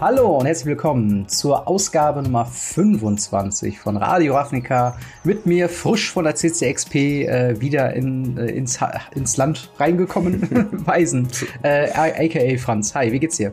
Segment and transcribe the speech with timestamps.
[0.00, 4.96] Hallo und herzlich willkommen zur Ausgabe Nummer 25 von Radio Ravnica.
[5.24, 8.78] Mit mir frisch von der CCXP äh, wieder in, äh, ins,
[9.16, 10.68] ins Land reingekommen.
[10.86, 11.26] Weisen,
[11.64, 12.94] äh, aka Franz.
[12.94, 13.52] Hi, wie geht's dir?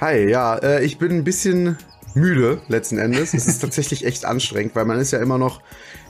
[0.00, 1.76] Hi, ja, äh, ich bin ein bisschen
[2.14, 3.34] müde letzten Endes.
[3.34, 5.60] Es ist tatsächlich echt anstrengend, weil man ist ja immer noch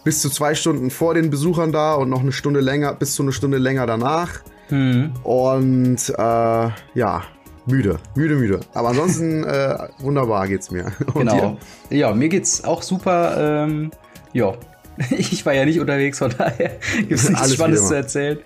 [0.04, 3.24] bis zu zwei Stunden vor den Besuchern da und noch eine Stunde länger, bis zu
[3.24, 4.38] eine Stunde länger danach.
[4.68, 5.14] Hm.
[5.24, 7.24] Und äh, ja,
[7.68, 8.60] müde, müde, müde.
[8.74, 10.86] Aber ansonsten äh, wunderbar geht's mir.
[11.14, 11.58] Und genau.
[11.90, 11.96] Dir?
[11.96, 13.64] Ja, mir geht's auch super.
[13.66, 13.90] Ähm,
[14.32, 14.54] ja,
[15.10, 18.38] ich war ja nicht unterwegs, von daher gibt es nichts Spannendes zu erzählen.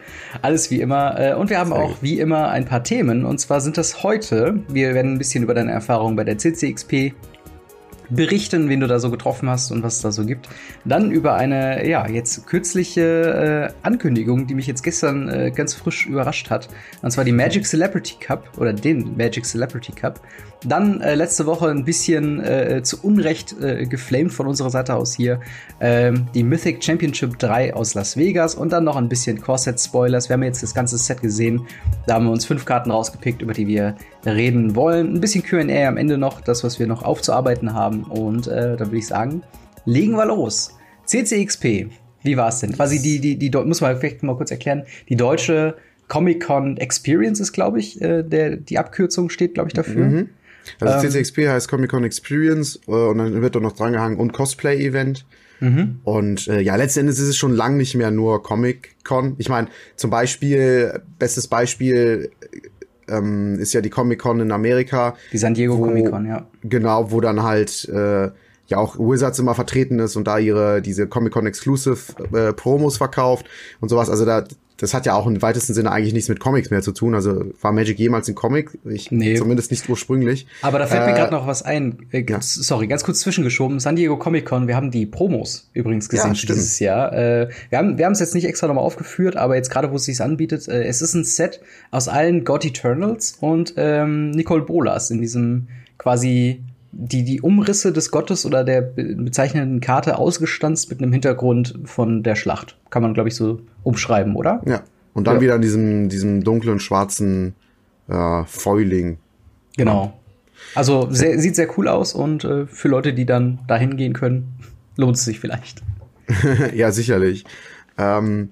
[0.42, 1.18] Alles wie immer.
[1.18, 3.24] Äh, und wir haben auch wie immer ein paar Themen.
[3.24, 7.14] Und zwar sind das heute, wir werden ein bisschen über deine Erfahrungen bei der CCXP
[8.14, 10.48] berichten, wen du da so getroffen hast und was es da so gibt.
[10.84, 16.06] Dann über eine, ja, jetzt kürzliche äh, Ankündigung, die mich jetzt gestern äh, ganz frisch
[16.06, 16.68] überrascht hat.
[17.02, 20.20] Und zwar die Magic Celebrity Cup oder den Magic Celebrity Cup.
[20.64, 25.14] Dann äh, letzte Woche ein bisschen äh, zu Unrecht äh, geflamed von unserer Seite aus
[25.14, 25.40] hier.
[25.80, 30.28] Ähm, die Mythic Championship 3 aus Las Vegas und dann noch ein bisschen Core-Set-Spoilers.
[30.28, 31.66] Wir haben jetzt das ganze Set gesehen.
[32.06, 35.14] Da haben wir uns fünf Karten rausgepickt, über die wir reden wollen.
[35.14, 38.04] Ein bisschen QA am Ende noch, das, was wir noch aufzuarbeiten haben.
[38.04, 39.42] Und äh, dann würde ich sagen,
[39.84, 40.76] legen wir los.
[41.06, 41.88] CCXP,
[42.22, 42.72] wie war es denn?
[42.72, 45.76] Quasi die, die, die, die, muss man vielleicht mal kurz erklären, die deutsche
[46.08, 50.06] Comic-Con Experience ist, glaube ich, äh, der, die Abkürzung steht, glaube ich, dafür.
[50.06, 50.28] Mhm.
[50.80, 54.32] Also ähm, CCXP heißt Comic Con Experience äh, und dann wird doch noch drangehangen und
[54.32, 55.24] Cosplay Event.
[55.60, 56.00] Mhm.
[56.04, 59.34] Und äh, ja, letzten Endes ist es schon lang nicht mehr nur Comic Con.
[59.38, 62.30] Ich meine, zum Beispiel, bestes Beispiel
[63.12, 65.14] ähm, ist ja die Comic Con in Amerika.
[65.32, 66.46] Die San Diego wo, Comic Con, ja.
[66.62, 68.30] Genau, wo dann halt äh,
[68.66, 71.98] ja auch Wizards immer vertreten ist und da ihre diese Comic Con Exclusive
[72.32, 73.46] äh, Promos verkauft
[73.80, 74.10] und sowas.
[74.10, 74.44] Also da
[74.82, 77.14] das hat ja auch im weitesten Sinne eigentlich nichts mit Comics mehr zu tun.
[77.14, 78.76] Also war Magic jemals ein Comic?
[78.84, 79.36] Ich, nee.
[79.36, 80.48] Zumindest nicht ursprünglich.
[80.60, 81.98] Aber da fällt äh, mir gerade noch was ein.
[82.10, 82.38] Äh, ja.
[82.40, 83.78] Sorry, ganz kurz zwischengeschoben.
[83.78, 87.12] San Diego Comic Con, wir haben die Promos übrigens gesehen ja, dieses Jahr.
[87.12, 89.96] Äh, wir haben wir haben es jetzt nicht extra nochmal aufgeführt, aber jetzt gerade, wo
[89.96, 91.60] es sich anbietet, äh, es ist ein Set
[91.92, 98.10] aus allen God Eternals und ähm, Nicole Bolas in diesem quasi die, die Umrisse des
[98.10, 102.78] Gottes oder der bezeichnenden Karte ausgestanzt mit einem Hintergrund von der Schlacht.
[102.90, 104.62] Kann man, glaube ich, so umschreiben, oder?
[104.66, 104.82] Ja.
[105.14, 105.40] Und dann ja.
[105.40, 107.54] wieder in diesem, diesem dunklen, schwarzen
[108.08, 109.18] äh, Foiling.
[109.76, 110.18] Genau.
[110.74, 114.54] Also sehr, sieht sehr cool aus und äh, für Leute, die dann dahin gehen können,
[114.96, 115.82] lohnt es sich vielleicht.
[116.74, 117.44] ja, sicherlich.
[117.98, 118.50] Ähm,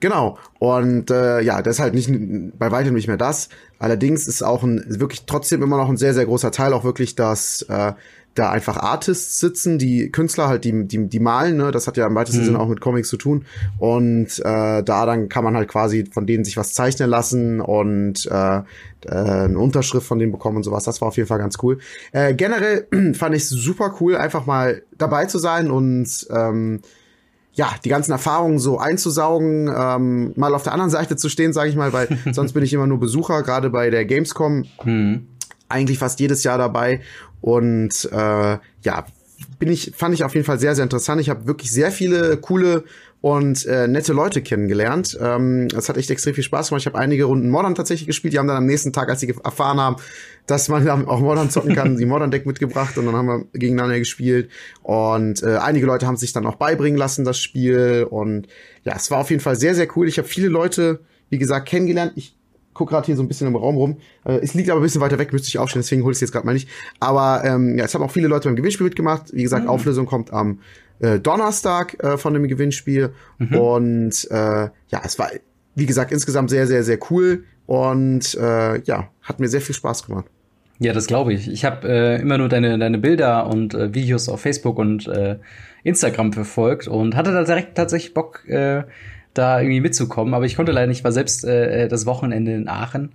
[0.00, 0.38] Genau.
[0.58, 2.10] Und äh, ja, das ist halt nicht
[2.58, 3.48] bei weitem nicht mehr das.
[3.78, 7.14] Allerdings ist auch ein wirklich trotzdem immer noch ein sehr, sehr großer Teil auch wirklich,
[7.14, 7.92] dass äh,
[8.38, 11.72] da einfach Artists sitzen, die Künstler halt, die, die, die malen, ne?
[11.72, 12.46] Das hat ja im weitesten mhm.
[12.46, 13.44] Sinne auch mit Comics zu tun.
[13.78, 18.26] Und äh, da dann kann man halt quasi von denen sich was zeichnen lassen und
[18.26, 18.62] äh, äh,
[19.10, 20.84] eine Unterschrift von denen bekommen und sowas.
[20.84, 21.78] Das war auf jeden Fall ganz cool.
[22.12, 26.80] Äh, generell fand ich super cool, einfach mal dabei zu sein und ähm,
[27.58, 31.68] ja, die ganzen Erfahrungen so einzusaugen, ähm, mal auf der anderen Seite zu stehen, sage
[31.68, 34.64] ich mal, weil sonst bin ich immer nur Besucher, gerade bei der Gamescom.
[34.82, 35.26] Hm.
[35.68, 37.00] Eigentlich fast jedes Jahr dabei.
[37.40, 39.06] Und äh, ja,
[39.58, 41.20] bin ich, fand ich auf jeden Fall sehr, sehr interessant.
[41.20, 42.84] Ich habe wirklich sehr viele coole
[43.20, 45.18] und äh, nette Leute kennengelernt.
[45.20, 46.82] Ähm, es hat echt extrem viel Spaß gemacht.
[46.82, 48.32] Ich habe einige Runden Modern tatsächlich gespielt.
[48.32, 49.96] Die haben dann am nächsten Tag, als sie erfahren haben,
[50.46, 53.98] dass man auch Modern zocken kann, die Modern Deck mitgebracht und dann haben wir gegeneinander
[53.98, 54.50] gespielt.
[54.82, 58.06] Und äh, einige Leute haben sich dann auch beibringen lassen, das Spiel.
[58.08, 58.46] Und
[58.84, 60.06] ja, es war auf jeden Fall sehr, sehr cool.
[60.06, 62.12] Ich habe viele Leute, wie gesagt, kennengelernt.
[62.14, 62.36] Ich
[62.72, 63.96] guck gerade hier so ein bisschen im Raum rum.
[64.24, 66.20] Äh, es liegt aber ein bisschen weiter weg, müsste ich aufstehen, deswegen hole ich es
[66.20, 66.68] jetzt gerade mal nicht.
[67.00, 69.32] Aber ähm, ja, es haben auch viele Leute beim Gewinnspiel mitgemacht.
[69.32, 69.70] Wie gesagt, mhm.
[69.70, 70.60] Auflösung kommt am
[71.00, 73.12] äh, Donnerstag äh, von dem Gewinnspiel.
[73.38, 73.56] Mhm.
[73.56, 75.30] Und äh, ja, es war,
[75.74, 77.44] wie gesagt, insgesamt sehr, sehr, sehr cool.
[77.66, 80.26] Und äh, ja, hat mir sehr viel Spaß gemacht.
[80.78, 81.50] Ja, das glaube ich.
[81.50, 85.38] Ich habe äh, immer nur deine, deine Bilder und äh, Videos auf Facebook und äh,
[85.82, 88.84] Instagram verfolgt und hatte da direkt tatsächlich Bock, äh,
[89.34, 90.34] da irgendwie mitzukommen.
[90.34, 93.12] Aber ich konnte leider nicht, war selbst äh, das Wochenende in Aachen.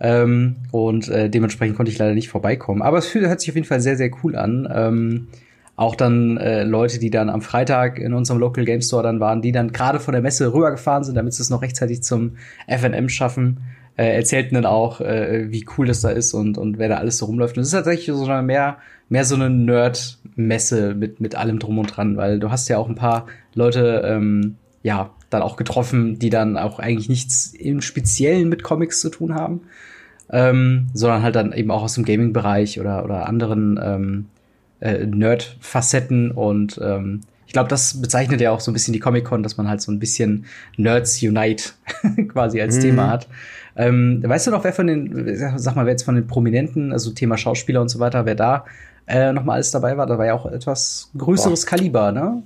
[0.00, 2.82] Ähm, und äh, dementsprechend konnte ich leider nicht vorbeikommen.
[2.82, 4.68] Aber es hört sich auf jeden Fall sehr, sehr cool an.
[4.74, 5.28] Ähm,
[5.76, 9.42] auch dann äh, Leute, die dann am Freitag in unserem Local Game Store dann waren,
[9.42, 12.36] die dann gerade von der Messe rübergefahren sind, damit sie es noch rechtzeitig zum
[12.68, 13.60] FNM schaffen,
[13.96, 17.18] äh, erzählten dann auch, äh, wie cool das da ist und, und wer da alles
[17.18, 17.56] so rumläuft.
[17.56, 18.78] Und es ist tatsächlich so eine mehr,
[19.08, 22.88] mehr so eine Nerd-Messe mit, mit allem drum und dran, weil du hast ja auch
[22.88, 28.48] ein paar Leute, ähm, ja, dann auch getroffen, die dann auch eigentlich nichts im Speziellen
[28.48, 29.62] mit Comics zu tun haben,
[30.30, 34.26] ähm, sondern halt dann eben auch aus dem Gaming-Bereich oder, oder anderen ähm,
[34.84, 39.42] äh, Nerd-Facetten und ähm, Ich glaube, das bezeichnet ja auch so ein bisschen die Comic-Con,
[39.42, 40.44] dass man halt so ein bisschen
[40.76, 41.70] Nerds Unite
[42.28, 42.80] quasi als mhm.
[42.80, 43.28] Thema hat.
[43.76, 47.10] Ähm, weißt du noch, wer von den, sag mal, wer jetzt von den Prominenten, also
[47.10, 48.66] Thema Schauspieler und so weiter, wer da
[49.06, 50.06] äh, noch mal alles dabei war?
[50.06, 51.70] Da war ja auch etwas größeres Boah.
[51.70, 52.42] Kaliber, ne?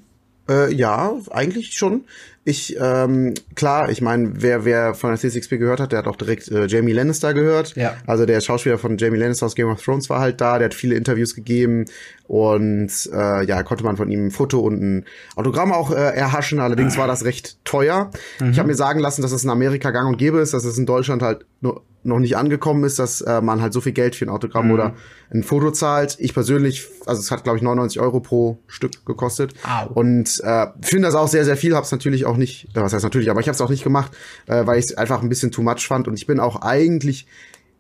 [0.49, 2.05] Äh, ja, eigentlich schon.
[2.49, 6.17] Ich, ähm, klar, ich meine, wer, wer von der C6P gehört hat, der hat auch
[6.17, 7.77] direkt äh, Jamie Lannister gehört.
[7.77, 7.95] Ja.
[8.07, 10.75] Also der Schauspieler von Jamie Lannister aus Game of Thrones war halt da, der hat
[10.75, 11.85] viele Interviews gegeben
[12.27, 15.05] und äh, ja, konnte man von ihm ein Foto und ein
[15.37, 16.59] Autogramm auch äh, erhaschen.
[16.59, 18.11] Allerdings war das recht teuer.
[18.41, 18.53] Mhm.
[18.53, 20.79] Ich habe mir sagen lassen, dass es in Amerika gang und gäbe ist, dass es
[20.79, 24.25] in Deutschland halt noch nicht angekommen ist, dass äh, man halt so viel Geld für
[24.25, 24.73] ein Autogramm mhm.
[24.73, 24.95] oder
[25.31, 26.17] ein Foto zahlt.
[26.19, 29.93] Ich persönlich, also es hat glaube ich 99 Euro pro Stück gekostet Au.
[29.93, 31.75] und äh, finde das auch sehr sehr viel.
[31.75, 33.85] Habe es natürlich auch nicht, äh, was heißt natürlich, aber ich habe es auch nicht
[33.85, 34.13] gemacht,
[34.47, 37.27] äh, weil ich es einfach ein bisschen too much fand und ich bin auch eigentlich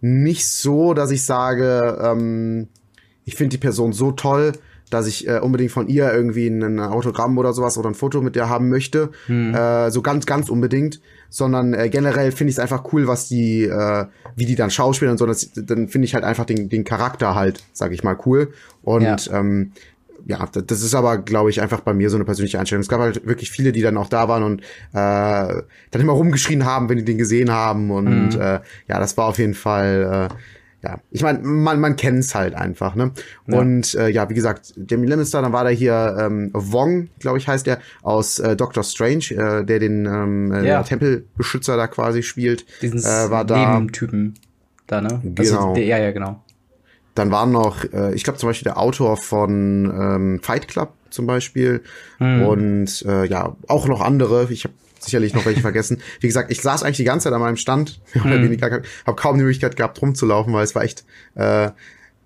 [0.01, 2.69] nicht so, dass ich sage, ähm,
[3.25, 4.53] ich finde die Person so toll,
[4.90, 8.37] dass ich äh, unbedingt von ihr irgendwie ein Autogramm oder sowas oder ein Foto mit
[8.37, 9.11] der haben möchte.
[9.26, 9.55] Hm.
[9.55, 11.00] Äh, so ganz, ganz unbedingt.
[11.31, 15.12] Sondern äh, generell finde ich es einfach cool, was die, äh, wie die dann schauspielen
[15.12, 15.26] und so.
[15.26, 18.52] Das, dann finde ich halt einfach den, den Charakter halt, sag ich mal, cool.
[18.82, 19.38] Und ja.
[19.38, 19.73] ähm,
[20.26, 22.82] ja, das ist aber, glaube ich, einfach bei mir so eine persönliche Einstellung.
[22.82, 26.64] Es gab halt wirklich viele, die dann auch da waren und äh, dann immer rumgeschrien
[26.64, 27.91] haben, wenn die den gesehen haben.
[27.91, 28.41] Und mhm.
[28.41, 30.34] äh, ja, das war auf jeden Fall äh,
[30.83, 33.11] ja, ich meine, man, man kennt's halt einfach, ne?
[33.47, 33.59] Ja.
[33.59, 37.49] Und äh, ja, wie gesagt, Jamie Lannister, dann war da hier ähm, Wong, glaube ich,
[37.49, 40.83] heißt der, aus äh, Doctor Strange, äh, der den ähm, äh, ja.
[40.85, 42.65] Tempelbeschützer da quasi spielt.
[42.81, 44.35] Diesen äh, war da Nebentypen
[44.87, 45.09] da, ne?
[45.09, 45.41] Also genau.
[45.41, 46.45] Also, der, ja, ja, genau.
[47.17, 51.27] Dann waren noch, äh, ich glaube zum Beispiel der Autor von ähm, Fight Club zum
[51.27, 51.83] Beispiel
[52.19, 52.43] hm.
[52.47, 54.47] und äh, ja auch noch andere.
[54.51, 56.00] Ich habe sicherlich noch welche vergessen.
[56.21, 59.17] Wie gesagt, ich saß eigentlich die ganze Zeit an meinem Stand, mehr oder weniger, habe
[59.17, 61.05] kaum die Möglichkeit gehabt, rumzulaufen, weil es war echt
[61.35, 61.71] äh,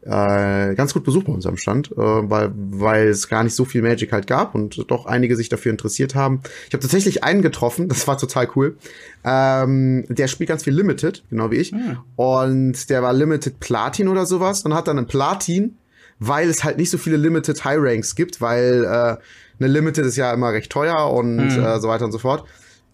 [0.05, 3.83] äh, ganz gut besucht bei unserem Stand, äh, weil, weil es gar nicht so viel
[3.83, 6.41] Magic halt gab und doch einige sich dafür interessiert haben.
[6.67, 8.77] Ich habe tatsächlich einen getroffen, das war total cool.
[9.25, 11.73] Ähm, der spielt ganz viel Limited, genau wie ich.
[11.73, 11.99] Mhm.
[12.17, 15.77] Und der war Limited Platin oder sowas und hat dann einen Platin,
[16.19, 19.17] weil es halt nicht so viele Limited High Ranks gibt, weil äh,
[19.61, 21.63] eine Limited ist ja immer recht teuer und mhm.
[21.63, 22.45] äh, so weiter und so fort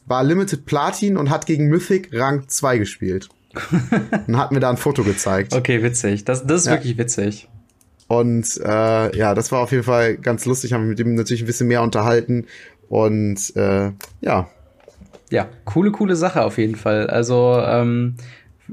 [0.08, 3.28] war Limited Platin und hat gegen Mythic Rang 2 gespielt.
[4.26, 5.54] und hat mir da ein Foto gezeigt.
[5.54, 6.24] Okay, witzig.
[6.24, 6.72] Das, das ist ja.
[6.72, 7.48] wirklich witzig.
[8.06, 10.72] Und äh, ja, das war auf jeden Fall ganz lustig.
[10.72, 12.46] Haben wir mit ihm natürlich ein bisschen mehr unterhalten.
[12.88, 14.48] Und äh, ja.
[15.30, 17.08] Ja, coole, coole Sache auf jeden Fall.
[17.08, 18.16] Also ähm,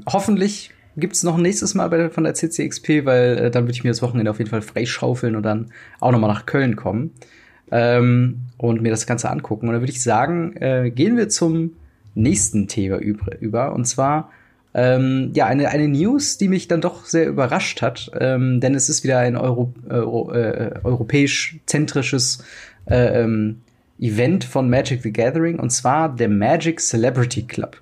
[0.06, 3.84] hoffentlich gibt's noch ein nächstes Mal bei, von der CCXP, weil äh, dann würde ich
[3.84, 7.12] mir das Wochenende auf jeden Fall freischaufeln und dann auch noch mal nach Köln kommen
[7.70, 9.68] ähm, und mir das Ganze angucken.
[9.68, 11.72] Und dann würde ich sagen, äh, gehen wir zum
[12.14, 13.74] nächsten Thema über.
[13.74, 14.30] Und zwar
[14.74, 18.88] ähm, ja eine, eine News, die mich dann doch sehr überrascht hat, ähm, denn es
[18.88, 22.44] ist wieder ein Euro, Euro, äh, europäisch-zentrisches
[22.86, 23.62] äh, ähm,
[23.98, 27.80] Event von Magic the Gathering und zwar der Magic Celebrity Club.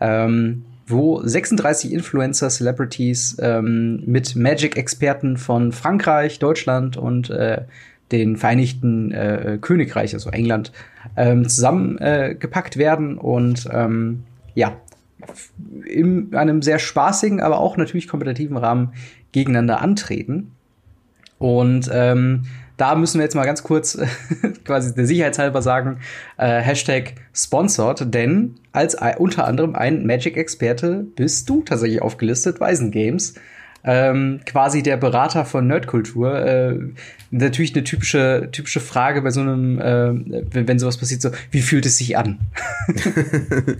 [0.00, 7.62] Ähm, wo 36 Influencer, Celebrities ähm, mit Magic-Experten von Frankreich, Deutschland und äh,
[8.12, 10.72] den Vereinigten äh, Königreich, also England,
[11.16, 14.24] ähm, zusammengepackt äh, werden und ähm,
[14.54, 14.76] ja,
[15.86, 18.92] in einem sehr spaßigen, aber auch natürlich kompetitiven Rahmen
[19.32, 20.52] gegeneinander antreten.
[21.38, 22.44] Und ähm,
[22.76, 23.98] da müssen wir jetzt mal ganz kurz
[24.64, 25.98] quasi der Sicherheitshalber sagen,
[26.36, 33.34] äh, Hashtag sponsored, denn als unter anderem ein Magic-Experte bist du tatsächlich aufgelistet, Weisen Games
[33.84, 36.34] ähm, quasi der Berater von Nerdkultur.
[36.38, 36.78] Äh,
[37.30, 41.62] natürlich eine typische, typische Frage bei so einem, äh, wenn, wenn sowas passiert, so, wie
[41.62, 42.38] fühlt es sich an?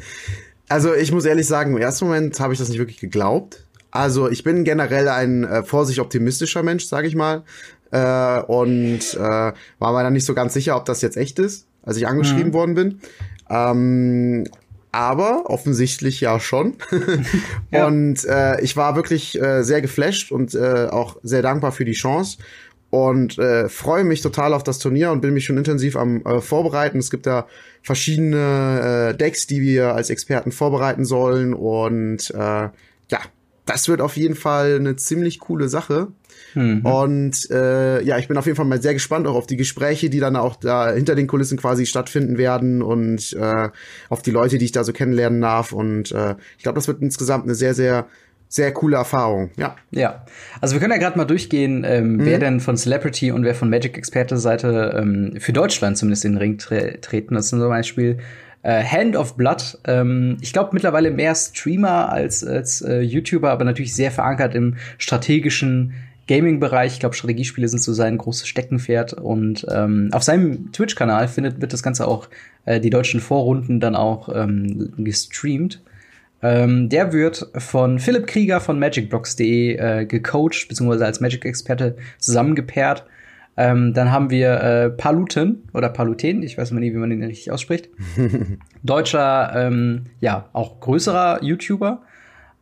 [0.68, 3.64] also ich muss ehrlich sagen, im ersten Moment habe ich das nicht wirklich geglaubt.
[3.90, 7.42] Also ich bin generell ein äh, vorsichtig optimistischer Mensch, sage ich mal.
[7.90, 11.66] Äh, und äh, war mir dann nicht so ganz sicher, ob das jetzt echt ist,
[11.82, 12.54] als ich angeschrieben mhm.
[12.54, 13.00] worden bin.
[13.50, 14.49] Ähm,
[14.92, 16.75] aber offensichtlich ja schon.
[17.70, 17.87] ja.
[17.87, 21.92] Und äh, ich war wirklich äh, sehr geflasht und äh, auch sehr dankbar für die
[21.92, 22.38] Chance
[22.90, 26.42] und äh, freue mich total auf das Turnier und bin mich schon intensiv am äh,
[26.42, 26.99] vorbereiten.
[26.99, 27.46] Es gibt da
[27.82, 32.68] verschiedene äh, Decks, die wir als Experten vorbereiten sollen und äh,
[33.08, 33.20] ja,
[33.66, 36.09] das wird auf jeden Fall eine ziemlich coole Sache.
[36.54, 36.85] Mhm.
[36.85, 40.11] Und äh, ja, ich bin auf jeden Fall mal sehr gespannt auch auf die Gespräche,
[40.11, 43.69] die dann auch da hinter den Kulissen quasi stattfinden werden und äh,
[44.09, 45.73] auf die Leute, die ich da so kennenlernen darf.
[45.73, 48.07] Und äh, ich glaube, das wird insgesamt eine sehr, sehr
[48.49, 49.76] sehr coole Erfahrung, ja.
[49.90, 50.26] Ja,
[50.61, 52.25] also wir können ja gerade mal durchgehen, ähm, mhm.
[52.26, 56.33] wer denn von Celebrity und wer von Magic Experte Seite ähm, für Deutschland zumindest in
[56.33, 57.35] den Ring tre treten.
[57.35, 58.19] Das sind zum Beispiel
[58.62, 59.78] äh, Hand of Blood.
[59.87, 64.76] Ähm, ich glaube mittlerweile mehr Streamer als, als äh, YouTuber, aber natürlich sehr verankert im
[64.99, 65.95] strategischen
[66.28, 66.95] Gaming-Bereich.
[66.95, 69.14] Ich glaube, Strategiespiele sind so sein großes Steckenpferd.
[69.14, 72.28] Und ähm, auf seinem Twitch-Kanal findet wird das Ganze auch
[72.64, 75.83] äh, die deutschen Vorrunden dann auch ähm, gestreamt.
[76.42, 83.04] Ähm, der wird von Philipp Krieger von magicblocks.de äh, gecoacht, beziehungsweise als Magic-Experte zusammengepaart.
[83.56, 87.23] Ähm, dann haben wir äh, Paluten oder Paluten, ich weiß mal nie, wie man den
[87.23, 87.90] richtig ausspricht.
[88.82, 92.02] Deutscher, ähm, ja, auch größerer YouTuber.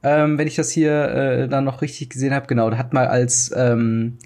[0.02, 3.06] Ähm, wenn ich das hier äh, dann noch richtig gesehen habe, genau, der hat mal
[3.06, 4.16] als ähm,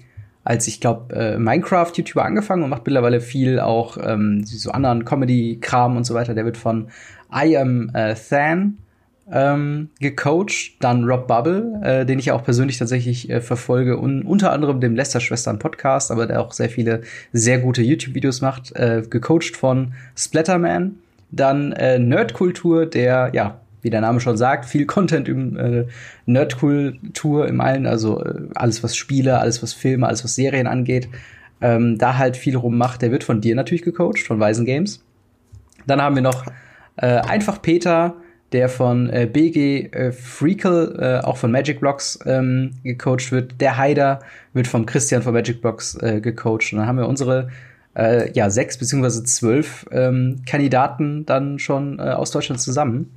[0.43, 5.97] als ich glaube äh, Minecraft-YouTuber angefangen und macht mittlerweile viel auch ähm, so anderen Comedy-Kram
[5.97, 6.35] und so weiter.
[6.35, 6.89] Der wird von
[7.33, 8.77] I Am äh, Than
[9.31, 14.51] ähm, gecoacht, dann Rob Bubble, äh, den ich auch persönlich tatsächlich äh, verfolge und unter
[14.51, 17.01] anderem dem Lester-Schwestern Podcast, aber der auch sehr viele
[17.33, 20.97] sehr gute YouTube-Videos macht, äh, gecoacht von Splatterman,
[21.31, 25.85] dann äh, Nerdkultur, der ja wie der Name schon sagt, viel Content im äh,
[26.25, 31.07] Nerdkultur im allen, also äh, alles was Spiele, alles was Filme, alles was Serien angeht,
[31.61, 33.03] ähm, da halt viel rummacht.
[33.03, 35.03] Der wird von dir natürlich gecoacht, von Weisen Games.
[35.85, 36.45] Dann haben wir noch
[36.97, 38.15] äh, einfach Peter,
[38.51, 43.59] der von äh, BG äh, Freakle, äh, auch von Magic Blocks ähm, gecoacht wird.
[43.59, 44.19] Der Haider
[44.53, 46.71] wird vom Christian von Magic Blocks äh, gecoacht.
[46.71, 47.49] Und dann haben wir unsere
[47.95, 53.11] äh, ja, sechs beziehungsweise zwölf ähm, Kandidaten dann schon äh, aus Deutschland zusammen.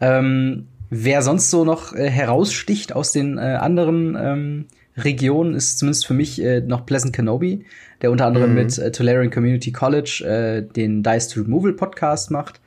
[0.00, 4.64] Ähm, wer sonst so noch äh, heraussticht aus den äh, anderen ähm,
[4.96, 7.64] Regionen, ist zumindest für mich äh, noch Pleasant Kenobi,
[8.00, 8.56] der unter anderem mhm.
[8.56, 12.61] mit äh, Tolarian Community College äh, den Dice to Removal Podcast macht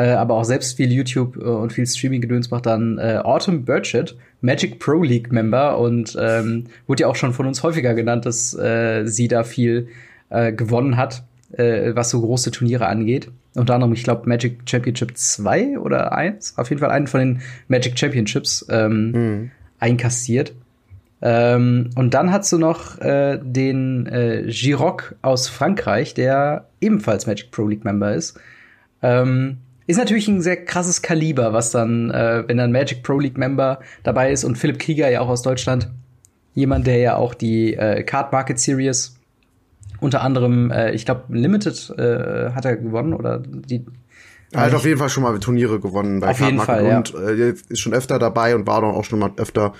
[0.00, 4.16] äh, aber auch selbst viel YouTube äh, und viel Streaming-Gedöns macht, dann äh, Autumn Burchett,
[4.40, 8.54] Magic Pro League Member und ähm, wurde ja auch schon von uns häufiger genannt, dass
[8.54, 9.88] äh, sie da viel
[10.30, 13.30] äh, gewonnen hat, äh, was so große Turniere angeht.
[13.54, 17.40] Unter anderem, ich glaube, Magic Championship 2 oder 1, auf jeden Fall einen von den
[17.68, 19.50] Magic Championships ähm, mhm.
[19.80, 20.54] einkassiert.
[21.20, 27.50] Ähm, und dann hast du noch äh, den äh, Giroc aus Frankreich, der ebenfalls Magic
[27.50, 28.40] Pro League Member ist.
[29.02, 33.38] Ähm, ist natürlich ein sehr krasses Kaliber, was dann, äh, wenn dann Magic Pro League
[33.38, 35.90] Member dabei ist und Philipp Krieger ja auch aus Deutschland,
[36.54, 39.16] jemand, der ja auch die äh, Card Market Series
[40.00, 43.84] unter anderem, äh, ich glaube, Limited äh, hat er gewonnen oder die.
[44.52, 46.96] Er hat auf jeden Fall schon mal Turniere gewonnen bei auf Card jeden Market Fall,
[46.96, 47.46] und ja.
[47.46, 49.74] äh, ist schon öfter dabei und war auch schon mal öfter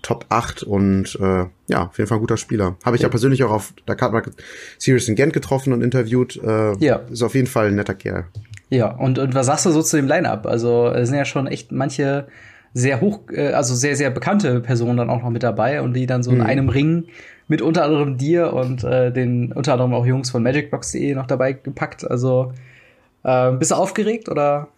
[0.00, 2.76] Top 8 und äh, ja, auf jeden Fall ein guter Spieler.
[2.84, 3.06] Habe ich ja.
[3.06, 4.34] ja persönlich auch auf der Card Market
[4.78, 6.36] Series in Gent getroffen und interviewt.
[6.42, 6.96] Äh, ja.
[7.10, 8.26] Ist auf jeden Fall ein netter Kerl.
[8.70, 10.46] Ja, und, und was sagst du so zu dem Line-Up?
[10.46, 12.26] Also, es sind ja schon echt manche
[12.72, 16.06] sehr hoch, äh, also sehr, sehr bekannte Personen dann auch noch mit dabei und die
[16.06, 16.40] dann so mhm.
[16.40, 17.04] in einem Ring
[17.46, 21.52] mit unter anderem dir und äh, den unter anderem auch Jungs von magicbox.de noch dabei
[21.52, 22.08] gepackt.
[22.08, 22.52] Also,
[23.22, 24.68] äh, bist du aufgeregt oder?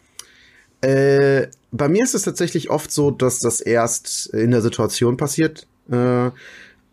[0.83, 5.67] Äh, bei mir ist es tatsächlich oft so, dass das erst in der Situation passiert.
[5.91, 6.31] Äh,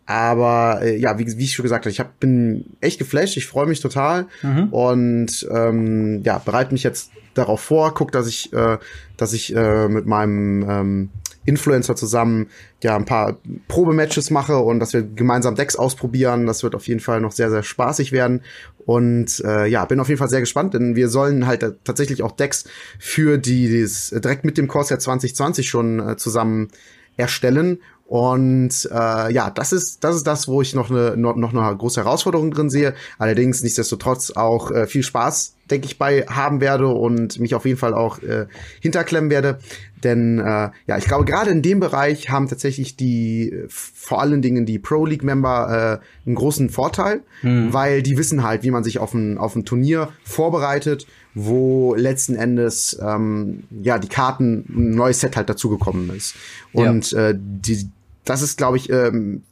[0.06, 3.46] aber äh, ja, wie, wie ich schon gesagt habe, ich hab, bin echt geflasht, ich
[3.46, 4.68] freue mich total mhm.
[4.70, 8.78] und ähm, ja, bereite mich jetzt darauf vor, guck, dass ich, äh,
[9.16, 11.10] dass ich äh, mit meinem ähm,
[11.46, 12.48] Influencer zusammen
[12.82, 16.46] ja ein paar Probematches mache und dass wir gemeinsam Decks ausprobieren.
[16.46, 18.42] Das wird auf jeden Fall noch sehr, sehr spaßig werden.
[18.86, 22.32] Und äh, ja, bin auf jeden Fall sehr gespannt, denn wir sollen halt tatsächlich auch
[22.32, 22.64] Decks
[22.98, 26.68] für die, die direkt mit dem Corsair 2020 schon äh, zusammen
[27.16, 31.76] erstellen und äh, ja, das ist das ist das, wo ich noch eine noch, eine
[31.76, 32.94] große Herausforderung drin sehe.
[33.18, 37.78] Allerdings nichtsdestotrotz auch äh, viel Spaß, denke ich, bei haben werde und mich auf jeden
[37.78, 38.46] Fall auch äh,
[38.80, 39.58] hinterklemmen werde.
[40.02, 44.66] Denn äh, ja, ich glaube, gerade in dem Bereich haben tatsächlich die vor allen Dingen
[44.66, 47.72] die Pro League Member äh, einen großen Vorteil, hm.
[47.72, 52.36] weil die wissen halt, wie man sich auf ein auf ein Turnier vorbereitet wo letzten
[52.36, 56.36] Endes ähm, ja die Karten ein neues Set halt dazugekommen ist.
[56.72, 57.30] Und ja.
[57.30, 57.88] äh, die,
[58.24, 59.42] das ist, glaube ich, ähm,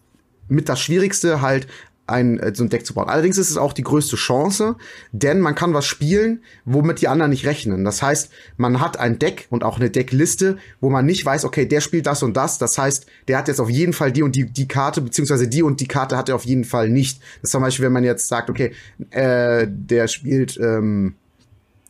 [0.48, 1.66] mit das Schwierigste halt
[2.06, 3.08] ein, äh, so ein Deck zu bauen.
[3.08, 4.76] Allerdings ist es auch die größte Chance,
[5.12, 7.84] denn man kann was spielen, womit die anderen nicht rechnen.
[7.84, 11.66] Das heißt, man hat ein Deck und auch eine Deckliste, wo man nicht weiß, okay,
[11.66, 12.58] der spielt das und das.
[12.58, 15.62] Das heißt, der hat jetzt auf jeden Fall die und die, die Karte, beziehungsweise die
[15.62, 17.20] und die Karte hat er auf jeden Fall nicht.
[17.20, 18.72] Das ist zum Beispiel, wenn man jetzt sagt, okay,
[19.10, 21.14] äh, der spielt ähm,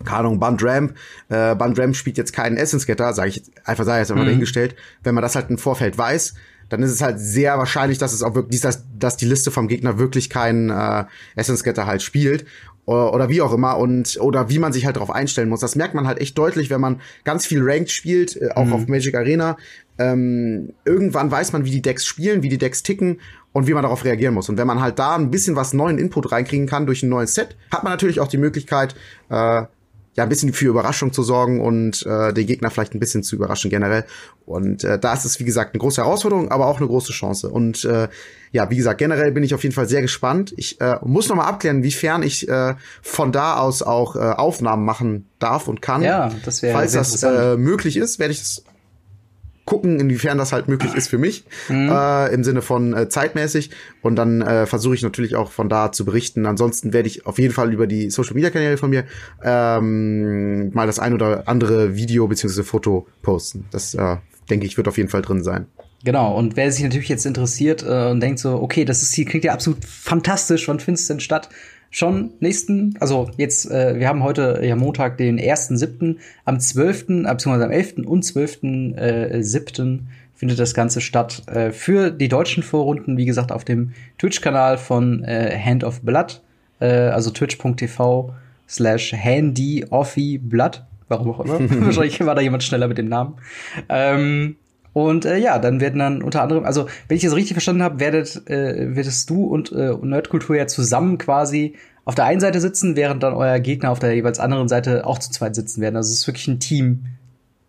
[0.05, 0.95] keine Ahnung, Band Ramp,
[1.29, 4.29] äh, Band Ramp spielt jetzt keinen Essence Getter, sage ich einfach, sei jetzt einfach mhm.
[4.29, 4.75] dahingestellt.
[5.03, 6.35] Wenn man das halt im Vorfeld weiß,
[6.73, 9.69] dann ist es halt sehr wahrscheinlich, dass es auch wirklich, dass, dass die Liste vom
[9.69, 11.05] Gegner wirklich keinen äh,
[11.37, 12.47] Essence Getter halt spielt
[12.87, 15.61] oder, oder wie auch immer und oder wie man sich halt darauf einstellen muss.
[15.61, 18.73] Das merkt man halt echt deutlich, wenn man ganz viel Ranked spielt, äh, auch mhm.
[18.73, 19.59] auf Magic Arena.
[19.99, 23.21] Ähm, irgendwann weiß man, wie die Decks spielen, wie die Decks ticken
[23.53, 24.49] und wie man darauf reagieren muss.
[24.49, 27.35] Und wenn man halt da ein bisschen was neuen Input reinkriegen kann durch ein neues
[27.35, 28.95] Set, hat man natürlich auch die Möglichkeit,
[29.29, 29.65] äh,
[30.15, 33.37] ja ein bisschen für Überraschung zu sorgen und äh, den Gegner vielleicht ein bisschen zu
[33.37, 34.05] überraschen generell.
[34.45, 37.49] Und äh, da ist es, wie gesagt, eine große Herausforderung, aber auch eine große Chance.
[37.49, 38.09] Und äh,
[38.51, 40.53] ja, wie gesagt, generell bin ich auf jeden Fall sehr gespannt.
[40.57, 44.85] Ich äh, muss noch mal abklären, wiefern ich äh, von da aus auch äh, Aufnahmen
[44.85, 46.03] machen darf und kann.
[46.03, 48.65] Ja, das wäre Falls das äh, möglich ist, werde ich es
[49.73, 51.89] gucken, inwiefern das halt möglich ist für mich, mhm.
[51.91, 53.71] äh, im Sinne von äh, zeitmäßig.
[54.03, 56.45] Und dann äh, versuche ich natürlich auch von da zu berichten.
[56.45, 59.05] Ansonsten werde ich auf jeden Fall über die Social Media Kanäle von mir
[59.43, 63.65] ähm, mal das ein oder andere Video beziehungsweise Foto posten.
[63.71, 64.17] Das äh,
[64.51, 65.65] denke ich wird auf jeden Fall drin sein.
[66.05, 69.25] Genau, und wer sich natürlich jetzt interessiert äh, und denkt so, okay, das ist hier,
[69.25, 71.49] klingt ja absolut fantastisch, wann findest denn statt?
[71.93, 77.23] Schon nächsten, also jetzt, äh, wir haben heute ja Montag, den 1.7., am 12., äh,
[77.31, 77.99] beziehungsweise am 11.
[78.07, 78.97] und 12.7.
[78.97, 80.09] Äh, 7.
[80.35, 81.43] findet das Ganze statt.
[81.47, 86.41] Äh, für die deutschen Vorrunden, wie gesagt, auf dem Twitch-Kanal von äh, Hand of Blood,
[86.81, 88.35] äh, also twitch.tv
[88.67, 91.61] slash handyoffyblood, warum auch immer.
[91.85, 93.35] Wahrscheinlich war da jemand schneller mit dem Namen.
[93.91, 94.57] Ähm,
[94.93, 98.01] und äh, ja, dann werden dann unter anderem, also wenn ich das richtig verstanden habe,
[98.01, 102.97] werdet, äh, werdest du und äh, Nerdkultur ja zusammen quasi auf der einen Seite sitzen,
[102.97, 105.97] während dann euer Gegner auf der jeweils anderen Seite auch zu zweit sitzen werden.
[105.97, 107.05] Also es ist wirklich ein Team.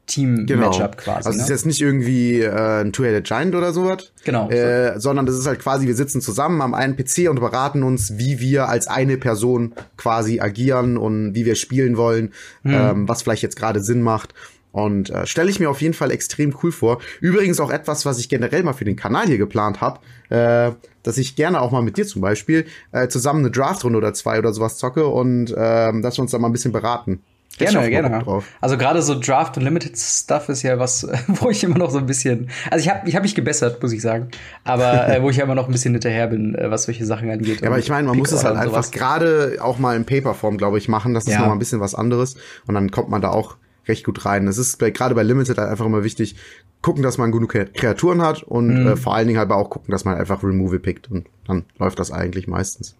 [0.06, 1.04] Team-Matchup genau.
[1.04, 1.28] quasi.
[1.28, 1.56] Also es ist ne?
[1.56, 4.12] jetzt nicht irgendwie äh, ein Two-Headed Giant oder sowas.
[4.26, 4.50] Genau.
[4.50, 8.18] Äh, sondern das ist halt quasi, wir sitzen zusammen am einen PC und beraten uns,
[8.18, 12.74] wie wir als eine Person quasi agieren und wie wir spielen wollen, hm.
[12.74, 14.34] ähm, was vielleicht jetzt gerade Sinn macht.
[14.74, 17.00] Und äh, stelle ich mir auf jeden Fall extrem cool vor.
[17.22, 20.00] Übrigens auch etwas, was ich generell mal für den Kanal hier geplant habe,
[20.30, 20.72] äh,
[21.04, 24.40] dass ich gerne auch mal mit dir zum Beispiel äh, zusammen eine Draftrunde oder zwei
[24.40, 27.22] oder sowas zocke und äh, dass wir uns da mal ein bisschen beraten.
[27.60, 28.44] Gerne, gerne.
[28.62, 32.00] Also gerade so Draft und Limited Stuff ist ja was, wo ich immer noch so
[32.00, 34.30] ein bisschen, also ich habe ich hab mich gebessert, muss ich sagen,
[34.64, 37.62] aber äh, wo ich immer noch ein bisschen hinterher bin, äh, was solche Sachen angeht.
[37.62, 40.80] Ja, aber ich meine, man muss es halt einfach gerade auch mal in Paperform, glaube
[40.80, 41.14] ich, machen.
[41.14, 41.42] Das ist ja.
[41.42, 44.48] noch mal ein bisschen was anderes und dann kommt man da auch recht gut rein.
[44.48, 46.36] Es ist gerade bei Limited halt einfach immer wichtig,
[46.82, 48.88] gucken, dass man genug Kreaturen hat und mhm.
[48.88, 52.00] äh, vor allen Dingen halt auch gucken, dass man einfach Removal pickt und dann läuft
[52.00, 52.96] das eigentlich meistens.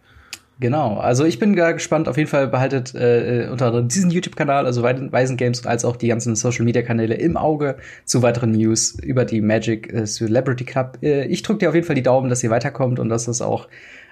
[0.60, 2.08] Genau, also ich bin gespannt.
[2.08, 6.08] Auf jeden Fall behaltet äh, unter anderem diesen YouTube-Kanal, also Weisen Games, als auch die
[6.08, 11.00] ganzen Social-Media-Kanäle im Auge zu weiteren News über die Magic äh, Celebrity Cup.
[11.02, 13.42] Äh, ich drücke dir auf jeden Fall die Daumen, dass ihr weiterkommt und dass das
[13.42, 13.68] auch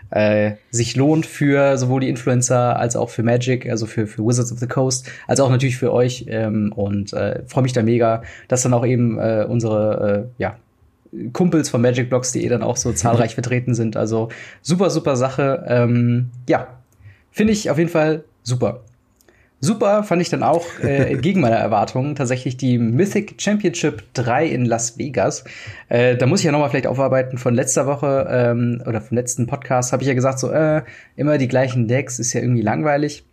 [0.10, 4.52] äh, sich lohnt für sowohl die Influencer als auch für Magic, also für, für Wizards
[4.52, 6.26] of the Coast, als auch natürlich für euch.
[6.28, 10.58] Ähm, und äh, freue mich da mega, dass dann auch eben äh, unsere äh, ja,
[11.34, 13.98] Kumpels von MagicBlocks.de dann auch so zahlreich vertreten sind.
[13.98, 14.30] Also
[14.62, 15.64] super, super Sache.
[15.68, 16.68] Ähm, ja,
[17.32, 18.82] finde ich auf jeden Fall super.
[19.63, 24.65] Super fand ich dann auch äh, entgegen meiner Erwartungen tatsächlich die Mythic Championship 3 in
[24.65, 25.43] Las Vegas.
[25.88, 29.45] Äh, da muss ich ja nochmal vielleicht aufarbeiten von letzter Woche ähm, oder vom letzten
[29.45, 30.82] Podcast habe ich ja gesagt so äh,
[31.15, 33.24] immer die gleichen Decks ist ja irgendwie langweilig.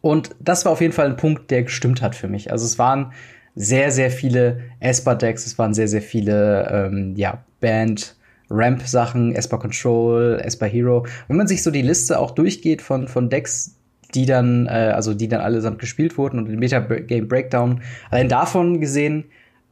[0.00, 2.50] Und das war auf jeden Fall ein Punkt, der gestimmt hat für mich.
[2.50, 3.12] Also es waren
[3.54, 8.16] sehr sehr viele Esper Decks, es waren sehr sehr viele ähm, ja Band
[8.48, 11.06] Ramp Sachen, Esper Control, Esper Hero.
[11.28, 13.76] Wenn man sich so die Liste auch durchgeht von von Decks,
[14.14, 17.80] die dann, äh, also die dann allesamt gespielt wurden und den Metagame Breakdown.
[18.10, 19.24] Allein davon gesehen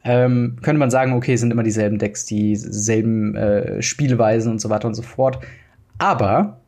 [0.04, 4.88] ähm, könnte man sagen, okay, sind immer dieselben Decks, dieselben äh, Spielweisen und so weiter
[4.88, 5.38] und so fort.
[5.98, 6.58] Aber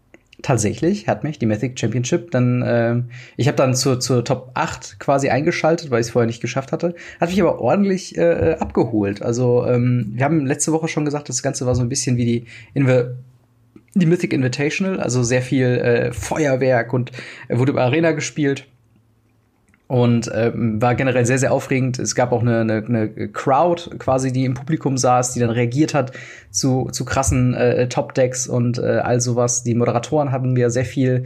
[0.43, 3.03] tatsächlich hat mich die Mythic Championship dann, äh,
[3.37, 6.71] ich habe dann zur, zur Top 8 quasi eingeschaltet, weil ich es vorher nicht geschafft
[6.71, 9.23] hatte, hat mich aber ordentlich äh, abgeholt.
[9.23, 12.25] Also ähm, wir haben letzte Woche schon gesagt, das Ganze war so ein bisschen wie
[12.25, 13.15] die Inver
[13.95, 17.13] die Mythic Invitational, also sehr viel äh, Feuerwerk und
[17.49, 18.67] äh, wurde über Arena gespielt
[19.87, 21.99] und ähm, war generell sehr, sehr aufregend.
[21.99, 25.95] Es gab auch eine, eine, eine Crowd quasi, die im Publikum saß, die dann reagiert
[25.95, 26.13] hat
[26.51, 29.63] zu, zu krassen äh, Top-Decks und äh, all sowas.
[29.63, 31.25] Die Moderatoren hatten mir sehr viel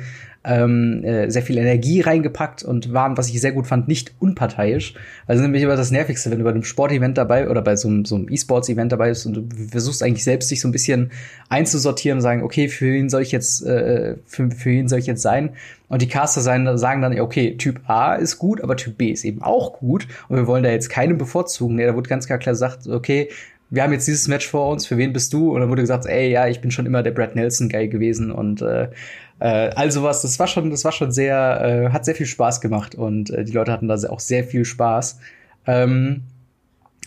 [0.48, 4.94] ähm, äh, sehr viel Energie reingepackt und waren, was ich sehr gut fand, nicht unparteiisch.
[5.26, 8.06] Also nämlich immer das Nervigste, wenn du bei einem Sportevent dabei oder bei so einem,
[8.06, 11.10] so einem E-Sports-Event dabei bist und du versuchst eigentlich selbst dich so ein bisschen
[11.50, 15.06] einzusortieren und sagen, okay, für wen soll ich jetzt, äh, für, für wen soll ich
[15.06, 15.50] jetzt sein?
[15.88, 19.24] Und die Caster sein, sagen dann, okay, Typ A ist gut, aber Typ B ist
[19.24, 20.08] eben auch gut.
[20.28, 21.76] Und wir wollen da jetzt keinen bevorzugen.
[21.76, 23.28] Nee, da wurde ganz klar gesagt, okay,
[23.70, 25.52] wir haben jetzt dieses Match vor uns, für wen bist du?
[25.52, 28.30] Und dann wurde gesagt, ey, ja, ich bin schon immer der Brad Nelson Guy gewesen
[28.30, 28.88] und äh,
[29.40, 32.60] äh, also was, das war schon, das war schon sehr, äh, hat sehr viel Spaß
[32.60, 35.18] gemacht und äh, die Leute hatten da auch sehr viel Spaß.
[35.66, 36.22] Ähm,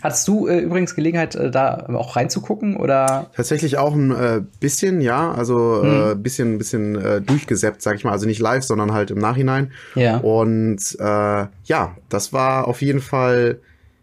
[0.01, 3.29] Hattest du äh, übrigens Gelegenheit, äh, da auch reinzugucken oder?
[3.35, 6.11] Tatsächlich auch ein äh, bisschen, ja, also hm.
[6.11, 9.71] äh, bisschen, bisschen äh, durchgesäppt, sag ich mal, also nicht live, sondern halt im Nachhinein.
[9.93, 10.17] Ja.
[10.17, 13.59] Und äh, ja, das war auf jeden Fall,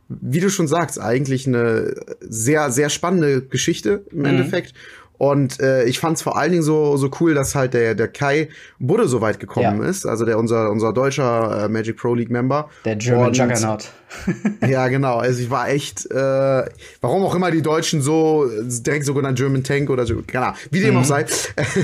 [0.08, 4.24] wie du schon sagst, eigentlich eine sehr, sehr spannende Geschichte im mhm.
[4.26, 4.74] Endeffekt.
[5.18, 8.08] Und äh, ich fand es vor allen Dingen so, so cool, dass halt der, der
[8.08, 9.88] Kai Budde so weit gekommen ja.
[9.88, 12.70] ist, also der unser, unser deutscher äh, Magic Pro League Member.
[12.84, 13.90] Der German und, Juggernaut.
[14.66, 15.18] ja, genau.
[15.18, 16.64] Also ich war echt, äh,
[17.00, 20.94] warum auch immer die Deutschen so direkt sogenannt German Tank oder so, genau, wie dem
[20.94, 21.00] mhm.
[21.00, 21.26] auch sei.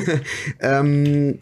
[0.60, 1.38] ähm,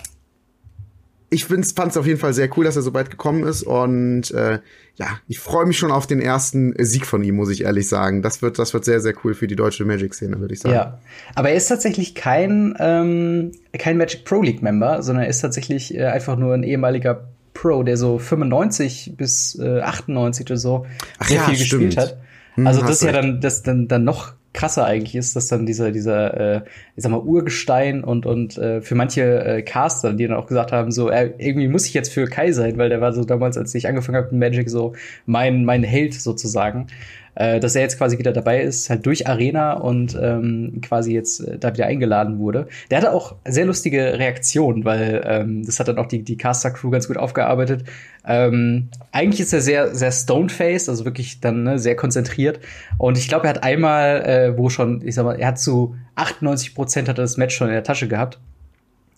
[1.32, 4.30] ich fand es auf jeden Fall sehr cool, dass er so weit gekommen ist und
[4.32, 4.58] äh,
[4.96, 8.20] ja, ich freue mich schon auf den ersten Sieg von ihm, muss ich ehrlich sagen.
[8.20, 10.74] Das wird, das wird sehr, sehr cool für die deutsche Magic-Szene, würde ich sagen.
[10.74, 10.98] Ja,
[11.34, 16.04] aber er ist tatsächlich kein, ähm, kein Magic Pro League-Member, sondern er ist tatsächlich äh,
[16.04, 20.86] einfach nur ein ehemaliger Pro, der so 95 bis äh, 98 oder so
[21.18, 21.82] Ach sehr ja, viel stimmt.
[21.84, 22.20] gespielt hat.
[22.56, 25.66] Hm, also das ist ja dann, das dann, dann noch krasser eigentlich ist, dass dann
[25.66, 26.60] dieser, dieser, äh,
[26.96, 30.72] ich sag mal, Urgestein und, und äh, für manche äh, Caster, die dann auch gesagt
[30.72, 33.56] haben, so, äh, irgendwie muss ich jetzt für Kai sein, weil der war so damals,
[33.56, 34.94] als ich angefangen habe mit Magic, so
[35.26, 36.88] mein, mein Held sozusagen
[37.34, 41.40] äh, dass er jetzt quasi wieder dabei ist, halt durch Arena und ähm, quasi jetzt
[41.40, 42.68] äh, da wieder eingeladen wurde.
[42.90, 46.90] Der hatte auch sehr lustige Reaktionen, weil ähm, das hat dann auch die, die Caster-Crew
[46.90, 47.84] ganz gut aufgearbeitet.
[48.26, 52.60] Ähm, eigentlich ist er sehr, sehr stone-faced, also wirklich dann ne, sehr konzentriert.
[52.98, 55.96] Und ich glaube, er hat einmal, äh, wo schon, ich sag mal, er hat zu
[56.16, 58.38] 98 Prozent hat er das Match schon in der Tasche gehabt.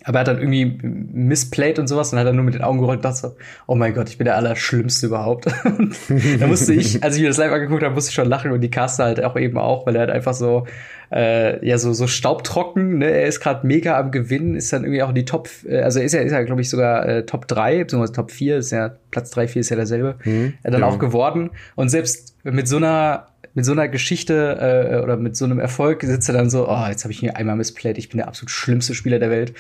[0.05, 2.79] Aber er hat dann irgendwie missplayed und sowas und hat dann nur mit den Augen
[2.79, 3.37] gerollt und dachte so,
[3.67, 5.47] oh mein Gott, ich bin der Allerschlimmste überhaupt.
[6.39, 8.61] da musste ich, als ich mir das live angeguckt habe, musste ich schon lachen und
[8.61, 10.67] die Caster halt auch eben auch, weil er halt einfach so,
[11.11, 13.11] äh, ja, so, so staubtrocken, ne?
[13.11, 16.01] Er ist gerade mega am Gewinnen, ist dann irgendwie auch in die Top, äh, also
[16.01, 18.97] ist ja, ist ja, glaube ich, sogar äh, Top 3, beziehungsweise Top 4, ist ja,
[19.11, 20.87] Platz 3, 4 ist ja derselbe, mhm, er dann ja.
[20.87, 21.51] auch geworden.
[21.77, 26.03] Und selbst mit so einer mit so einer Geschichte äh, oder mit so einem Erfolg
[26.03, 28.51] sitzt er dann so, oh, jetzt habe ich mir einmal missplayed, ich bin der absolut
[28.51, 29.55] schlimmste Spieler der Welt.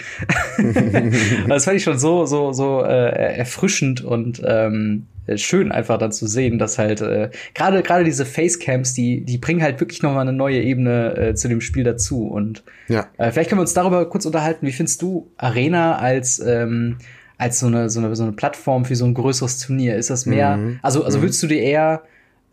[1.48, 6.26] das fand ich schon so, so, so äh, erfrischend und ähm, schön einfach dann zu
[6.26, 10.20] sehen, dass halt äh, gerade gerade diese Facecams, die die bringen halt wirklich noch mal
[10.20, 13.06] eine neue Ebene äh, zu dem Spiel dazu und ja.
[13.16, 14.66] äh, vielleicht können wir uns darüber kurz unterhalten.
[14.66, 16.98] Wie findest du Arena als ähm,
[17.38, 19.96] als so eine so eine so eine Plattform für so ein größeres Turnier?
[19.96, 20.56] Ist das mehr?
[20.56, 20.78] Mhm.
[20.82, 21.22] Also also mhm.
[21.22, 22.02] würdest du dir eher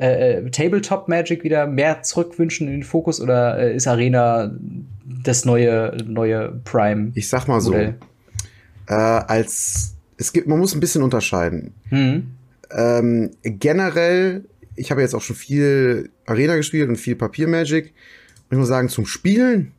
[0.02, 4.52] äh, äh, Tabletop Magic wieder mehr zurückwünschen in den Fokus oder äh, ist Arena
[5.24, 7.12] das neue neue Prime?
[7.14, 7.94] Ich sag mal so, äh,
[8.88, 11.76] als es gibt, man muss ein bisschen unterscheiden.
[11.92, 12.32] Mhm.
[12.72, 17.94] Ähm, generell, ich habe jetzt auch schon viel Arena gespielt und viel Papier Magic.
[18.50, 19.72] Und ich muss sagen, zum Spielen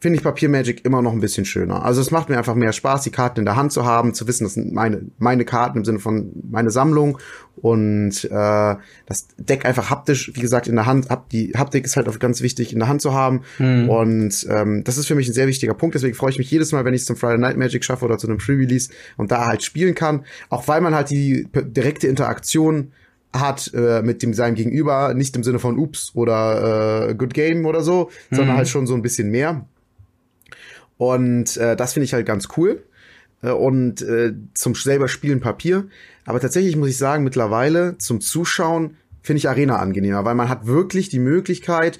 [0.00, 1.84] finde ich Papier Magic immer noch ein bisschen schöner.
[1.84, 4.28] Also es macht mir einfach mehr Spaß, die Karten in der Hand zu haben, zu
[4.28, 7.18] wissen, das sind meine, meine Karten im Sinne von meine Sammlung
[7.56, 11.10] und äh, das Deck einfach haptisch, wie gesagt, in der Hand.
[11.10, 13.88] Hab, die Haptik ist halt auch ganz wichtig in der Hand zu haben mhm.
[13.88, 15.96] und ähm, das ist für mich ein sehr wichtiger Punkt.
[15.96, 18.18] Deswegen freue ich mich jedes Mal, wenn ich es zum Friday Night Magic schaffe oder
[18.18, 22.92] zu einem Pre-Release und da halt spielen kann, auch weil man halt die direkte Interaktion
[23.32, 27.66] hat äh, mit dem seinem Gegenüber, nicht im Sinne von Ups oder äh, Good Game
[27.66, 28.36] oder so, mhm.
[28.36, 29.66] sondern halt schon so ein bisschen mehr.
[30.98, 32.82] Und äh, das finde ich halt ganz cool.
[33.42, 35.86] Äh, und äh, zum selber Spielen Papier.
[36.26, 40.66] Aber tatsächlich muss ich sagen, mittlerweile zum Zuschauen finde ich Arena angenehmer, weil man hat
[40.66, 41.98] wirklich die Möglichkeit,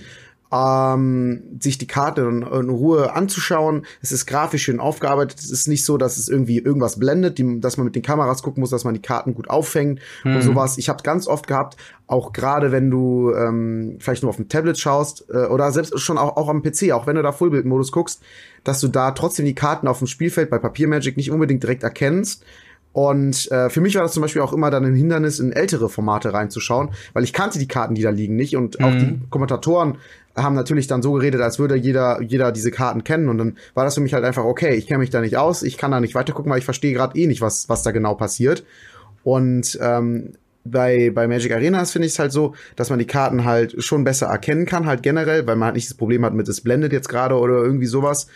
[0.51, 3.85] ähm, sich die Karte in, in, Ruhe anzuschauen.
[4.01, 5.39] Es ist grafisch schön aufgearbeitet.
[5.41, 8.43] Es ist nicht so, dass es irgendwie irgendwas blendet, die, dass man mit den Kameras
[8.43, 10.37] gucken muss, dass man die Karten gut auffängt mhm.
[10.37, 10.79] und sowas.
[10.79, 14.79] Ich habe ganz oft gehabt, auch gerade wenn du ähm, vielleicht nur auf dem Tablet
[14.79, 18.23] schaust äh, oder selbst schon auch, auch am PC, auch wenn du da Fullbildmodus guckst,
[18.65, 21.83] dass du da trotzdem die Karten auf dem Spielfeld bei Papier Magic nicht unbedingt direkt
[21.83, 22.43] erkennst.
[22.93, 25.89] Und äh, für mich war das zum Beispiel auch immer dann ein Hindernis, in ältere
[25.89, 28.57] Formate reinzuschauen, weil ich kannte die Karten, die da liegen, nicht.
[28.57, 28.85] Und mhm.
[28.85, 29.99] auch die Kommentatoren
[30.37, 33.29] haben natürlich dann so geredet, als würde jeder, jeder diese Karten kennen.
[33.29, 35.63] Und dann war das für mich halt einfach, okay, ich kenne mich da nicht aus,
[35.63, 38.15] ich kann da nicht weitergucken, weil ich verstehe gerade eh nicht, was, was da genau
[38.15, 38.65] passiert.
[39.23, 43.45] Und ähm, bei, bei Magic Arenas finde ich es halt so, dass man die Karten
[43.45, 46.49] halt schon besser erkennen kann, halt generell, weil man halt nicht das Problem hat mit
[46.49, 48.29] es blendet jetzt gerade oder irgendwie sowas.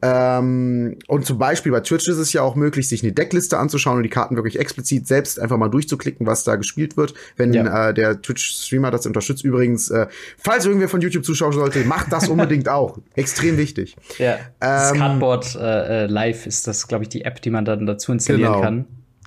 [0.00, 3.96] Ähm, und zum Beispiel bei Twitch ist es ja auch möglich, sich eine Deckliste anzuschauen
[3.96, 7.14] und die Karten wirklich explizit selbst einfach mal durchzuklicken, was da gespielt wird.
[7.36, 7.88] Wenn ja.
[7.88, 10.06] äh, der Twitch-Streamer das unterstützt, übrigens, äh,
[10.38, 12.98] falls irgendwer von YouTube zuschauen sollte, macht das unbedingt auch.
[13.16, 13.96] Extrem wichtig.
[14.18, 14.38] Ja.
[14.60, 17.86] Das ähm, Cardboard äh, äh, Live ist das, glaube ich, die App, die man dann
[17.86, 18.62] dazu installieren genau.
[18.62, 18.84] kann.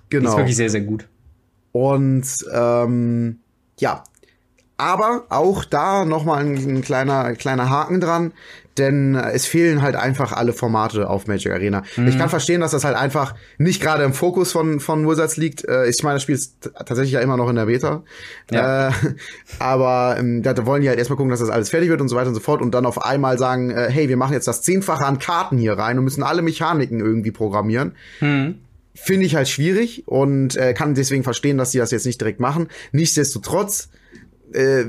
[0.09, 0.21] Genau.
[0.21, 1.07] Die ist wirklich sehr, sehr gut.
[1.73, 3.39] Und ähm,
[3.79, 4.03] ja,
[4.81, 8.33] aber auch da noch mal ein, ein, kleiner kleiner Haken dran,
[8.77, 11.83] denn es fehlen halt einfach alle Formate auf Magic Arena.
[11.97, 12.07] Mhm.
[12.07, 15.67] Ich kann verstehen, dass das halt einfach nicht gerade im Fokus von von Wizards liegt.
[15.67, 18.03] Äh, ich meine, das Spiel ist tatsächlich ja immer noch in der Beta.
[18.49, 18.89] Ja.
[18.89, 18.91] Äh,
[19.59, 22.15] aber ähm, da wollen die halt erstmal gucken, dass das alles fertig wird und so
[22.15, 24.61] weiter und so fort und dann auf einmal sagen, äh, hey, wir machen jetzt das
[24.61, 27.93] zehnfache an Karten hier rein und müssen alle Mechaniken irgendwie programmieren.
[28.19, 28.55] Mhm
[28.93, 32.39] finde ich halt schwierig und äh, kann deswegen verstehen, dass sie das jetzt nicht direkt
[32.39, 32.67] machen.
[32.91, 33.89] Nichtsdestotrotz
[34.53, 34.83] äh,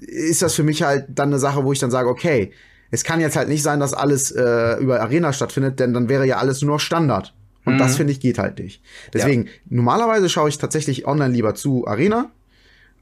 [0.00, 2.52] ist das für mich halt dann eine Sache, wo ich dann sage, okay,
[2.90, 6.26] es kann jetzt halt nicht sein, dass alles äh, über Arena stattfindet, denn dann wäre
[6.26, 7.34] ja alles nur noch Standard.
[7.64, 7.78] Und mhm.
[7.78, 8.82] das finde ich geht halt nicht.
[9.12, 9.50] Deswegen, ja.
[9.68, 12.30] normalerweise schaue ich tatsächlich online lieber zu Arena,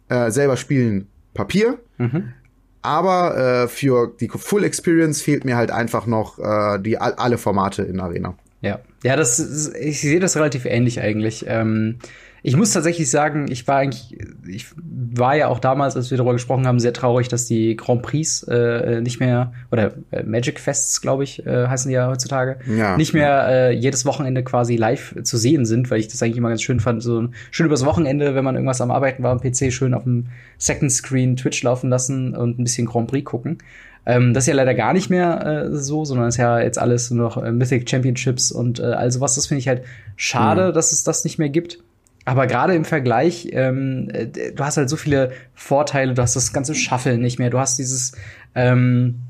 [0.09, 1.79] äh, selber spielen Papier.
[1.99, 2.33] Mhm.
[2.81, 7.83] Aber äh, für die Full Experience fehlt mir halt einfach noch äh, die alle Formate
[7.83, 8.37] in Arena.
[8.61, 11.44] Ja, ja, das ist, ich sehe das relativ ähnlich eigentlich.
[11.47, 11.99] Ähm,
[12.46, 16.35] ich muss tatsächlich sagen, ich war eigentlich, ich war ja auch damals, als wir darüber
[16.35, 21.00] gesprochen haben, sehr traurig, dass die Grand Prix äh, nicht mehr, oder äh, Magic Fests,
[21.00, 23.48] glaube ich, äh, heißen die ja heutzutage, ja, nicht mehr ja.
[23.48, 26.80] äh, jedes Wochenende quasi live zu sehen sind, weil ich das eigentlich immer ganz schön
[26.80, 30.02] fand, so schön übers Wochenende, wenn man irgendwas am Arbeiten war am PC, schön auf
[30.02, 30.26] dem
[30.59, 33.57] Second Screen Twitch laufen lassen und ein bisschen Grand Prix gucken.
[34.04, 37.11] Ähm, das ist ja leider gar nicht mehr äh, so, sondern ist ja jetzt alles
[37.11, 39.35] nur noch äh, Mythic Championships und äh, all sowas.
[39.35, 39.85] Das finde ich halt
[40.16, 40.74] schade, mhm.
[40.74, 41.78] dass es das nicht mehr gibt.
[42.25, 46.53] Aber gerade im Vergleich, ähm, äh, du hast halt so viele Vorteile, du hast das
[46.53, 48.13] ganze Shuffle nicht mehr, du hast dieses
[48.55, 49.21] ähm,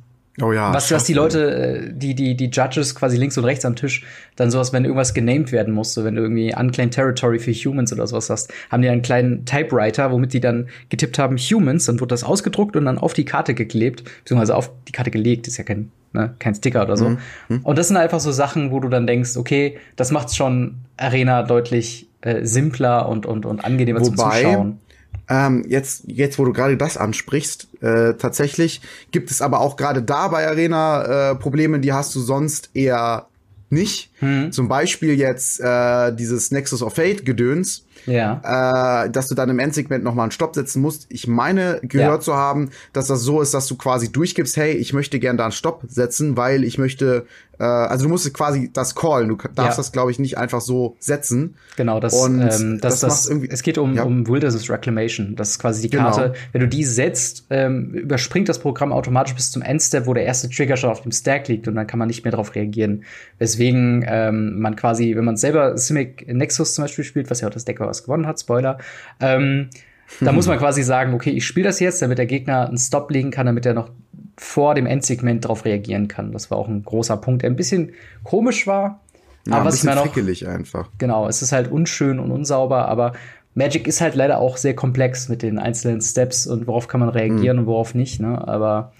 [0.42, 0.74] Oh ja.
[0.74, 4.04] Was, was die Leute, äh, die, die, die Judges quasi links und rechts am Tisch,
[4.34, 8.06] dann sowas, wenn irgendwas genamed werden musste, wenn du irgendwie Unclaimed Territory für Humans oder
[8.06, 12.08] sowas hast, haben die einen kleinen Typewriter, womit die dann getippt haben Humans, dann wurde
[12.08, 15.62] das ausgedruckt und dann auf die Karte geklebt, beziehungsweise auf die Karte gelegt, ist ja
[15.62, 17.10] kein, ne, kein Sticker oder so.
[17.10, 17.18] Mhm.
[17.48, 17.60] mhm.
[17.62, 21.42] Und das sind einfach so Sachen, wo du dann denkst, okay, das macht schon Arena
[21.42, 24.80] deutlich äh, simpler und, und, und angenehmer Wobei, zum Zuschauen.
[25.28, 30.02] Ähm, jetzt, jetzt, wo du gerade das ansprichst, äh, tatsächlich gibt es aber auch gerade
[30.02, 33.26] da bei Arena äh, Probleme, die hast du sonst eher
[33.70, 34.10] nicht.
[34.20, 34.52] Hm.
[34.52, 39.04] Zum Beispiel jetzt äh, dieses Nexus of Fate Gedöns ja.
[39.04, 41.06] äh, dass du dann im Endsegment nochmal einen Stopp setzen musst.
[41.08, 42.20] Ich meine, gehört ja.
[42.20, 45.44] zu haben, dass das so ist, dass du quasi durchgibst, hey, ich möchte gern da
[45.44, 47.26] einen Stopp setzen, weil ich möchte,
[47.58, 49.28] äh, also du musst quasi das callen.
[49.28, 49.76] Du darfst ja.
[49.76, 51.56] das, glaube ich, nicht einfach so setzen.
[51.76, 54.02] Genau, das, Und ähm, das, das, das es geht um, ja.
[54.02, 55.36] um Wilderness Reclamation.
[55.36, 56.20] Das ist quasi die Karte.
[56.20, 56.34] Genau.
[56.52, 60.48] Wenn du die setzt, ähm, überspringt das Programm automatisch bis zum Endstep, wo der erste
[60.48, 63.04] Trigger schon auf dem Stack liegt und dann kann man nicht mehr darauf reagieren.
[63.38, 67.52] Weswegen ähm, man quasi, wenn man selber Simic Nexus zum Beispiel spielt, was ja auch
[67.52, 68.78] das Deck war, was gewonnen hat, Spoiler.
[69.20, 69.70] Ähm,
[70.20, 73.10] da muss man quasi sagen, okay, ich spiele das jetzt, damit der Gegner einen Stop
[73.10, 73.90] legen kann, damit er noch
[74.36, 76.32] vor dem Endsegment darauf reagieren kann.
[76.32, 77.92] Das war auch ein großer Punkt, der ein bisschen
[78.24, 79.00] komisch war.
[79.46, 80.88] Ja, aber ein bisschen frickelig einfach.
[80.98, 83.12] Genau, es ist halt unschön und unsauber, aber
[83.54, 87.10] Magic ist halt leider auch sehr komplex mit den einzelnen Steps und worauf kann man
[87.10, 87.62] reagieren mhm.
[87.62, 88.46] und worauf nicht, ne?
[88.46, 88.92] Aber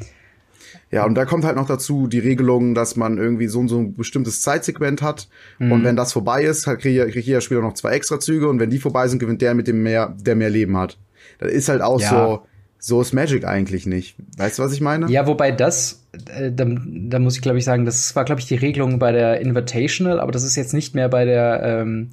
[0.94, 3.94] ja, und da kommt halt noch dazu die Regelung, dass man irgendwie so, so ein
[3.94, 5.28] bestimmtes Zeitsegment hat.
[5.58, 5.72] Mhm.
[5.72, 8.48] Und wenn das vorbei ist, halt kriegt, kriegt jeder Spieler noch zwei extra Züge.
[8.48, 10.98] Und wenn die vorbei sind, gewinnt der mit dem mehr, der mehr Leben hat.
[11.38, 12.08] Das ist halt auch ja.
[12.08, 12.46] so,
[12.78, 14.16] so ist Magic eigentlich nicht.
[14.36, 15.10] Weißt du, was ich meine?
[15.10, 16.04] Ja, wobei das,
[16.36, 19.10] äh, da, da muss ich glaube ich sagen, das war glaube ich die Regelung bei
[19.10, 22.10] der Invitational, aber das ist jetzt nicht mehr bei der ähm,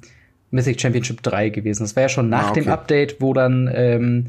[0.50, 1.84] Mythic Championship 3 gewesen.
[1.84, 2.62] Das war ja schon nach ah, okay.
[2.62, 4.26] dem Update, wo dann ähm,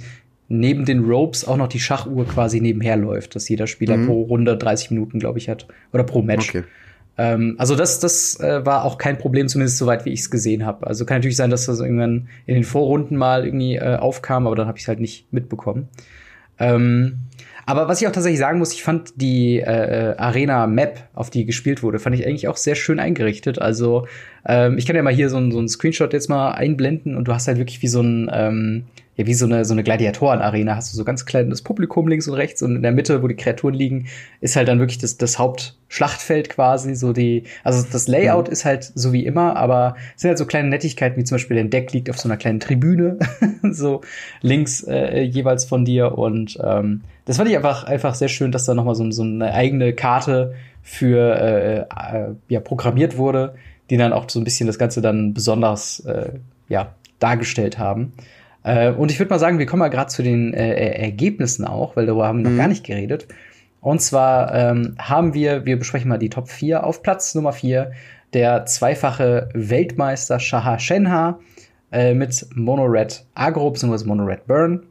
[0.59, 4.07] neben den Ropes auch noch die Schachuhr quasi nebenher läuft, dass jeder Spieler mhm.
[4.07, 5.67] pro Runde 30 Minuten, glaube ich, hat.
[5.91, 6.49] Oder pro Match.
[6.49, 6.63] Okay.
[7.17, 10.65] Ähm, also das, das äh, war auch kein Problem, zumindest soweit wie ich es gesehen
[10.65, 10.87] habe.
[10.87, 14.55] Also kann natürlich sein, dass das irgendwann in den Vorrunden mal irgendwie äh, aufkam, aber
[14.55, 15.89] dann habe ich es halt nicht mitbekommen.
[16.59, 17.19] Ähm,
[17.65, 21.45] aber was ich auch tatsächlich sagen muss, ich fand die äh, Arena Map, auf die
[21.45, 23.59] gespielt wurde, fand ich eigentlich auch sehr schön eingerichtet.
[23.59, 24.05] Also
[24.45, 27.33] ähm, ich kann ja mal hier so, so einen Screenshot jetzt mal einblenden und du
[27.33, 28.83] hast halt wirklich wie so ein ähm,
[29.15, 32.33] ja, wie so eine, so eine Gladiatoren-Arena hast du so ganz kleines Publikum links und
[32.33, 34.07] rechts und in der Mitte, wo die Kreaturen liegen,
[34.41, 38.53] ist halt dann wirklich das, das Hauptschlachtfeld quasi, so die, also das Layout mhm.
[38.53, 41.57] ist halt so wie immer, aber es sind halt so kleine Nettigkeiten, wie zum Beispiel
[41.57, 43.19] dein Deck liegt auf so einer kleinen Tribüne,
[43.71, 44.01] so
[44.41, 48.65] links äh, jeweils von dir und ähm, das fand ich einfach, einfach sehr schön, dass
[48.65, 53.55] da nochmal so, so eine eigene Karte für, äh, äh, ja, programmiert wurde,
[53.89, 56.31] die dann auch so ein bisschen das Ganze dann besonders, äh,
[56.67, 58.13] ja, dargestellt haben.
[58.63, 61.95] Äh, und ich würde mal sagen, wir kommen mal gerade zu den äh, Ergebnissen auch,
[61.95, 62.57] weil darüber haben wir noch mhm.
[62.57, 63.27] gar nicht geredet.
[63.81, 66.85] Und zwar ähm, haben wir, wir besprechen mal die Top 4.
[66.85, 67.91] Auf Platz Nummer 4
[68.33, 71.39] der zweifache Weltmeister Shaha Shenha
[71.91, 74.05] äh, mit Mono Red Agro bzw.
[74.05, 74.83] Mono Red Burn.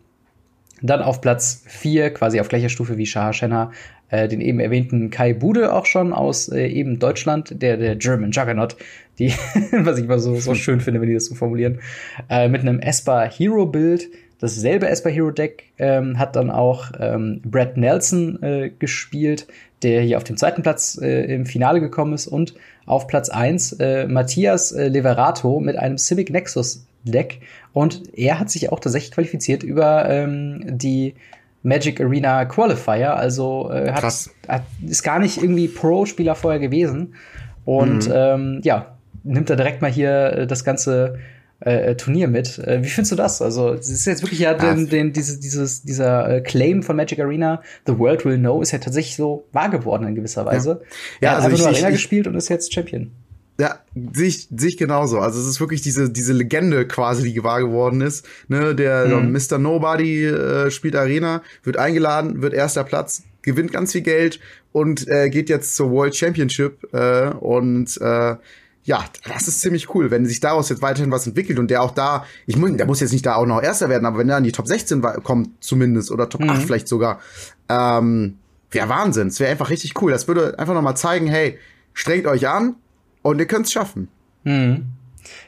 [0.82, 3.70] Dann auf Platz 4, quasi auf gleicher Stufe wie Shaha Shenha,
[4.11, 8.30] äh, den eben erwähnten Kai Bude auch schon aus äh, eben Deutschland, der, der German
[8.30, 8.76] Juggernaut,
[9.18, 9.33] die,
[9.72, 11.81] was ich immer so, so schön finde, wenn die das so formulieren,
[12.29, 14.09] äh, mit einem Esper Hero Bild.
[14.38, 19.46] Dasselbe Esper Hero Deck ähm, hat dann auch ähm, Brad Nelson äh, gespielt,
[19.83, 22.27] der hier auf dem zweiten Platz äh, im Finale gekommen ist.
[22.27, 27.40] Und auf Platz eins äh, Matthias äh, Leverato mit einem Civic Nexus Deck.
[27.72, 31.14] Und er hat sich auch tatsächlich qualifiziert über ähm, die
[31.62, 34.03] Magic Arena Qualifier, also äh, hat,
[34.48, 37.14] hat, ist gar nicht irgendwie Pro-Spieler vorher gewesen.
[37.64, 38.14] Und mhm.
[38.14, 38.91] ähm, ja,
[39.24, 41.18] nimmt er direkt mal hier äh, das Ganze
[41.61, 42.58] äh, Turnier mit.
[42.58, 43.40] Äh, wie findest du das?
[43.40, 47.20] Also, es ist jetzt wirklich ja, den, den, diese, dieses, dieser äh, Claim von Magic
[47.20, 50.80] Arena, The World Will Know, ist ja tatsächlich so wahr geworden in gewisser Weise.
[51.20, 53.12] Ja, ja er hat also einfach ich, nur Arena ich, gespielt und ist jetzt Champion.
[53.61, 53.78] Ja,
[54.12, 55.20] sehe ich, sehe ich genauso.
[55.20, 58.26] Also es ist wirklich diese, diese Legende quasi, die wahr geworden ist.
[58.48, 59.32] Ne, der mhm.
[59.32, 59.58] Mr.
[59.58, 64.40] Nobody äh, spielt Arena, wird eingeladen, wird erster Platz, gewinnt ganz viel Geld
[64.72, 68.37] und äh, geht jetzt zur World Championship äh, und äh,
[68.84, 71.92] ja, das ist ziemlich cool, wenn sich daraus jetzt weiterhin was entwickelt und der auch
[71.92, 74.36] da, ich muss, der muss jetzt nicht da auch noch Erster werden, aber wenn er
[74.36, 76.50] an die Top 16 kommt zumindest oder Top mhm.
[76.50, 77.20] 8 vielleicht sogar,
[77.68, 78.38] ähm,
[78.70, 79.28] wäre Wahnsinn.
[79.28, 80.10] Es wäre einfach richtig cool.
[80.10, 81.58] Das würde einfach noch mal zeigen, hey,
[81.92, 82.74] strengt euch an
[83.22, 84.08] und ihr könnt's schaffen.
[84.44, 84.86] Mhm.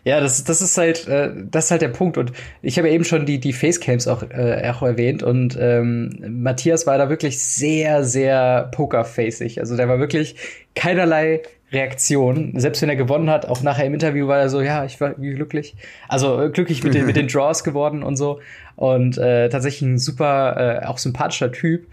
[0.04, 2.18] Ja, das, das ist halt, äh, das ist halt der Punkt.
[2.18, 5.22] Und ich habe ja eben schon die, die Facecams auch, äh, auch erwähnt.
[5.22, 9.60] Und ähm, Matthias war da wirklich sehr, sehr pokerfacig.
[9.60, 10.36] Also der war wirklich
[10.74, 11.42] keinerlei
[11.72, 12.52] Reaktion.
[12.56, 15.14] Selbst wenn er gewonnen hat, auch nachher im Interview war er so, ja, ich war
[15.14, 15.74] glücklich.
[16.08, 18.40] Also äh, glücklich mit den, mit den Draws geworden und so.
[18.76, 21.86] Und äh, tatsächlich ein super, äh, auch sympathischer Typ.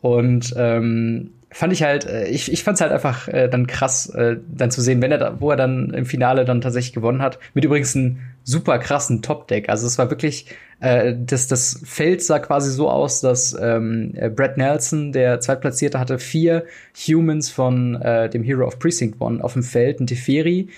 [0.00, 4.08] Und ähm, fand ich halt, äh, ich, ich fand es halt einfach äh, dann krass,
[4.10, 7.22] äh, dann zu sehen, wenn er da, wo er dann im Finale dann tatsächlich gewonnen
[7.22, 7.38] hat.
[7.54, 9.68] Mit übrigens einem super krassen Top-Deck.
[9.68, 10.46] Also es war wirklich,
[10.80, 15.98] äh, das, das Feld sah quasi so aus, dass ähm, äh, Brad Nelson, der Zweitplatzierte,
[15.98, 16.64] hatte vier
[17.06, 20.68] Humans von äh, dem Hero of Precinct One auf dem Feld, ein Teferi.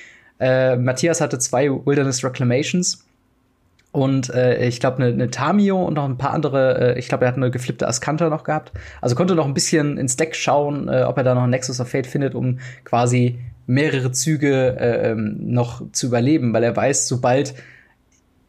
[0.41, 3.05] Äh, Matthias hatte zwei Wilderness Reclamations
[3.95, 7.27] und äh, ich glaube, eine ne Tamio und noch ein paar andere, äh, ich glaube,
[7.27, 8.73] er hat eine geflippte Askanta noch gehabt.
[9.01, 11.81] Also konnte noch ein bisschen ins Deck schauen, äh, ob er da noch ein Nexus
[11.81, 17.07] of Fate findet, um quasi mehrere Züge äh, ähm, noch zu überleben, weil er weiß,
[17.07, 17.55] sobald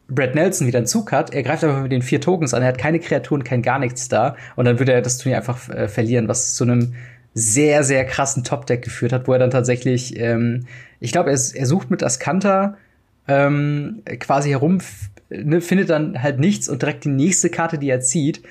[0.08, 2.68] Brad Nelson wieder einen Zug hat, er greift einfach mit den vier Tokens an, er
[2.68, 5.86] hat keine Kreaturen, kein gar nichts da und dann würde er das Turnier einfach äh,
[5.86, 6.94] verlieren, was zu einem
[7.34, 10.66] sehr, sehr krassen Top-Deck geführt hat, wo er dann tatsächlich, ähm,
[10.98, 12.78] ich glaube, er, er sucht mit Askanta
[13.28, 14.80] ähm, quasi herum
[15.30, 18.42] ne, findet dann halt nichts und direkt die nächste Karte, die er zieht,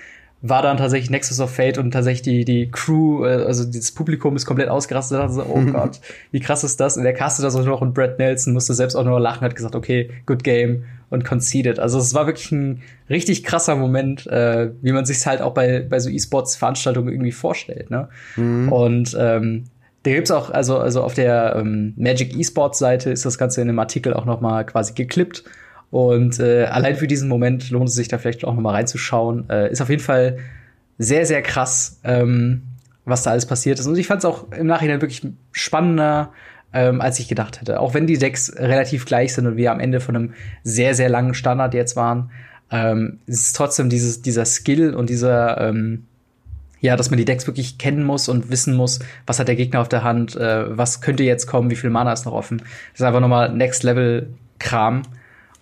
[0.47, 4.35] war dann tatsächlich Nexus of Fate und tatsächlich die, die Crew, äh, also das Publikum
[4.35, 5.99] ist komplett ausgerastet und so, oh Gott,
[6.31, 6.97] wie krass ist das?
[6.97, 9.55] Und der castet das auch noch und Brad Nelson musste selbst auch nur lachen, hat
[9.55, 11.79] gesagt, okay, good game und conceded.
[11.79, 15.79] Also es war wirklich ein richtig krasser Moment, äh, wie man sich halt auch bei,
[15.79, 17.89] bei so E-Sports-Veranstaltungen irgendwie vorstellt.
[17.89, 18.09] Ne?
[18.35, 18.71] Mhm.
[18.71, 19.63] Und ähm,
[20.03, 23.79] da gibt's auch, also, also auf der ähm, Magic E-Sports-Seite ist das Ganze in einem
[23.79, 25.43] Artikel auch noch mal quasi geklippt
[25.91, 29.49] und äh, allein für diesen Moment lohnt es sich da vielleicht auch noch mal reinzuschauen.
[29.49, 30.37] Äh, ist auf jeden Fall
[30.97, 32.63] sehr, sehr krass, ähm,
[33.05, 33.85] was da alles passiert ist.
[33.85, 35.21] Und ich fand es auch im Nachhinein wirklich
[35.51, 36.31] spannender,
[36.73, 37.79] ähm, als ich gedacht hätte.
[37.79, 41.09] Auch wenn die Decks relativ gleich sind und wir am Ende von einem sehr, sehr
[41.09, 42.31] langen Standard jetzt waren,
[42.71, 46.05] ähm, ist trotzdem dieses, dieser Skill und dieser, ähm,
[46.81, 49.81] ja, dass man die Decks wirklich kennen muss und wissen muss, was hat der Gegner
[49.81, 52.57] auf der Hand, äh, was könnte jetzt kommen, wie viel Mana ist noch offen.
[52.57, 55.03] Das ist einfach nochmal Next Level Kram.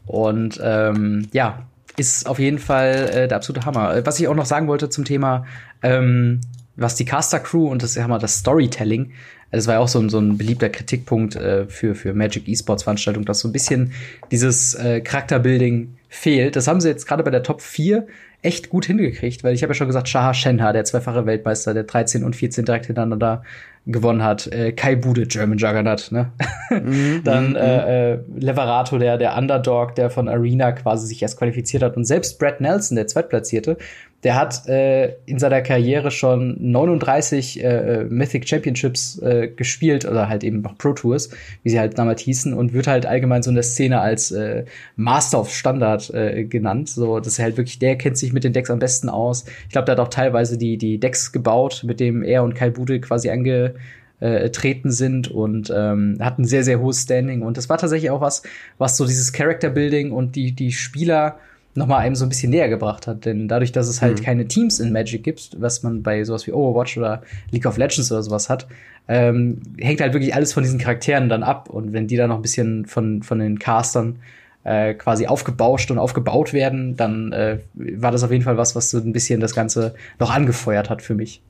[0.06, 1.66] Und ähm, ja,
[1.98, 4.06] ist auf jeden Fall äh, der absolute Hammer.
[4.06, 5.46] Was ich auch noch sagen wollte zum Thema,
[5.82, 6.42] ähm,
[6.76, 9.12] was die Caster Crew und das, ja das Storytelling,
[9.52, 12.84] das war ja auch so ein, so ein beliebter Kritikpunkt äh, für, für Magic Esports
[12.84, 13.94] Veranstaltungen, dass so ein bisschen
[14.32, 16.56] dieses äh, Charakterbuilding fehlt.
[16.56, 18.08] Das haben sie jetzt gerade bei der Top 4
[18.42, 21.84] echt gut hingekriegt, weil ich habe ja schon gesagt, Shaha Shenha, der zweifache Weltmeister, der
[21.84, 23.44] 13 und 14 direkt hintereinander
[23.86, 24.48] gewonnen hat.
[24.48, 26.32] Äh, Kai Bude, German Juggernaut, ne?
[26.70, 31.38] Mhm, Dann mhm, äh, äh, Leverato, der, der Underdog, der von Arena quasi sich erst
[31.38, 31.98] qualifiziert hat.
[31.98, 33.78] Und selbst Brad Nelson, der Zweitplatzierte,
[34.24, 40.30] der hat äh, in seiner Karriere schon 39 äh, äh, Mythic Championships äh, gespielt, oder
[40.30, 41.30] halt eben noch Pro Tours,
[41.64, 44.66] wie sie halt damals hießen, und wird halt allgemein so in der Szene als äh,
[44.96, 46.90] Master of Standard äh, genannt.
[46.90, 49.46] So, das ist halt wirklich, der kennt sich mit den Decks am besten aus.
[49.66, 52.70] Ich glaube, der hat auch teilweise die, die Decks gebaut, mit dem er und Kai
[52.70, 53.76] Bude quasi ange
[54.22, 57.42] äh, treten sind und ähm, hat ein sehr, sehr hohes Standing.
[57.42, 58.44] Und das war tatsächlich auch was,
[58.78, 61.40] was so dieses Character Building und die, die Spieler
[61.76, 63.26] noch mal einem so ein bisschen näher gebracht hat.
[63.26, 64.24] Denn dadurch, dass es halt mhm.
[64.24, 68.12] keine Teams in Magic gibt, was man bei sowas wie Overwatch oder League of Legends
[68.12, 68.68] oder sowas hat,
[69.08, 71.70] ähm, hängt halt wirklich alles von diesen Charakteren dann ab.
[71.70, 74.20] Und wenn die dann noch ein bisschen von, von den Castern
[74.64, 78.90] äh, quasi aufgebauscht und aufgebaut werden, dann äh, war das auf jeden Fall was, was
[78.90, 81.42] so ein bisschen das Ganze noch angefeuert hat für mich.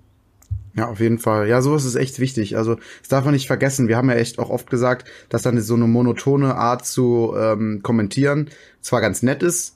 [0.76, 1.48] Ja, auf jeden Fall.
[1.48, 2.58] Ja, sowas ist echt wichtig.
[2.58, 3.88] Also, das darf man nicht vergessen.
[3.88, 7.82] Wir haben ja echt auch oft gesagt, dass dann so eine monotone Art zu ähm,
[7.84, 8.50] kommentieren
[8.82, 9.76] zwar ganz nett ist,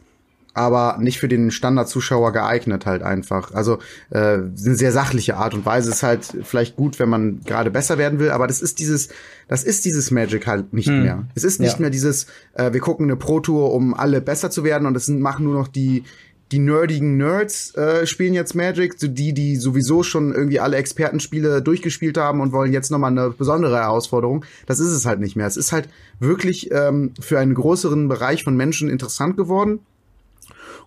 [0.58, 3.54] aber nicht für den Standardzuschauer geeignet halt einfach.
[3.54, 7.72] Also äh, eine sehr sachliche Art und Weise ist halt vielleicht gut, wenn man gerade
[7.72, 9.10] besser werden will, aber das ist dieses,
[9.48, 11.04] das ist dieses Magic halt nicht hm.
[11.04, 11.28] mehr.
[11.36, 11.82] Es ist nicht ja.
[11.82, 15.08] mehr dieses, äh, wir gucken eine Pro Tour, um alle besser zu werden und es
[15.08, 16.04] machen nur noch die
[16.52, 21.62] die nerdigen Nerds äh, spielen jetzt Magic, so die, die sowieso schon irgendwie alle Expertenspiele
[21.62, 24.46] durchgespielt haben und wollen jetzt nochmal eine besondere Herausforderung.
[24.66, 25.48] Das ist es halt nicht mehr.
[25.48, 25.90] Es ist halt
[26.20, 29.80] wirklich ähm, für einen größeren Bereich von Menschen interessant geworden.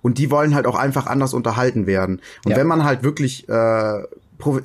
[0.02, 2.20] Und die wollen halt auch einfach anders unterhalten werden.
[2.44, 2.56] Und ja.
[2.56, 4.02] wenn man halt wirklich äh,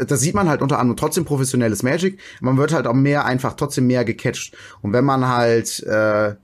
[0.07, 2.19] das sieht man halt unter anderem trotzdem professionelles Magic.
[2.39, 4.55] Man wird halt auch mehr einfach trotzdem mehr gecatcht.
[4.81, 6.35] Und wenn man halt äh,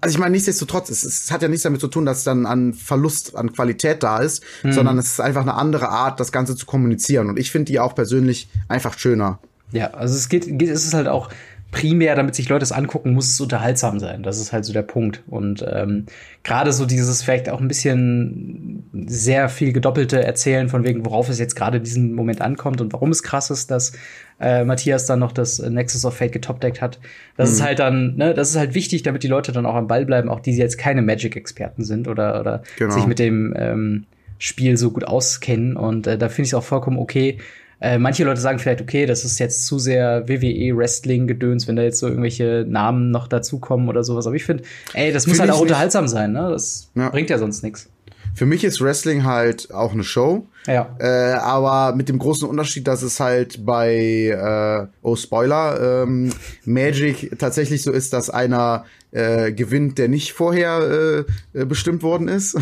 [0.00, 2.72] also ich meine, nichtsdestotrotz, es, es hat ja nichts damit zu tun, dass dann an
[2.72, 4.72] Verlust an Qualität da ist, mhm.
[4.72, 7.28] sondern es ist einfach eine andere Art, das Ganze zu kommunizieren.
[7.28, 9.40] Und ich finde die auch persönlich einfach schöner.
[9.72, 11.30] Ja, also es geht, geht, es ist halt auch
[11.70, 14.22] primär, damit sich Leute es angucken, muss es unterhaltsam sein.
[14.22, 15.22] Das ist halt so der Punkt.
[15.26, 16.06] Und ähm,
[16.42, 21.38] gerade so dieses vielleicht auch ein bisschen sehr viel gedoppelte Erzählen von wegen, worauf es
[21.38, 23.92] jetzt gerade diesen Moment ankommt und warum es krass ist, dass
[24.40, 27.00] äh, Matthias dann noch das Nexus of Fate getopdeckt hat.
[27.36, 27.54] Das mhm.
[27.54, 30.06] ist halt dann, ne, das ist halt wichtig, damit die Leute dann auch am Ball
[30.06, 32.94] bleiben, auch die jetzt keine Magic-Experten sind oder, oder genau.
[32.94, 34.06] sich mit dem ähm,
[34.38, 35.76] Spiel so gut auskennen.
[35.76, 37.38] Und äh, da finde ich es auch vollkommen okay.
[37.80, 42.00] Äh, manche Leute sagen vielleicht, okay, das ist jetzt zu sehr WWE-Wrestling-Gedöns, wenn da jetzt
[42.00, 44.26] so irgendwelche Namen noch dazukommen oder sowas.
[44.26, 44.64] Aber ich finde,
[44.94, 46.48] ey, das muss find halt auch unterhaltsam sein, ne?
[46.50, 47.08] Das ja.
[47.10, 47.88] bringt ja sonst nichts.
[48.34, 50.46] Für mich ist Wrestling halt auch eine Show.
[50.66, 50.94] Ja.
[51.00, 56.32] Äh, aber mit dem großen Unterschied, dass es halt bei, äh, oh Spoiler, ähm,
[56.64, 62.54] Magic tatsächlich so ist, dass einer äh, gewinnt, der nicht vorher äh, bestimmt worden ist.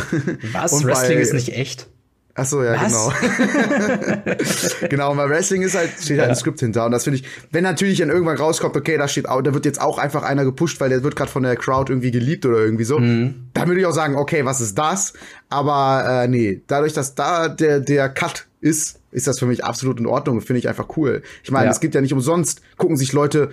[0.53, 0.85] Was?
[0.85, 1.89] Wrestling bei, ist nicht echt?
[2.39, 2.93] Ach so, ja, Was?
[2.93, 3.13] genau.
[4.91, 6.85] genau, weil Wrestling ist halt, steht halt ein Skript hinter.
[6.85, 9.65] Und das finde ich, wenn natürlich dann irgendwann rauskommt, okay, da steht auch, da wird
[9.65, 12.59] jetzt auch einfach einer gepusht, weil der wird gerade von der Crowd irgendwie geliebt oder
[12.59, 13.49] irgendwie so, mhm.
[13.55, 15.15] dann würde ich auch sagen, okay, was ist das?
[15.49, 19.99] Aber äh, nee, dadurch, dass da der, der Cut ist, ist das für mich absolut
[19.99, 20.43] in Ordnung.
[20.43, 21.23] Finde ich einfach cool.
[21.43, 21.71] Ich meine, ja.
[21.71, 23.49] es gibt ja nicht umsonst, gucken sich Leute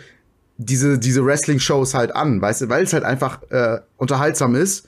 [0.57, 4.87] diese, diese Wrestling-Shows halt an, weißt du, weil es halt einfach äh, unterhaltsam ist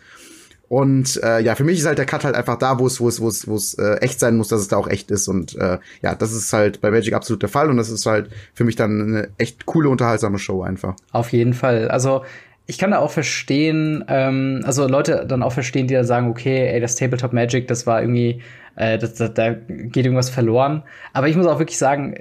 [0.75, 3.07] und äh, ja, für mich ist halt der Cut halt einfach da, wo es wo
[3.07, 5.29] es wo es wo es äh, echt sein muss, dass es da auch echt ist
[5.29, 8.29] und äh, ja, das ist halt bei Magic absolut der Fall und das ist halt
[8.53, 10.97] für mich dann eine echt coole unterhaltsame Show einfach.
[11.13, 11.87] Auf jeden Fall.
[11.87, 12.25] Also
[12.65, 16.67] ich kann da auch verstehen, ähm, also Leute dann auch verstehen, die da sagen, okay,
[16.67, 18.41] ey, das Tabletop Magic, das war irgendwie,
[18.75, 20.83] äh, das, das, da geht irgendwas verloren.
[21.13, 22.15] Aber ich muss auch wirklich sagen,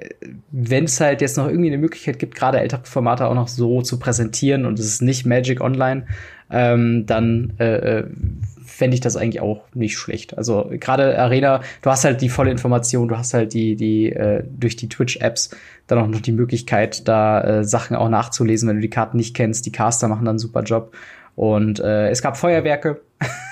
[0.53, 3.83] wenn es halt jetzt noch irgendwie eine Möglichkeit gibt, gerade ältere Formate auch noch so
[3.83, 6.07] zu präsentieren und es ist nicht Magic Online,
[6.55, 8.05] ähm, dann äh, äh,
[8.65, 10.39] fände ich das eigentlich auch nicht schlecht.
[10.39, 14.45] Also gerade Arena, du hast halt die volle Information, du hast halt die, die äh,
[14.49, 15.51] durch die Twitch-Apps
[15.87, 19.35] dann auch noch die Möglichkeit, da äh, Sachen auch nachzulesen, wenn du die Karten nicht
[19.35, 19.67] kennst.
[19.67, 20.93] Die Caster machen dann einen super Job.
[21.37, 23.01] Und äh, es gab Feuerwerke.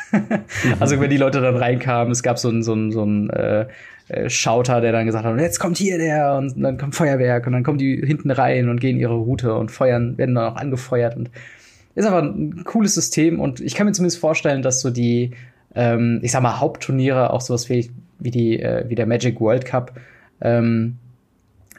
[0.80, 3.66] also wenn die Leute dann reinkamen, es gab so ein, so ein, so ein äh,
[4.08, 7.52] äh, Schauter, der dann gesagt hat, jetzt kommt hier der und dann kommt Feuerwerk und
[7.52, 11.16] dann kommen die hinten rein und gehen ihre Route und feuern, werden dann auch angefeuert
[11.16, 11.30] und
[11.94, 15.32] ist aber ein cooles System und ich kann mir zumindest vorstellen, dass so die,
[15.74, 19.64] ähm, ich sag mal, Hauptturniere, auch sowas wie, wie, die, äh, wie der Magic World
[19.64, 19.92] Cup,
[20.40, 20.96] ähm,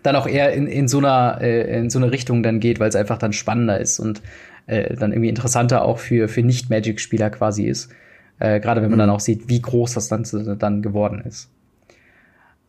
[0.03, 2.89] dann auch eher in, in, so einer, äh, in so eine Richtung dann geht, weil
[2.89, 4.21] es einfach dann spannender ist und
[4.67, 7.89] äh, dann irgendwie interessanter auch für, für Nicht-Magic-Spieler quasi ist.
[8.39, 9.01] Äh, Gerade wenn man mhm.
[9.01, 11.49] dann auch sieht, wie groß das Ganze dann geworden ist.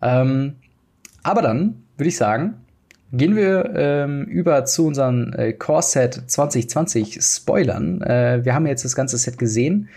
[0.01, 0.55] Ähm,
[1.23, 2.64] aber dann würde ich sagen,
[3.13, 8.03] Gehen wir ähm, über zu unseren äh, Core-Set 2020 Spoilern.
[8.03, 9.89] Äh, wir haben jetzt das ganze Set gesehen.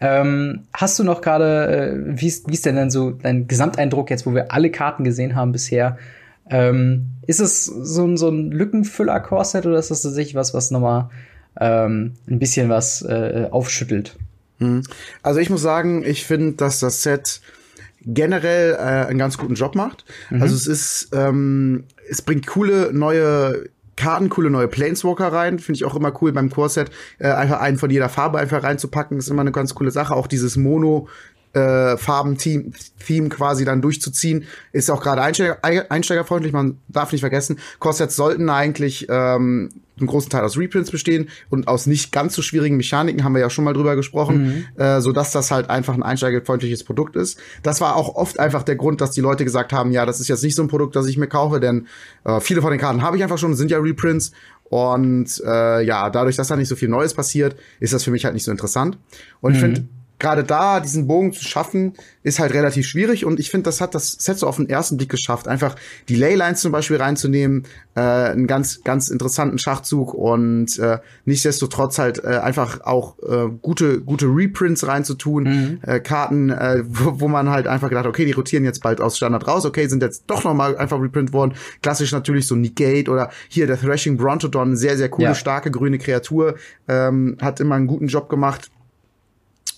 [0.00, 4.34] Ähm, hast du noch gerade, äh, wie ist denn dann so dein Gesamteindruck jetzt, wo
[4.34, 5.98] wir alle Karten gesehen haben bisher?
[6.50, 11.10] Ähm, ist es so ein, so ein Lückenfüller-Core-Set oder ist das tatsächlich was, was nochmal
[11.60, 14.16] ähm, ein bisschen was äh, aufschüttelt?
[14.58, 14.82] Hm.
[15.22, 17.40] Also ich muss sagen, ich finde, dass das Set
[18.06, 20.04] generell äh, einen ganz guten Job macht.
[20.30, 20.42] Mhm.
[20.42, 25.58] Also es ist ähm, es bringt coole neue Karten, coole neue Planeswalker rein.
[25.58, 26.90] Finde ich auch immer cool beim Core-Set.
[27.18, 30.14] Äh, einfach einen von jeder Farbe einfach reinzupacken, ist immer eine ganz coole Sache.
[30.14, 31.08] Auch dieses Mono,
[31.52, 36.52] äh, Farben-Theme quasi dann durchzuziehen, ist auch gerade Einsteiger, einsteigerfreundlich.
[36.52, 41.68] Man darf nicht vergessen, Core-Sets sollten eigentlich ähm, einen großen Teil aus Reprints bestehen und
[41.68, 44.80] aus nicht ganz so schwierigen Mechaniken haben wir ja schon mal drüber gesprochen, mhm.
[44.82, 47.38] äh, so dass das halt einfach ein einsteigerfreundliches Produkt ist.
[47.62, 50.28] Das war auch oft einfach der Grund, dass die Leute gesagt haben, ja, das ist
[50.28, 51.86] jetzt nicht so ein Produkt, das ich mir kaufe, denn
[52.24, 54.32] äh, viele von den Karten habe ich einfach schon, sind ja Reprints
[54.64, 58.24] und äh, ja, dadurch, dass da nicht so viel Neues passiert, ist das für mich
[58.24, 58.98] halt nicht so interessant.
[59.40, 59.54] Und mhm.
[59.56, 59.88] ich finde
[60.18, 63.94] gerade da diesen Bogen zu schaffen, ist halt relativ schwierig und ich finde, das hat
[63.94, 65.48] das Set so auf den ersten Blick geschafft.
[65.48, 65.76] Einfach
[66.08, 72.22] die Leylines zum Beispiel reinzunehmen, äh, einen ganz, ganz interessanten Schachzug und äh, nichtsdestotrotz halt
[72.24, 75.78] äh, einfach auch äh, gute, gute Reprints reinzutun, mhm.
[75.82, 79.16] äh, Karten, äh, wo, wo man halt einfach gedacht, okay, die rotieren jetzt bald aus
[79.16, 81.54] Standard raus, okay, sind jetzt doch noch mal einfach reprint worden.
[81.82, 85.34] Klassisch natürlich so Negate oder hier der Thrashing Brontodon, sehr, sehr coole, ja.
[85.34, 86.54] starke grüne Kreatur,
[86.88, 88.70] ähm, hat immer einen guten Job gemacht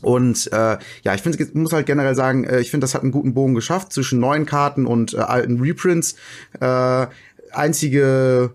[0.02, 3.12] Und äh, ja, ich finde, muss halt generell sagen, äh, ich finde, das hat einen
[3.12, 6.16] guten Bogen geschafft zwischen neuen Karten und äh, alten Reprints.
[6.60, 7.06] Äh,
[7.52, 8.52] einzige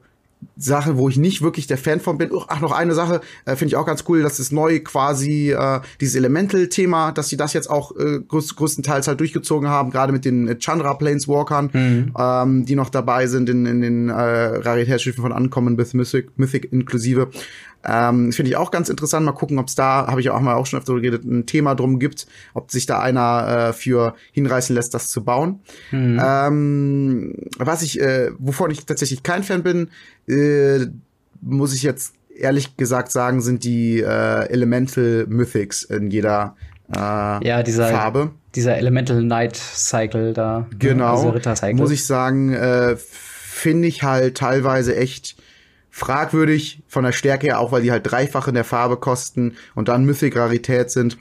[0.57, 2.29] Sache, wo ich nicht wirklich der Fan von bin.
[2.47, 5.81] Ach, noch eine Sache, äh, finde ich auch ganz cool, dass es neu quasi äh,
[5.99, 10.25] dieses Elemental-Thema, dass sie das jetzt auch äh, größ größtenteils halt durchgezogen haben, gerade mit
[10.25, 12.13] den Chandra Planeswalkern, mhm.
[12.17, 16.71] ähm, die noch dabei sind in, in den äh, Raritätsschiffen von Uncommon with Mythic, Mythic
[16.71, 17.29] inklusive.
[17.83, 19.25] Ähm, Finde ich auch ganz interessant.
[19.25, 21.75] Mal gucken, ob es da, habe ich auch mal auch schon öfter geredet, ein Thema
[21.75, 25.59] drum gibt, ob sich da einer äh, für hinreißen lässt, das zu bauen.
[25.91, 26.21] Mhm.
[26.23, 29.89] Ähm, was ich, äh, wovon ich tatsächlich kein Fan bin,
[30.27, 30.87] äh,
[31.41, 36.55] muss ich jetzt ehrlich gesagt sagen, sind die äh, Elemental Mythics in jeder
[36.95, 36.99] äh,
[37.47, 38.31] ja, dieser, Farbe.
[38.55, 40.59] Dieser Elemental Night Cycle da.
[40.59, 40.67] Ne?
[40.77, 41.33] Genau.
[41.73, 45.35] Muss ich sagen, äh, finde ich halt teilweise echt
[45.91, 49.89] fragwürdig von der Stärke her, auch weil die halt dreifach in der Farbe kosten und
[49.89, 51.17] dann Mythic-Rarität sind.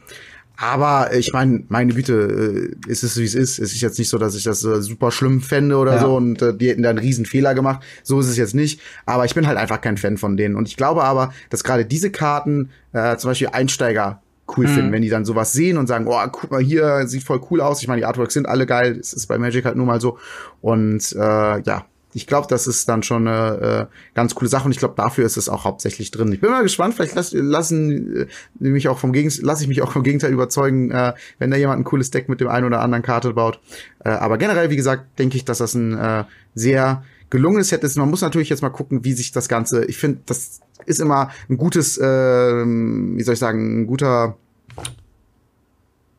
[0.62, 3.58] Aber ich meine, meine Güte, äh, ist es wie es ist.
[3.58, 6.00] Es ist jetzt nicht so, dass ich das äh, super schlimm fände oder ja.
[6.00, 7.82] so und äh, die hätten da einen riesen Fehler gemacht.
[8.02, 8.78] So ist es jetzt nicht.
[9.06, 10.56] Aber ich bin halt einfach kein Fan von denen.
[10.56, 14.20] Und ich glaube aber, dass gerade diese Karten äh, zum Beispiel Einsteiger
[14.54, 14.74] cool mhm.
[14.74, 17.62] finden, wenn die dann sowas sehen und sagen, oh, guck mal hier, sieht voll cool
[17.62, 17.80] aus.
[17.80, 18.98] Ich meine, die Artworks sind alle geil.
[19.00, 20.18] Es ist bei Magic halt nur mal so.
[20.60, 24.72] Und äh, ja, ich glaube, das ist dann schon eine äh, ganz coole Sache und
[24.72, 26.32] ich glaube, dafür ist es auch hauptsächlich drin.
[26.32, 28.26] Ich bin mal gespannt, vielleicht lass, lassen äh,
[28.58, 31.80] mich auch vom Gegenteil, lasse ich mich auch vom Gegenteil überzeugen, äh, wenn da jemand
[31.80, 33.60] ein cooles Deck mit dem einen oder anderen Karte baut.
[34.04, 37.96] Äh, aber generell, wie gesagt, denke ich, dass das ein äh, sehr gelungenes Set ist.
[37.96, 39.84] Man muss natürlich jetzt mal gucken, wie sich das Ganze.
[39.84, 44.36] Ich finde, das ist immer ein gutes, äh, wie soll ich sagen, ein guter,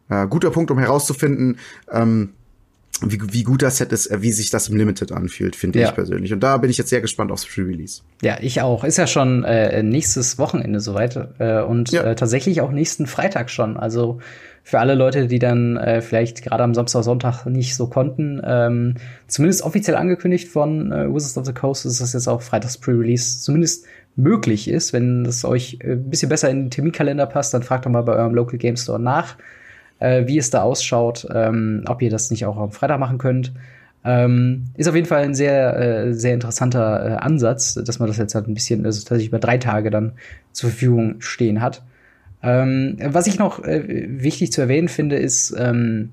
[0.09, 1.57] äh, guter Punkt, um herauszufinden.
[1.91, 2.33] Ähm,
[3.03, 5.89] wie, wie gut das Set ist, äh, wie sich das im Limited anfühlt, finde ja.
[5.89, 6.33] ich persönlich.
[6.33, 8.01] Und da bin ich jetzt sehr gespannt aufs Pre-Release.
[8.21, 8.83] Ja, ich auch.
[8.83, 12.03] Ist ja schon äh, nächstes Wochenende soweit äh, und ja.
[12.03, 13.77] äh, tatsächlich auch nächsten Freitag schon.
[13.77, 14.19] Also
[14.63, 18.95] für alle Leute, die dann äh, vielleicht gerade am Samstag, Sonntag nicht so konnten, ähm,
[19.27, 23.41] zumindest offiziell angekündigt von äh, Wizards of the Coast, ist das jetzt auch Freitags Pre-Release
[23.41, 23.85] zumindest
[24.15, 24.93] möglich ist.
[24.93, 28.03] Wenn das euch äh, ein bisschen besser in den Terminkalender passt, dann fragt doch mal
[28.03, 29.37] bei eurem Local Game Store nach
[30.01, 33.53] äh, wie es da ausschaut, ähm, ob ihr das nicht auch am Freitag machen könnt.
[34.03, 38.17] Ähm, ist auf jeden Fall ein sehr, äh, sehr interessanter äh, Ansatz, dass man das
[38.17, 40.13] jetzt halt ein bisschen, also tatsächlich über drei Tage dann
[40.51, 41.83] zur Verfügung stehen hat.
[42.41, 46.09] Ähm, was ich noch äh, wichtig zu erwähnen finde, ist ähm,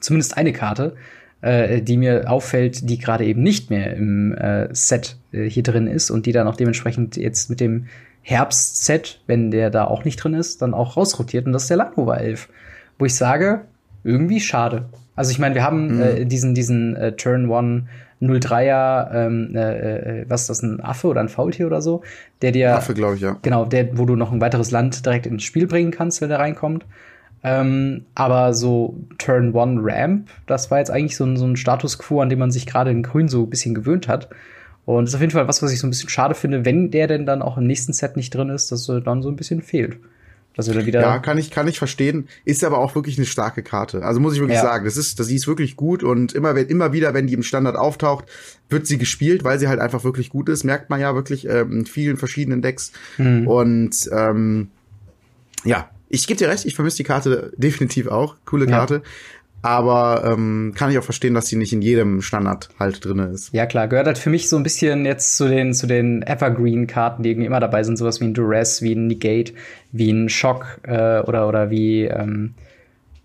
[0.00, 0.94] zumindest eine Karte,
[1.40, 5.86] äh, die mir auffällt, die gerade eben nicht mehr im äh, Set äh, hier drin
[5.86, 7.86] ist und die dann auch dementsprechend jetzt mit dem
[8.20, 11.78] Herbst-Set, wenn der da auch nicht drin ist, dann auch rausrotiert und das ist der
[11.78, 12.50] Landrover 11
[12.98, 13.62] wo ich sage,
[14.04, 14.86] irgendwie schade.
[15.16, 16.02] Also ich meine, wir haben mhm.
[16.02, 17.86] äh, diesen, diesen äh, Turn One
[18.20, 22.02] 03er, ähm, äh, äh, was ist das, ein Affe oder ein Faultier oder so,
[22.42, 22.76] der dir.
[22.76, 23.36] Affe, glaube ich, ja.
[23.42, 26.40] Genau, der, wo du noch ein weiteres Land direkt ins Spiel bringen kannst, wenn der
[26.40, 26.84] reinkommt.
[27.44, 31.98] Ähm, aber so Turn One Ramp, das war jetzt eigentlich so ein, so ein Status
[31.98, 34.28] quo, an dem man sich gerade in Grün so ein bisschen gewöhnt hat.
[34.84, 36.90] Und das ist auf jeden Fall was, was ich so ein bisschen schade finde, wenn
[36.90, 39.36] der denn dann auch im nächsten Set nicht drin ist, dass er dann so ein
[39.36, 39.98] bisschen fehlt.
[40.66, 42.28] Dann wieder ja, kann ich, kann ich verstehen.
[42.44, 44.02] Ist aber auch wirklich eine starke Karte.
[44.02, 44.62] Also muss ich wirklich ja.
[44.62, 47.34] sagen, das ist, das, die ist wirklich gut und immer, wenn, immer wieder, wenn die
[47.34, 48.24] im Standard auftaucht,
[48.68, 50.64] wird sie gespielt, weil sie halt einfach wirklich gut ist.
[50.64, 52.92] Merkt man ja wirklich ähm, in vielen verschiedenen Decks.
[53.18, 53.46] Mhm.
[53.46, 54.68] Und ähm,
[55.64, 58.36] ja, ich gebe dir recht, ich vermisse die Karte definitiv auch.
[58.44, 58.94] Coole Karte.
[58.94, 59.00] Ja.
[59.62, 63.52] Aber ähm, kann ich auch verstehen, dass sie nicht in jedem Standard halt drin ist.
[63.52, 67.22] Ja, klar, gehört halt für mich so ein bisschen jetzt zu den, zu den Evergreen-Karten,
[67.22, 69.52] die irgendwie immer dabei sind, sowas wie ein Duress, wie ein Negate,
[69.90, 72.54] wie ein Shock äh, oder, oder wie, ähm,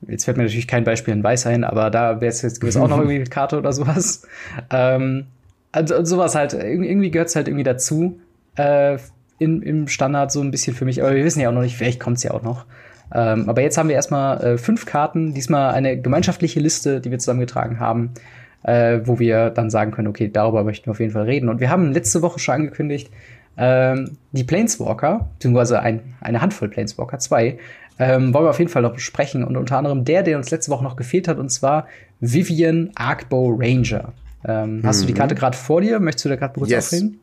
[0.07, 2.77] jetzt fällt mir natürlich kein Beispiel in Weiß ein, aber da wäre es jetzt gewiss
[2.77, 4.27] auch noch irgendwie eine Karte oder sowas.
[4.71, 5.25] Ähm,
[5.71, 8.19] also sowas halt, irgendwie gehört es halt irgendwie dazu.
[8.55, 8.97] Äh,
[9.39, 11.75] in, Im Standard so ein bisschen für mich, aber wir wissen ja auch noch nicht,
[11.75, 12.65] vielleicht kommt es ja auch noch.
[13.14, 17.20] Ähm, aber jetzt haben wir erstmal äh, fünf Karten, diesmal eine gemeinschaftliche Liste, die wir
[17.20, 18.11] zusammengetragen haben,
[18.64, 21.49] äh, wo wir dann sagen können, okay, darüber möchten wir auf jeden Fall reden.
[21.49, 23.11] Und wir haben letzte Woche schon angekündigt,
[23.55, 27.59] ähm, die Planeswalker, beziehungsweise ein, eine Handvoll Planeswalker, zwei,
[27.99, 29.43] ähm, wollen wir auf jeden Fall noch besprechen.
[29.43, 31.88] Und unter anderem der, der uns letzte Woche noch gefehlt hat, und zwar
[32.20, 34.14] Vivian Arkbow Ranger.
[34.45, 34.84] Ähm, mhm.
[34.84, 35.18] Hast du die mhm.
[35.18, 35.99] Karte gerade vor dir?
[35.99, 36.88] Möchtest du da gerade kurz yes.
[36.88, 37.20] aufreden?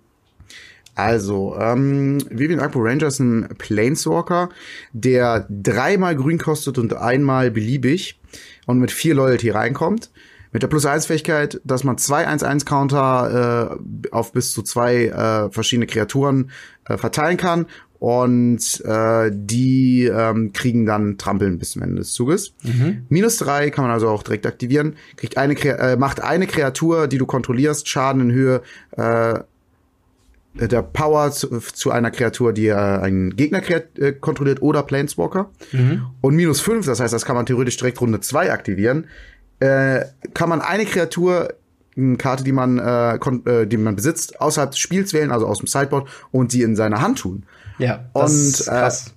[1.02, 4.50] Also, ähm, Vivian Akpo Ranger ist ein Planeswalker,
[4.92, 8.20] der dreimal grün kostet und einmal beliebig
[8.66, 10.10] und mit vier Loyalty reinkommt.
[10.52, 16.50] Mit der Plus-1-Fähigkeit, dass man zwei 1-1-Counter äh, auf bis zu zwei äh, verschiedene Kreaturen
[16.86, 17.66] äh, verteilen kann.
[17.98, 22.54] Und äh, die ähm, kriegen dann Trampeln bis zum Ende des Zuges.
[22.62, 23.06] Mhm.
[23.08, 24.96] Minus drei kann man also auch direkt aktivieren.
[25.16, 28.62] Kriegt eine, äh, macht eine Kreatur, die du kontrollierst, Schaden in Höhe
[28.96, 29.40] äh, äh,
[30.54, 35.50] der Power zu, zu einer Kreatur, die äh, einen Gegner äh, kontrolliert oder Planeswalker.
[35.72, 36.06] Mhm.
[36.20, 39.06] Und minus fünf, das heißt, das kann man theoretisch direkt Runde zwei aktivieren.
[39.60, 41.54] Äh, kann man eine Kreatur,
[41.96, 45.58] eine Karte, die man, äh, äh, die man besitzt, außerhalb des Spiels wählen, also aus
[45.58, 47.44] dem Sideboard, und die in seine Hand tun.
[47.78, 49.06] Ja, das und, ist krass.
[49.08, 49.10] Äh,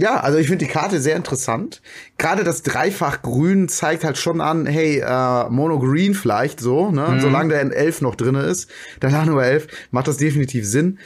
[0.00, 1.82] ja, also ich finde die Karte sehr interessant.
[2.18, 7.08] Gerade das Dreifach Grün zeigt halt schon an, hey, äh, Mono Green vielleicht so, ne?
[7.08, 7.20] Mhm.
[7.20, 8.70] Solange der in 11 noch drinne ist,
[9.02, 10.98] der Lano 11, macht das definitiv Sinn.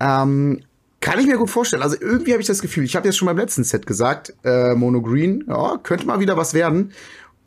[0.00, 0.60] Ähm,
[1.00, 1.82] kann ich mir gut vorstellen.
[1.82, 4.74] Also irgendwie habe ich das Gefühl, ich habe jetzt schon beim letzten Set gesagt, äh,
[4.74, 6.92] Mono Green, ja, könnte mal wieder was werden.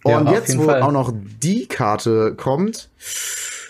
[0.04, 0.82] Und ja, jetzt, wo Fall.
[0.82, 2.90] auch noch die Karte kommt,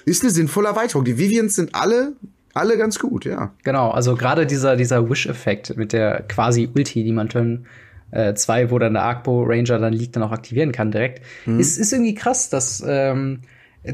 [0.06, 1.06] ist eine sinnvolle Erweiterung.
[1.06, 2.14] Die Vivians sind alle
[2.56, 3.52] alle ganz gut, ja.
[3.64, 7.66] Genau, also gerade dieser, dieser Wish-Effekt mit der quasi Ulti, die man Turn
[8.12, 11.60] 2, äh, wo dann der Arcbo Ranger dann liegt, dann auch aktivieren kann direkt, mhm.
[11.60, 13.42] ist, ist irgendwie krass, dass ähm,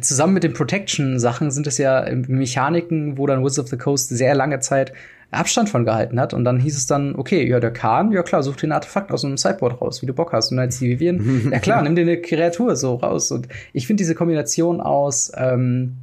[0.01, 4.35] zusammen mit den Protection-Sachen sind es ja Mechaniken, wo dann Wizards of the Coast sehr
[4.35, 4.93] lange Zeit
[5.31, 6.33] Abstand von gehalten hat.
[6.33, 9.11] Und dann hieß es dann, okay, ja, der Kahn, ja klar, such dir ein Artefakt
[9.11, 10.51] aus einem Sideboard raus, wie du Bock hast.
[10.51, 13.31] Und dann als die Vivian, ja klar, nimm dir eine Kreatur so raus.
[13.31, 15.95] Und ich finde diese Kombination aus ähm,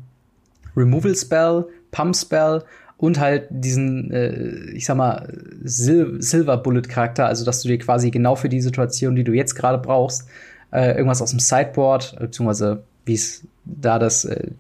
[0.77, 2.63] Removal Spell, Pump Spell
[2.97, 5.29] und halt diesen, äh, ich sag mal,
[5.63, 9.33] Sil Silver Bullet Charakter, also dass du dir quasi genau für die Situation, die du
[9.33, 10.29] jetzt gerade brauchst,
[10.73, 14.51] äh, irgendwas aus dem Sideboard, beziehungsweise wie es da das äh,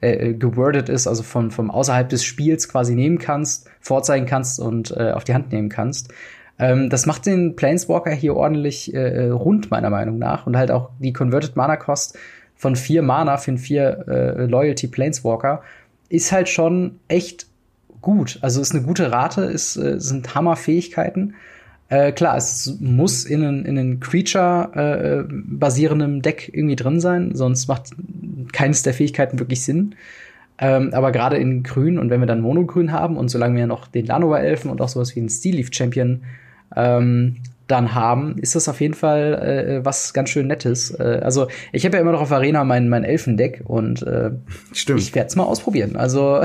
[0.00, 4.90] äh, gewordet ist, also von, vom außerhalb des Spiels quasi nehmen kannst, vorzeigen kannst und
[4.96, 6.12] äh, auf die Hand nehmen kannst.
[6.58, 10.46] Ähm, das macht den Planeswalker hier ordentlich äh, rund, meiner Meinung nach.
[10.46, 12.18] Und halt auch die Converted Mana Cost
[12.54, 15.62] von vier Mana für einen vier äh, Loyalty Planeswalker
[16.08, 17.46] ist halt schon echt
[18.00, 18.38] gut.
[18.42, 21.34] Also ist eine gute Rate, ist, äh, sind Hammerfähigkeiten.
[21.88, 27.68] Äh, klar, es muss in einem in einen Creature-basierenden äh, Deck irgendwie drin sein, sonst
[27.68, 27.90] macht
[28.52, 29.94] keines der Fähigkeiten wirklich Sinn.
[30.58, 33.88] Ähm, aber gerade in Grün und wenn wir dann Monogrün haben und solange wir noch
[33.88, 36.22] den Lanover Elfen und auch sowas wie einen Steel Leaf Champion
[36.76, 37.36] ähm,
[37.66, 40.90] dann haben, ist das auf jeden Fall äh, was ganz schön Nettes.
[40.90, 44.32] Äh, also ich habe ja immer noch auf Arena mein, mein Elfendeck und äh,
[44.72, 45.00] Stimmt.
[45.00, 45.96] ich werde es mal ausprobieren.
[45.96, 46.42] Also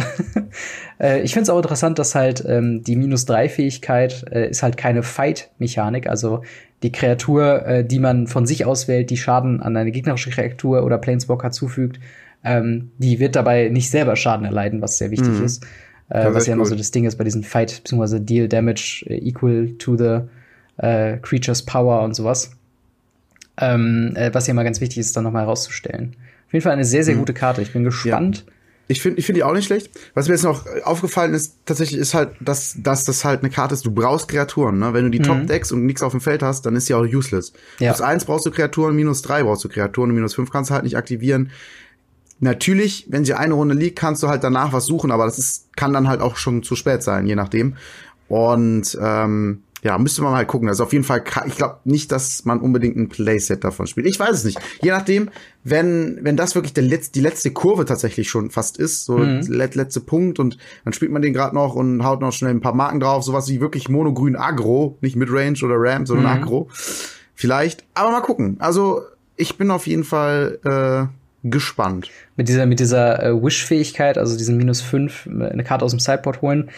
[1.00, 4.64] äh, ich finde es auch interessant, dass halt ähm, die minus drei Fähigkeit äh, ist
[4.64, 6.08] halt keine Fight-Mechanik.
[6.08, 6.44] Also
[6.84, 10.98] die Kreatur, äh, die man von sich auswählt, die Schaden an eine gegnerische Kreatur oder
[10.98, 12.00] Planeswalker zufügt,
[12.46, 15.44] ähm, die wird dabei nicht selber Schaden erleiden, was sehr wichtig mhm.
[15.44, 15.66] ist.
[16.08, 18.20] Äh, was ja immer so das Ding ist bei diesen Fight bzw.
[18.20, 20.22] Deal Damage äh, equal to the
[20.80, 22.52] äh, Creatures Power und sowas.
[23.58, 26.16] Ähm, äh, was ja immer ganz wichtig ist, dann nochmal herauszustellen.
[26.48, 27.20] Auf jeden Fall eine sehr, sehr mhm.
[27.20, 27.62] gute Karte.
[27.62, 28.46] Ich bin gespannt.
[28.48, 28.54] Ja.
[28.92, 29.92] Ich finde ich finde die auch nicht schlecht.
[30.16, 33.76] Was mir jetzt noch aufgefallen ist, tatsächlich ist halt, dass, dass das halt eine Karte
[33.76, 34.80] ist, du brauchst Kreaturen.
[34.80, 34.94] Ne?
[34.94, 35.24] Wenn du die mhm.
[35.24, 37.54] Top-Decks und nichts auf dem Feld hast, dann ist sie auch useless.
[37.78, 37.92] Ja.
[37.92, 40.86] Plus eins brauchst du Kreaturen, minus drei brauchst du Kreaturen minus fünf kannst du halt
[40.86, 41.52] nicht aktivieren.
[42.40, 45.76] Natürlich, wenn sie eine Runde liegt, kannst du halt danach was suchen, aber das ist,
[45.76, 47.76] kann dann halt auch schon zu spät sein, je nachdem.
[48.28, 50.68] Und ähm, ja, müsste man mal gucken.
[50.68, 54.08] Also auf jeden Fall, ich glaube nicht, dass man unbedingt ein Playset davon spielt.
[54.08, 54.60] Ich weiß es nicht.
[54.82, 55.30] Je nachdem,
[55.64, 59.42] wenn, wenn das wirklich der Letz-, die letzte Kurve tatsächlich schon fast ist, so mhm.
[59.48, 62.62] let, letzte Punkt und dann spielt man den gerade noch und haut noch schnell ein
[62.62, 66.44] paar Marken drauf, sowas wie wirklich monogrün Agro, nicht Midrange oder Ram, sondern mhm.
[66.44, 66.70] Agro.
[67.34, 68.58] Vielleicht, aber mal gucken.
[68.60, 69.04] Also
[69.38, 72.10] ich bin auf jeden Fall äh, gespannt.
[72.36, 76.42] Mit dieser, mit dieser äh, Wish-Fähigkeit, also diesen minus fünf, eine Karte aus dem Sideboard
[76.42, 76.70] holen,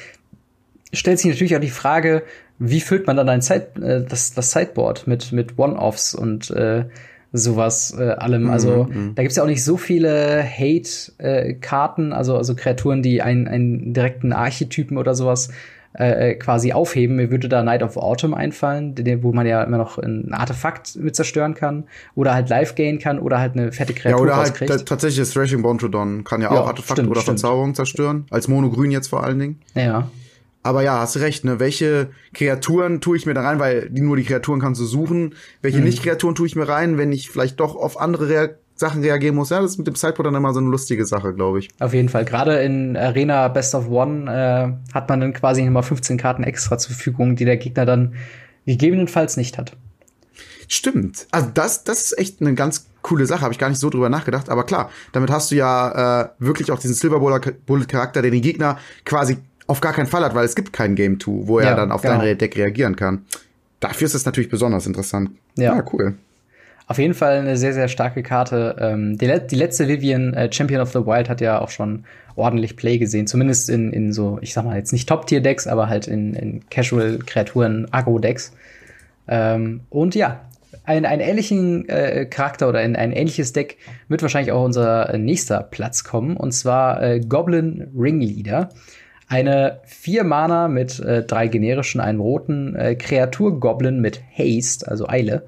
[0.93, 2.23] stellt sich natürlich auch die Frage,
[2.63, 6.85] wie füllt man dann ein Side, äh, das, das Sideboard mit, mit One-Offs und äh,
[7.33, 8.51] sowas äh, allem.
[8.51, 9.15] Also mhm, mhm.
[9.15, 13.93] da gibt's ja auch nicht so viele Hate-Karten, äh, also, also Kreaturen, die einen, einen
[13.93, 15.49] direkten Archetypen oder sowas
[15.97, 17.15] äh, äh, quasi aufheben.
[17.15, 21.15] Mir würde da Night of Autumn einfallen, wo man ja immer noch ein Artefakt mit
[21.15, 24.85] zerstören kann oder halt live gehen kann oder halt eine fette Kreatur Ja, oder halt
[24.85, 27.39] tatsächlich das Thrashing Bontrodon kann ja, ja auch Artefakte oder stimmt.
[27.39, 28.25] Verzauberung zerstören.
[28.29, 29.61] Als Monogrün jetzt vor allen Dingen.
[29.73, 30.09] Ja.
[30.63, 31.59] Aber ja, hast recht, ne?
[31.59, 35.35] Welche Kreaturen tue ich mir da rein, weil die, nur die Kreaturen kannst du suchen.
[35.61, 35.85] Welche mhm.
[35.85, 38.49] Nicht-Kreaturen tue ich mir rein, wenn ich vielleicht doch auf andere Rea
[38.81, 39.51] Sachen reagieren muss.
[39.51, 41.69] Ja, das ist mit dem Sideboard dann immer so eine lustige Sache, glaube ich.
[41.79, 42.25] Auf jeden Fall.
[42.25, 46.77] Gerade in Arena Best of One äh, hat man dann quasi nochmal 15 Karten extra
[46.77, 48.15] zur Verfügung, die der Gegner dann
[48.65, 49.77] gegebenenfalls nicht hat.
[50.67, 51.27] Stimmt.
[51.31, 53.41] Also das, das ist echt eine ganz coole Sache.
[53.41, 54.49] Habe ich gar nicht so drüber nachgedacht.
[54.49, 58.41] Aber klar, damit hast du ja äh, wirklich auch diesen Silver Bullet Charakter, der den
[58.41, 59.37] Gegner quasi
[59.71, 61.91] auf gar keinen Fall hat, weil es gibt kein Game 2, wo er ja, dann
[61.91, 62.19] auf genau.
[62.19, 63.25] dein Deck reagieren kann.
[63.79, 65.31] Dafür ist es natürlich besonders interessant.
[65.55, 66.15] Ja, ja cool.
[66.87, 68.75] Auf jeden Fall eine sehr, sehr starke Karte.
[68.79, 72.03] Ähm, die, die, letzte Vivian, äh, Champion of the Wild, hat ja auch schon
[72.35, 73.27] ordentlich Play gesehen.
[73.27, 77.87] Zumindest in, in so, ich sag mal, jetzt nicht Top-Tier-Decks, aber halt in, in Casual-Kreaturen,
[77.91, 78.51] Agro-Decks.
[79.29, 80.41] Ähm, und ja,
[80.83, 83.77] ein, einen ähnlichen äh, Charakter oder ein, ein ähnliches Deck
[84.09, 86.35] wird wahrscheinlich auch unser nächster Platz kommen.
[86.35, 88.69] Und zwar äh, Goblin Ringleader
[89.31, 95.43] eine vier Mana mit äh, drei generischen, einem roten äh, Kreatur-Goblin mit Haste, also Eile.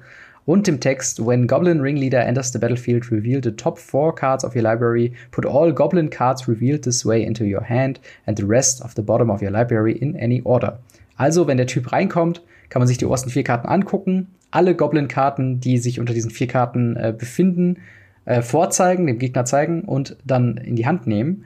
[0.46, 4.56] Und dem Text, when Goblin Ringleader enters the battlefield, reveal the top four cards of
[4.56, 8.82] your library, put all Goblin cards revealed this way into your hand and the rest
[8.82, 10.78] of the bottom of your library in any order.
[11.16, 15.60] Also, wenn der Typ reinkommt, kann man sich die obersten vier Karten angucken, alle Goblin-Karten,
[15.60, 17.80] die sich unter diesen vier Karten äh, befinden,
[18.24, 21.44] äh, vorzeigen, dem Gegner zeigen und dann in die Hand nehmen.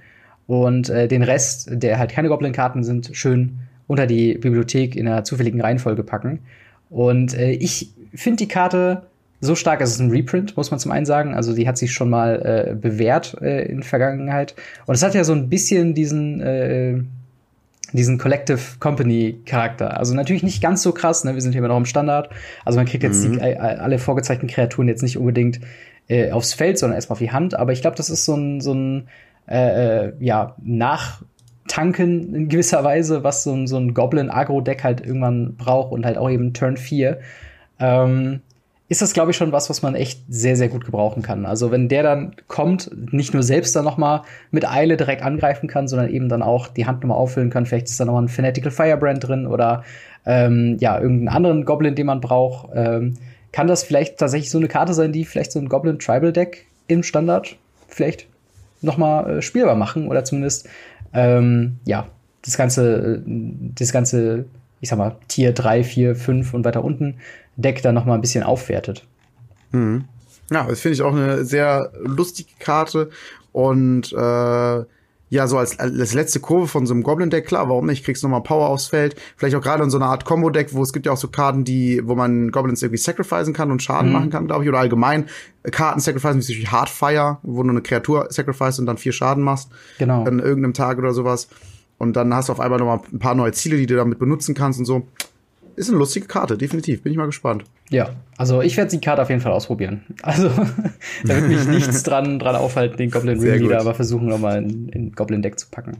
[0.48, 5.22] Und äh, den Rest, der halt keine Goblin-Karten sind, schön unter die Bibliothek in einer
[5.22, 6.40] zufälligen Reihenfolge packen.
[6.88, 9.02] Und äh, ich finde die Karte
[9.42, 11.34] so stark, es ist ein Reprint, muss man zum einen sagen.
[11.34, 14.54] Also die hat sich schon mal äh, bewährt äh, in Vergangenheit.
[14.86, 16.94] Und es hat ja so ein bisschen diesen, äh,
[17.92, 19.98] diesen Collective Company Charakter.
[19.98, 21.34] Also natürlich nicht ganz so krass, ne?
[21.34, 22.30] wir sind hier immer noch im Standard.
[22.64, 23.34] Also man kriegt jetzt mhm.
[23.34, 25.60] die, äh, alle vorgezeigten Kreaturen jetzt nicht unbedingt
[26.08, 27.54] äh, aufs Feld, sondern erstmal auf die Hand.
[27.54, 29.08] Aber ich glaube, das ist so ein, so ein
[29.48, 35.56] äh, äh, ja, nachtanken in gewisser Weise, was so ein, so ein Goblin-Agro-Deck halt irgendwann
[35.56, 37.18] braucht und halt auch eben Turn 4.
[37.80, 38.40] Ähm,
[38.90, 41.44] ist das, glaube ich, schon was, was man echt sehr, sehr gut gebrauchen kann.
[41.44, 45.68] Also wenn der dann kommt, nicht nur selbst dann noch mal mit Eile direkt angreifen
[45.68, 47.66] kann, sondern eben dann auch die Hand nochmal auffüllen kann.
[47.66, 49.84] Vielleicht ist da noch mal ein Fanatical Firebrand drin oder
[50.24, 52.70] ähm, ja, irgendeinen anderen Goblin, den man braucht.
[52.74, 53.14] Ähm,
[53.52, 56.66] kann das vielleicht tatsächlich so eine Karte sein, die vielleicht so ein Goblin Tribal Deck
[56.86, 57.56] im Standard
[57.88, 58.26] vielleicht
[58.82, 60.68] nochmal äh, spielbar machen oder zumindest
[61.12, 62.08] ähm, ja
[62.42, 63.22] das ganze äh,
[63.74, 64.46] das ganze
[64.80, 67.16] ich sag mal Tier 3, 4, 5 und weiter unten
[67.56, 69.04] Deck dann nochmal ein bisschen aufwertet.
[69.72, 70.04] Mhm.
[70.50, 73.10] Ja, das finde ich auch eine sehr lustige Karte
[73.52, 74.84] und äh,
[75.30, 78.04] ja, so als, als letzte Kurve von so einem Goblin-Deck, klar, warum nicht?
[78.04, 79.16] Kriegst du nochmal Power aufs Feld.
[79.36, 81.64] Vielleicht auch gerade in so einer Art Combo-Deck, wo es gibt ja auch so Karten,
[81.64, 84.12] die, wo man Goblins irgendwie sacrificen kann und Schaden mhm.
[84.14, 84.68] machen kann, glaube ich.
[84.68, 85.26] Oder allgemein
[85.70, 89.42] Karten sacrificen, wie zum Beispiel Hardfire, wo du eine Kreatur sacrifice und dann vier Schaden
[89.42, 89.70] machst.
[89.98, 90.24] Genau.
[90.24, 91.48] An irgendeinem Tag oder sowas.
[91.98, 94.54] Und dann hast du auf einmal nochmal ein paar neue Ziele, die du damit benutzen
[94.54, 95.06] kannst und so
[95.78, 97.02] ist eine lustige Karte, definitiv.
[97.02, 97.64] Bin ich mal gespannt.
[97.90, 100.04] Ja, also ich werde die Karte auf jeden Fall ausprobieren.
[100.22, 100.48] Also
[101.24, 104.88] da wird mich nichts dran, dran aufhalten, den Goblin Ring wieder, aber versuchen nochmal in,
[104.88, 105.98] in Goblin Deck zu packen.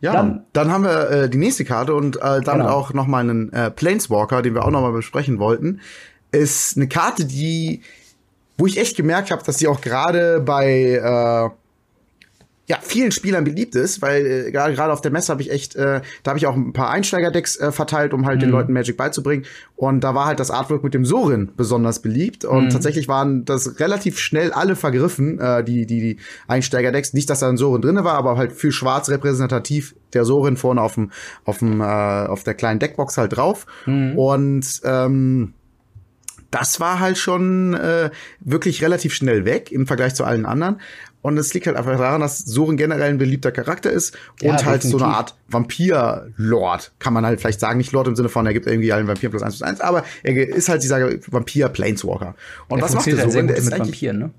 [0.00, 2.68] Ja, dann, dann haben wir äh, die nächste Karte und äh, damit genau.
[2.68, 5.80] auch noch mal einen äh, Planeswalker, den wir auch noch mal besprechen wollten.
[6.32, 7.80] Ist eine Karte, die,
[8.58, 11.50] wo ich echt gemerkt habe, dass sie auch gerade bei äh,
[12.68, 16.00] ja, vielen Spielern beliebt ist, weil äh, gerade auf der Messe habe ich echt, äh,
[16.24, 18.40] da habe ich auch ein paar Einsteigerdecks äh, verteilt, um halt mhm.
[18.40, 19.44] den Leuten Magic beizubringen.
[19.76, 22.44] Und da war halt das Artwork mit dem Sorin besonders beliebt.
[22.44, 22.70] Und mhm.
[22.70, 26.16] tatsächlich waren das relativ schnell alle vergriffen, äh, die, die, die
[26.48, 27.12] Einsteigerdecks.
[27.12, 30.82] Nicht, dass da ein Sorin drinne war, aber halt für schwarz repräsentativ der Sorin vorne
[30.82, 31.12] auf dem,
[31.44, 33.66] auf dem, äh, auf der kleinen Deckbox halt drauf.
[33.86, 34.18] Mhm.
[34.18, 35.54] Und ähm,
[36.50, 40.80] das war halt schon äh, wirklich relativ schnell weg im Vergleich zu allen anderen.
[41.22, 44.52] Und es liegt halt einfach daran, dass Soren generell ein beliebter Charakter ist und ja,
[44.52, 44.90] halt definitiv.
[44.90, 47.78] so eine Art Vampir-Lord, kann man halt vielleicht sagen.
[47.78, 50.04] Nicht Lord im Sinne von, er gibt irgendwie allen Vampir plus eins plus eins, aber
[50.22, 52.36] er ist halt dieser Vampir-Planeswalker.
[52.68, 53.48] Und der was macht der halt Soren?
[53.48, 54.30] Der ist mit Vampiren, ne?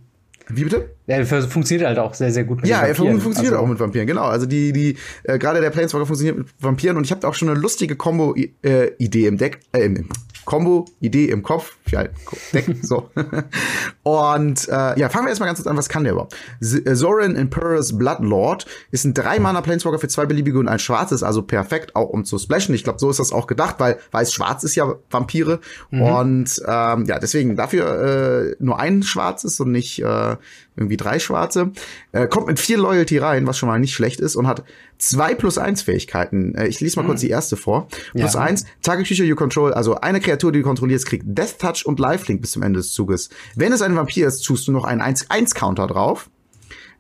[0.50, 0.90] Wie bitte?
[1.08, 3.06] Ja, funktioniert halt auch sehr, sehr gut mit ja, Vampiren.
[3.06, 3.66] Ja, er funktioniert also.
[3.66, 4.24] auch mit Vampiren, genau.
[4.24, 7.50] Also die, die, äh, gerade der Planeswalker funktioniert mit Vampiren und ich habe auch schon
[7.50, 10.08] eine lustige Combo-Idee äh, im Deck, äh, im,
[10.46, 11.76] Combo-Idee im Kopf.
[11.92, 12.06] Ja,
[12.54, 13.10] Deck, so.
[14.04, 16.36] und äh, ja, fangen wir erstmal ganz kurz an, was kann der überhaupt?
[16.62, 21.24] Äh, Zoran Emperor's Bloodlord ist ein drei Mana Planeswalker für zwei beliebige und ein schwarzes,
[21.24, 22.76] also perfekt auch um zu splashen.
[22.76, 25.60] Ich glaube, so ist das auch gedacht, weil weiß-schwarz ist ja Vampire.
[25.92, 26.02] Mhm.
[26.02, 30.36] Und ähm, ja, deswegen dafür äh, nur ein schwarzes und nicht äh,
[30.78, 31.72] irgendwie drei schwarze.
[32.12, 34.64] Äh, kommt mit vier Loyalty rein, was schon mal nicht schlecht ist, und hat
[34.98, 36.56] zwei plus eins Fähigkeiten.
[36.56, 37.08] Äh, ich lese mal mhm.
[37.08, 37.88] kurz die erste vor.
[38.14, 38.40] Plus ja.
[38.40, 42.00] eins, Target Creature you control, also eine Kreatur, die du kontrollierst, kriegt Death Touch und
[42.00, 43.30] Lifelink bis zum Ende des Zuges.
[43.56, 46.30] Wenn es ein Vampir ist, tust du noch einen 1-1-Counter drauf.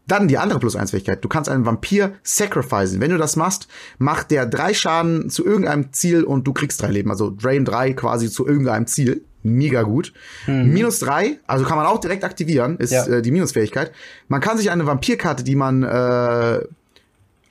[0.07, 1.23] Dann die andere plus eins Fähigkeit.
[1.23, 3.01] Du kannst einen Vampir sacrificen.
[3.01, 3.67] Wenn du das machst,
[3.97, 7.11] macht der drei Schaden zu irgendeinem Ziel und du kriegst drei Leben.
[7.11, 10.13] Also Drain drei quasi zu irgendeinem Ziel mega gut.
[10.45, 10.71] Mhm.
[10.73, 13.05] Minus drei, also kann man auch direkt aktivieren, ist ja.
[13.05, 13.91] äh, die Minusfähigkeit.
[14.27, 16.57] Man kann sich eine Vampirkarte, die man äh,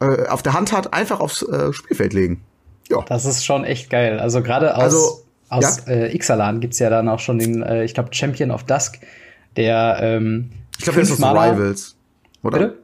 [0.00, 2.42] äh, auf der Hand hat, einfach aufs äh, Spielfeld legen.
[2.88, 3.04] Ja.
[3.08, 4.18] Das ist schon echt geil.
[4.18, 5.92] Also gerade aus, also, aus ja.
[5.92, 8.98] äh, Ixalan gibt's ja dann auch schon den, äh, ich glaube, Champion of Dusk,
[9.56, 11.96] der ähm, Ich glaube, das ist Rivals.
[12.42, 12.58] Oder?
[12.58, 12.78] Bitte?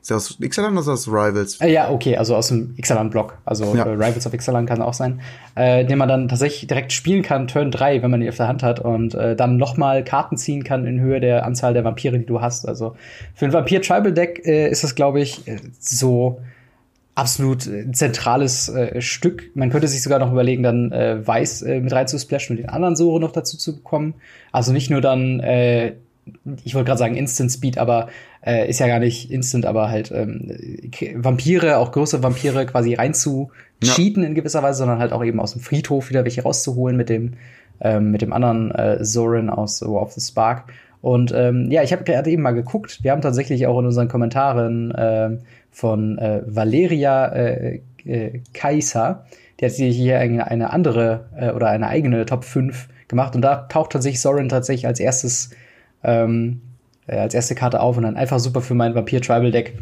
[0.00, 1.60] Ist der aus Ixalan oder aus Rivals?
[1.60, 3.36] Äh, ja, okay, also aus dem Ixalan-Block.
[3.44, 3.84] Also ja.
[3.84, 5.20] äh, Rivals of Ixalan kann auch sein.
[5.54, 8.48] Äh, den man dann tatsächlich direkt spielen kann, Turn 3, wenn man ihn auf der
[8.48, 12.18] Hand hat und äh, dann nochmal Karten ziehen kann in Höhe der Anzahl der Vampire,
[12.18, 12.66] die du hast.
[12.66, 12.96] Also
[13.34, 16.40] für ein Vampir-Tribal-Deck äh, ist das, glaube ich, äh, so
[17.18, 19.50] absolut äh, zentrales äh, Stück.
[19.54, 22.62] Man könnte sich sogar noch überlegen, dann äh, Weiß äh, mit rein zu splashen und
[22.62, 24.14] den anderen Sore noch dazu zu bekommen.
[24.52, 25.94] Also nicht nur dann äh,
[26.64, 28.08] ich wollte gerade sagen Instant Speed, aber
[28.44, 33.14] äh, ist ja gar nicht Instant, aber halt ähm, Vampire, auch größere Vampire quasi rein
[33.14, 33.50] zu
[33.82, 34.28] cheaten ja.
[34.28, 37.34] in gewisser Weise, sondern halt auch eben aus dem Friedhof wieder welche rauszuholen mit dem
[37.80, 40.64] ähm, mit dem anderen äh, Zorin aus War of the Spark.
[41.00, 43.02] Und ähm, ja, ich habe gerade eben mal geguckt.
[43.02, 45.38] Wir haben tatsächlich auch in unseren Kommentaren äh,
[45.70, 49.24] von äh, Valeria äh, äh, Kaiser,
[49.60, 53.34] die hat sich hier eine, eine andere äh, oder eine eigene Top 5 gemacht.
[53.36, 55.50] Und da taucht tatsächlich Sorin tatsächlich als erstes
[56.02, 56.60] ähm,
[57.08, 59.74] äh, als erste Karte auf und dann einfach super für mein Vampir Tribal Deck.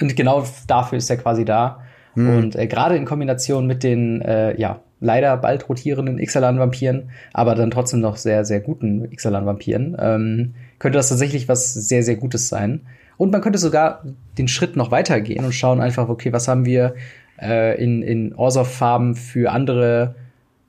[0.00, 1.80] Und genau dafür ist er quasi da.
[2.14, 2.36] Mhm.
[2.36, 7.70] Und äh, gerade in Kombination mit den, äh, ja, leider bald rotierenden Ixalan-Vampiren, aber dann
[7.70, 12.80] trotzdem noch sehr, sehr guten Ixalan-Vampiren, ähm, könnte das tatsächlich was sehr, sehr Gutes sein.
[13.18, 14.04] Und man könnte sogar
[14.38, 16.94] den Schritt noch weitergehen und schauen einfach, okay, was haben wir
[17.40, 20.14] äh, in, in Orsov-Farben für andere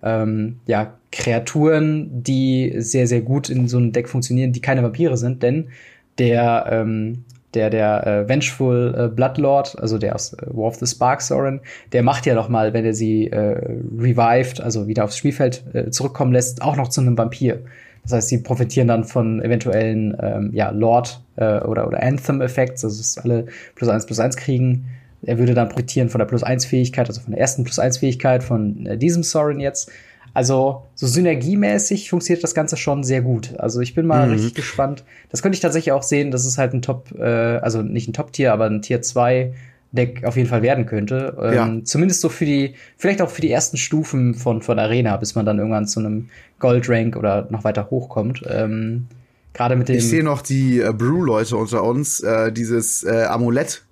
[0.01, 5.15] ähm, ja, Kreaturen, die sehr, sehr gut in so einem Deck funktionieren, die keine Vampire
[5.15, 5.69] sind, denn
[6.17, 7.23] der ähm,
[7.53, 11.61] der der äh, Vengeful äh, Bloodlord, also der aus äh, War of the Spark Sorin,
[11.91, 13.57] der macht ja noch mal, wenn er sie äh,
[13.97, 17.61] revived, also wieder aufs Spielfeld äh, zurückkommen lässt, auch noch zu einem Vampir.
[18.03, 22.83] Das heißt, sie profitieren dann von eventuellen ähm, ja, Lord äh, oder oder Anthem Effekts,
[22.83, 23.45] also dass alle
[23.75, 24.85] plus eins plus eins kriegen.
[25.25, 27.99] Er würde dann profitieren von der plus eins Fähigkeit, also von der ersten plus eins
[27.99, 29.89] Fähigkeit von äh, diesem Sorin jetzt.
[30.33, 33.57] Also so synergiemäßig funktioniert das Ganze schon sehr gut.
[33.59, 34.33] Also ich bin mal mhm.
[34.33, 35.03] richtig gespannt.
[35.29, 38.13] Das könnte ich tatsächlich auch sehen, dass es halt ein Top, äh, also nicht ein
[38.13, 39.53] Top-Tier, aber ein Tier 2
[39.91, 41.37] Deck auf jeden Fall werden könnte.
[41.39, 41.83] Ähm, ja.
[41.83, 45.45] Zumindest so für die, vielleicht auch für die ersten Stufen von, von Arena, bis man
[45.45, 46.29] dann irgendwann zu einem
[46.59, 48.43] Gold-Rank oder noch weiter hochkommt.
[48.49, 49.05] Ähm,
[49.53, 49.97] Gerade mit dem.
[49.97, 53.83] Ich sehe noch die äh, Brew-Leute unter uns, äh, dieses äh, Amulett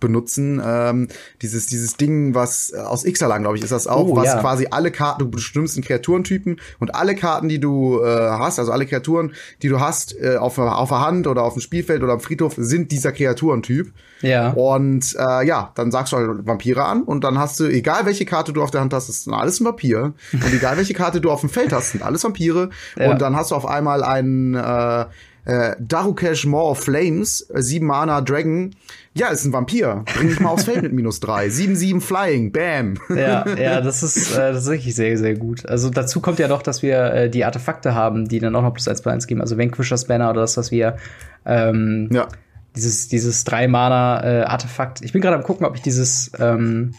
[0.00, 0.60] benutzen.
[0.64, 1.08] Ähm,
[1.40, 4.40] dieses, dieses Ding, was äh, aus Ixalan, glaube ich, ist das auch, oh, was ja.
[4.40, 8.72] quasi alle Karten, du bestimmst einen Kreaturentypen und alle Karten, die du äh, hast, also
[8.72, 12.14] alle Kreaturen, die du hast, äh, auf, auf der Hand oder auf dem Spielfeld oder
[12.14, 13.92] am Friedhof, sind dieser Kreaturentyp.
[14.20, 14.50] Ja.
[14.50, 18.24] Und äh, ja, dann sagst du halt Vampire an und dann hast du, egal welche
[18.24, 20.14] Karte du auf der Hand hast, ist alles ein Vampir.
[20.32, 22.70] und egal welche Karte du auf dem Feld hast, sind alles Vampire.
[22.96, 23.10] Ja.
[23.10, 25.06] Und dann hast du auf einmal einen äh,
[25.44, 28.70] äh, Darukesh Maw of Flames, äh, 7 Mana Dragon.
[29.14, 30.04] Ja, ist ein Vampir.
[30.16, 31.48] Bring dich mal aufs Feld mit minus 3.
[31.48, 32.52] 7-7 Flying.
[32.52, 32.94] Bam.
[33.08, 35.66] Ja, ja, das ist, äh, das ist wirklich sehr, sehr gut.
[35.66, 38.72] Also dazu kommt ja noch, dass wir äh, die Artefakte haben, die dann auch noch
[38.72, 39.40] plus 1 plus 1 geben.
[39.40, 40.96] Also Vanquishers Banner oder das, was wir
[41.44, 42.28] ähm, ja.
[42.76, 45.02] dieses, dieses 3 Mana äh, Artefakt.
[45.02, 46.94] Ich bin gerade am gucken, ob ich dieses, ähm,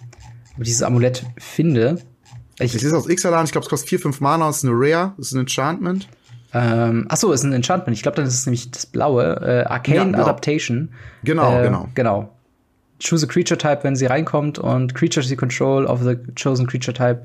[0.56, 2.00] ob ich dieses Amulett finde.
[2.60, 5.14] Ich, ich ist aus Ixalan, ich glaube, es kostet 4, 5 Mana, ist eine Rare,
[5.18, 6.08] ist ein Enchantment.
[6.54, 7.98] Ähm, ach so, ist ein Enchantment.
[7.98, 9.24] Ich glaube, dann ist es nämlich das blaue.
[9.42, 10.20] Äh, Arcane ja, genau.
[10.20, 10.90] Adaptation.
[11.24, 11.90] Genau, äh, genau.
[11.96, 12.30] Genau.
[13.00, 16.94] Choose a Creature Type, wenn sie reinkommt und Creatures you control of the chosen Creature
[16.94, 17.22] Type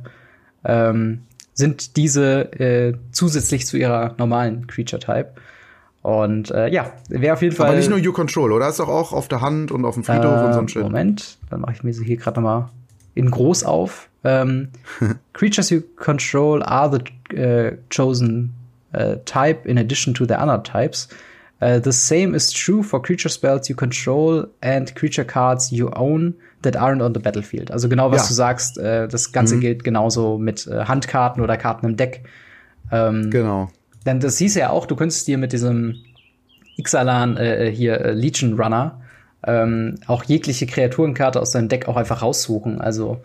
[0.65, 1.21] ähm,
[1.55, 5.33] sind diese äh, zusätzlich zu ihrer normalen Creature Type.
[6.03, 7.69] Und äh, ja, wäre auf jeden Fall.
[7.69, 8.69] Aber nicht nur You Control, oder?
[8.69, 10.83] Ist doch auch auf der Hand und auf dem Friedhof äh, und so ein Shit.
[10.83, 12.69] Moment, dann mache ich mir sie hier gerade nochmal
[13.15, 14.09] in groß auf.
[14.25, 14.69] Ähm,
[15.33, 18.55] Creatures you control are the uh, chosen
[18.95, 21.09] uh, type in addition to the other types.
[21.61, 26.35] Uh, the same is true for creature spells you control and creature cards you own
[26.63, 27.71] that aren't on the battlefield.
[27.71, 28.29] Also genau, was ja.
[28.29, 29.61] du sagst, äh, das Ganze mhm.
[29.61, 32.25] gilt genauso mit äh, Handkarten oder Karten im Deck.
[32.93, 33.69] Ähm, genau.
[34.07, 35.97] Denn das hieß ja auch, du könntest dir mit diesem
[36.77, 39.01] Ixalan äh, hier äh, Legion Runner
[39.45, 42.81] ähm, auch jegliche Kreaturenkarte aus deinem Deck auch einfach raussuchen.
[42.81, 43.21] Also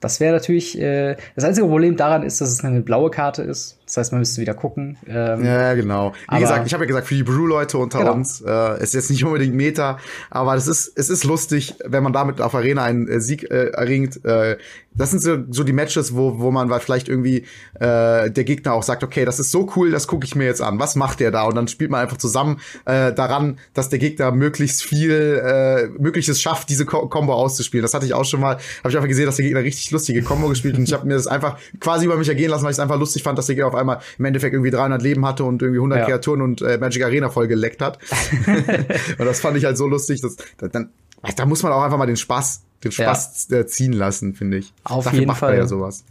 [0.00, 3.78] das wäre natürlich, das einzige Problem daran ist, dass es eine blaue Karte ist.
[3.86, 4.98] Das heißt, man müsste wieder gucken.
[5.06, 6.12] Ähm, ja, genau.
[6.30, 8.14] Wie gesagt, ich habe ja gesagt, für die Brew-Leute unter genau.
[8.14, 12.12] uns äh, ist jetzt nicht unbedingt Meta, aber es ist, es ist lustig, wenn man
[12.12, 14.24] damit auf Arena einen äh, Sieg äh, erringt.
[14.24, 14.58] Äh,
[14.96, 18.82] das sind so, so die Matches, wo, wo man vielleicht irgendwie äh, der Gegner auch
[18.82, 20.78] sagt, okay, das ist so cool, das gucke ich mir jetzt an.
[20.78, 21.44] Was macht der da?
[21.44, 26.40] Und dann spielt man einfach zusammen äh, daran, dass der Gegner möglichst viel, äh, mögliches
[26.40, 27.82] schafft, diese Ko Combo auszuspielen.
[27.82, 30.22] Das hatte ich auch schon mal, habe ich einfach gesehen, dass der Gegner richtig lustige
[30.22, 32.76] Combo gespielt und ich habe mir das einfach quasi über mich ergehen lassen, weil ich
[32.76, 35.44] es einfach lustig fand, dass der Gegner auf einmal im Endeffekt irgendwie 300 Leben hatte
[35.44, 36.04] und irgendwie 100 ja.
[36.06, 37.98] Kreaturen und äh, Magic Arena voll geleckt hat.
[39.18, 40.90] und das fand ich halt so lustig, dass dann
[41.36, 43.66] da muss man auch einfach mal den Spaß den Spaß ja.
[43.66, 44.72] ziehen lassen, finde ich.
[44.84, 45.56] Auf Dafür jeden Fall.
[45.56, 46.04] ja sowas.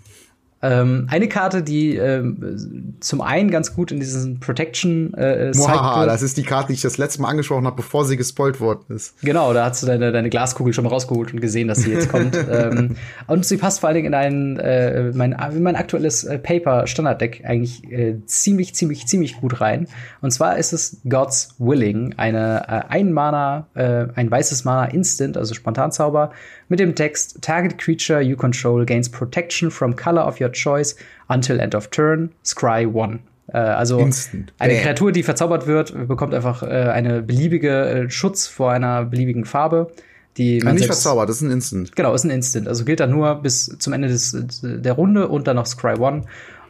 [0.61, 6.21] Ähm, eine Karte, die ähm, zum einen ganz gut in diesen Protection äh, Mohaha, das
[6.21, 9.21] ist die Karte, die ich das letzte Mal angesprochen habe, bevor sie gespoilt worden ist.
[9.21, 12.09] Genau, da hast du deine, deine Glaskugel schon mal rausgeholt und gesehen, dass sie jetzt
[12.09, 12.35] kommt.
[12.51, 12.95] ähm,
[13.27, 17.43] und sie passt vor allen Dingen in ein, äh, mein, mein aktuelles äh, Paper Standard-Deck
[17.45, 19.87] eigentlich äh, ziemlich, ziemlich, ziemlich gut rein.
[20.21, 25.37] Und zwar ist es God's Willing, eine äh, ein Mana, äh, ein weißes Mana Instant,
[25.37, 26.31] also Spontanzauber,
[26.69, 30.95] mit dem Text Target Creature you control gains protection from color of your choice
[31.27, 33.19] until end of turn, Scry 1.
[33.47, 34.53] Äh, also Instant.
[34.59, 39.45] eine Kreatur, die verzaubert wird, bekommt einfach äh, eine beliebige äh, Schutz vor einer beliebigen
[39.45, 39.91] Farbe.
[40.37, 41.95] Die man nicht verzaubert, das ist ein Instant.
[41.95, 42.67] Genau, ist ein Instant.
[42.67, 46.23] Also gilt dann nur bis zum Ende des, der Runde und dann noch Scry One.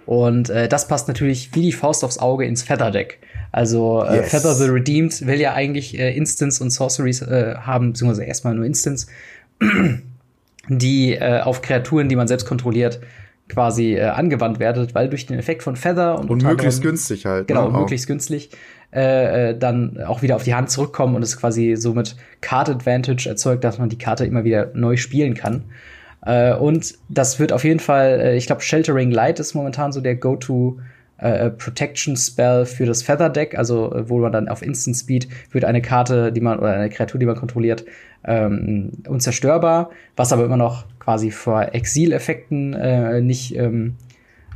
[0.05, 3.19] Und äh, das passt natürlich wie die Faust aufs Auge ins Feather Deck.
[3.51, 4.29] Also äh, yes.
[4.29, 8.65] Feather the Redeemed will ja eigentlich äh, Instants und Sorceries äh, haben, beziehungsweise erstmal nur
[8.65, 9.07] Instants,
[10.69, 12.99] die äh, auf Kreaturen, die man selbst kontrolliert,
[13.47, 17.25] quasi äh, angewandt werden, weil durch den Effekt von Feather und, und möglichst anderem, günstig
[17.25, 17.47] halt.
[17.47, 17.79] Genau, ne?
[17.79, 18.49] möglichst günstig
[18.93, 22.69] äh, äh, dann auch wieder auf die Hand zurückkommen und es quasi so mit Card
[22.69, 25.65] Advantage erzeugt, dass man die Karte immer wieder neu spielen kann.
[26.25, 30.01] Äh, und das wird auf jeden Fall, äh, ich glaube, Sheltering Light ist momentan so
[30.01, 30.79] der Go-To
[31.17, 35.27] äh, Protection Spell für das Feather Deck, also äh, wo man dann auf Instant Speed
[35.51, 37.85] wird eine Karte, die man oder eine Kreatur, die man kontrolliert,
[38.25, 43.95] ähm, unzerstörbar, was aber immer noch quasi vor Exileffekten äh, nicht ähm,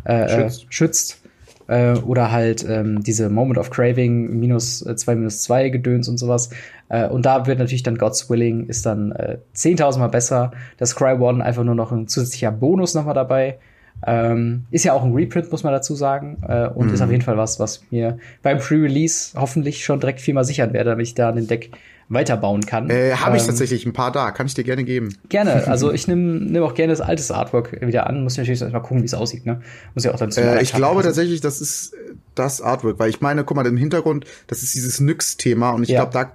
[0.05, 0.73] äh, äh schützt.
[0.73, 1.21] schützt.
[1.67, 6.49] Äh, oder halt ähm, diese Moment of Craving, minus 2, minus 2 Gedöns und sowas.
[6.89, 10.51] Äh, und da wird natürlich dann God's Willing ist dann äh, 10.000 Mal besser.
[10.77, 13.59] Das Cry One einfach nur noch ein zusätzlicher Bonus nochmal dabei.
[14.05, 16.37] Ähm, ist ja auch ein Reprint, muss man dazu sagen.
[16.47, 16.93] Äh, und mhm.
[16.93, 20.91] ist auf jeden Fall was, was mir beim Pre-Release hoffentlich schon direkt viermal sichern werde,
[20.91, 21.71] damit ich da den Deck
[22.09, 22.89] weiterbauen kann.
[22.89, 25.15] Äh, Habe ich ähm, tatsächlich ein paar da, kann ich dir gerne geben.
[25.29, 28.81] Gerne, also ich nehme nehm auch gerne das alte Artwork wieder an, muss natürlich erstmal
[28.81, 29.61] gucken, wie es aussieht, ne?
[29.93, 31.07] Muss ja auch dann äh, Ich glaube passen.
[31.07, 31.93] tatsächlich, das ist
[32.33, 35.89] das Artwork, weil ich meine, guck mal, im Hintergrund, das ist dieses Nyx-Thema und ich
[35.89, 36.03] ja.
[36.03, 36.31] glaube, da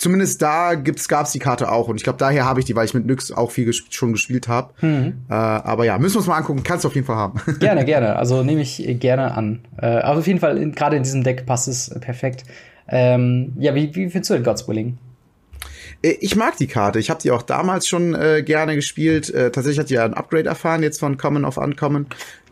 [0.00, 2.86] zumindest da gibt's gab's die Karte auch und ich glaube daher habe ich die, weil
[2.86, 4.72] ich mit Nyx auch viel gesp schon gespielt habe.
[4.80, 5.24] Mhm.
[5.28, 6.62] Äh, aber ja, müssen wir uns mal angucken.
[6.62, 7.40] Kannst du auf jeden Fall haben.
[7.60, 8.16] Gerne, gerne.
[8.16, 9.60] Also nehme ich gerne an.
[9.80, 12.44] Äh, aber auf jeden Fall gerade in diesem Deck passt es perfekt.
[12.88, 14.98] Ähm, ja, wie, wie findest du den God's Willing?
[16.02, 16.98] Äh, ich mag die Karte.
[16.98, 19.32] Ich habe die auch damals schon äh, gerne gespielt.
[19.32, 22.06] Äh, tatsächlich hat die ja ein Upgrade erfahren jetzt von Common auf Uncommon.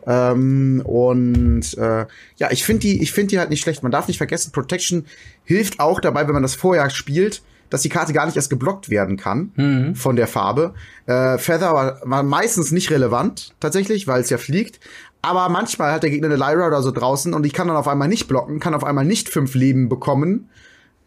[0.09, 2.07] Ähm, und äh,
[2.37, 3.83] ja, ich finde die, ich finde die halt nicht schlecht.
[3.83, 5.05] Man darf nicht vergessen, Protection
[5.45, 8.89] hilft auch dabei, wenn man das vorher spielt, dass die Karte gar nicht erst geblockt
[8.89, 9.95] werden kann mhm.
[9.95, 10.73] von der Farbe.
[11.05, 14.79] Äh, Feather war, war meistens nicht relevant tatsächlich, weil es ja fliegt.
[15.21, 17.87] Aber manchmal hat der Gegner eine Lyra oder so draußen und ich kann dann auf
[17.87, 20.49] einmal nicht blocken, kann auf einmal nicht fünf Leben bekommen,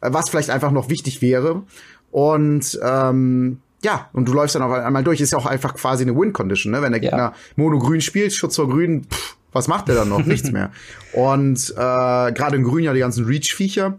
[0.01, 1.65] äh, was vielleicht einfach noch wichtig wäre.
[2.13, 5.21] Und ähm, ja, und du läufst dann auf einmal durch.
[5.21, 6.83] Ist ja auch einfach quasi eine Win-Condition, ne?
[6.83, 7.35] Wenn der Gegner ja.
[7.57, 10.23] Mono-Grün spielt, Schutz vor Grün, pff, was macht der dann noch?
[10.27, 10.71] Nichts mehr.
[11.13, 11.75] Und äh,
[12.33, 13.99] gerade in Grün ja die ganzen Reach-Viecher.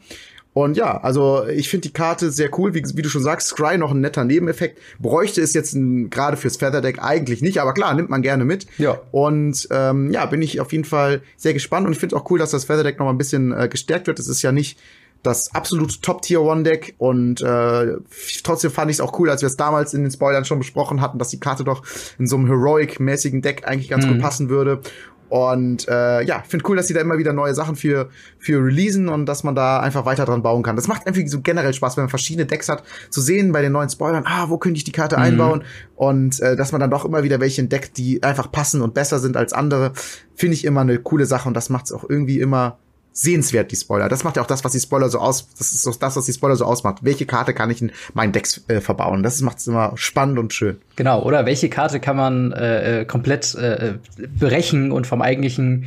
[0.54, 2.76] Und ja, also ich finde die Karte sehr cool.
[2.76, 4.80] Wie, wie, du schon sagst, Scry noch ein netter Nebeneffekt.
[5.00, 5.76] Bräuchte es jetzt
[6.12, 8.68] gerade fürs Featherdeck eigentlich nicht, aber klar, nimmt man gerne mit.
[8.78, 9.00] Ja.
[9.12, 11.88] Und ähm, ja, bin ich auf jeden Fall sehr gespannt.
[11.88, 14.20] Und ich finde auch cool, dass das Featherdeck noch mal ein bisschen äh, gestärkt wird.
[14.20, 14.78] Es ist ja nicht
[15.24, 17.96] das absolute Top-Tier-One-Deck und äh,
[18.44, 21.02] trotzdem fand ich es auch cool, als wir es damals in den Spoilern schon besprochen
[21.02, 21.84] hatten, dass die Karte doch
[22.20, 24.14] in so einem Heroic-mäßigen Deck eigentlich ganz mhm.
[24.14, 24.82] gut passen würde.
[25.30, 29.10] Und äh, ja, finde cool, dass sie da immer wieder neue Sachen für, für releasen
[29.10, 30.76] und dass man da einfach weiter dran bauen kann.
[30.76, 33.72] Das macht einfach so generell Spaß, wenn man verschiedene Decks hat, zu sehen bei den
[33.72, 35.24] neuen Spoilern, ah, wo könnte ich die Karte mhm.
[35.24, 35.64] einbauen?
[35.96, 39.18] Und äh, dass man dann doch immer wieder welche entdeckt, die einfach passen und besser
[39.18, 39.94] sind als andere,
[40.36, 42.78] finde ich immer eine coole Sache und das macht es auch irgendwie immer
[43.14, 44.10] sehenswert, die Spoiler.
[44.10, 46.26] Das macht ja auch das, was die Spoiler so aus, das ist auch das, was
[46.26, 47.04] die Spoiler so ausmacht.
[47.04, 49.24] Welche Karte kann ich in meinen Decks äh, verbauen?
[49.24, 50.78] Das macht es immer spannend und schön.
[50.96, 53.94] Genau, oder welche Karte kann man äh, äh komplett äh,
[54.38, 55.86] brechen und vom eigentlichen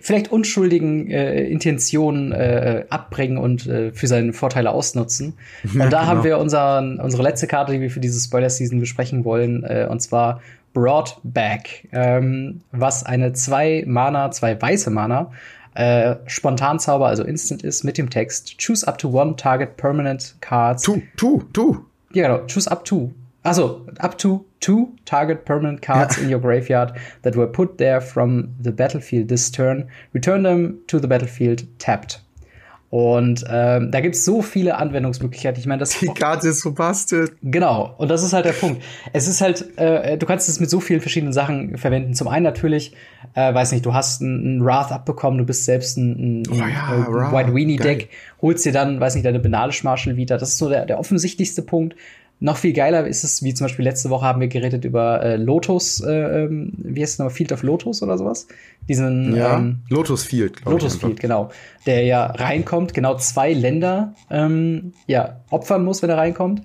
[0.00, 5.34] vielleicht unschuldigen äh, Intentionen äh, abbringen und äh, für seine Vorteile ausnutzen.
[5.62, 6.06] Und da genau.
[6.06, 10.02] haben wir unseren, unsere letzte Karte, die wir für diese Spoiler-Season besprechen wollen, äh, und
[10.02, 10.40] zwar
[10.74, 15.30] Broadback, ähm, was eine zwei Mana, zwei weiße Mana
[15.76, 20.82] äh, Spontanzauber, also Instant ist, mit dem Text Choose up to one target permanent cards.
[20.82, 21.84] Two, two, two.
[22.12, 22.46] Ja, genau.
[22.46, 23.12] Choose up to.
[23.44, 26.24] Also, up to two target permanent cards ja.
[26.24, 29.88] in your graveyard that were put there from the battlefield this turn.
[30.14, 32.20] Return them to the battlefield tapped.
[32.88, 35.58] Und ähm, da gibt's so viele Anwendungsmöglichkeiten.
[35.58, 36.72] Ich meine, das die Karte ist so.
[37.42, 37.94] Genau.
[37.98, 38.80] Und das ist halt der Punkt.
[39.12, 42.14] Es ist halt, äh, du kannst es mit so vielen verschiedenen Sachen verwenden.
[42.14, 42.94] Zum einen natürlich,
[43.34, 46.64] äh, weiß nicht, du hast einen Wrath abbekommen, du bist selbst ein, ein, oh ja,
[46.64, 48.08] ein White Weenie Deck,
[48.40, 50.38] holst dir dann, weiß nicht, deine Benalish Marshall wieder.
[50.38, 51.96] Das ist so der, der offensichtlichste Punkt.
[52.38, 55.36] Noch viel geiler ist es, wie zum Beispiel letzte Woche haben wir geredet über äh,
[55.36, 58.46] Lotus, äh, ähm, wie heißt es nochmal, Field of Lotus oder sowas?
[58.88, 61.50] Diesen ja, ähm, Lotus Field, Lotus Field, genau.
[61.86, 66.62] Der ja reinkommt, genau zwei Länder ähm, ja, opfern muss, wenn er reinkommt.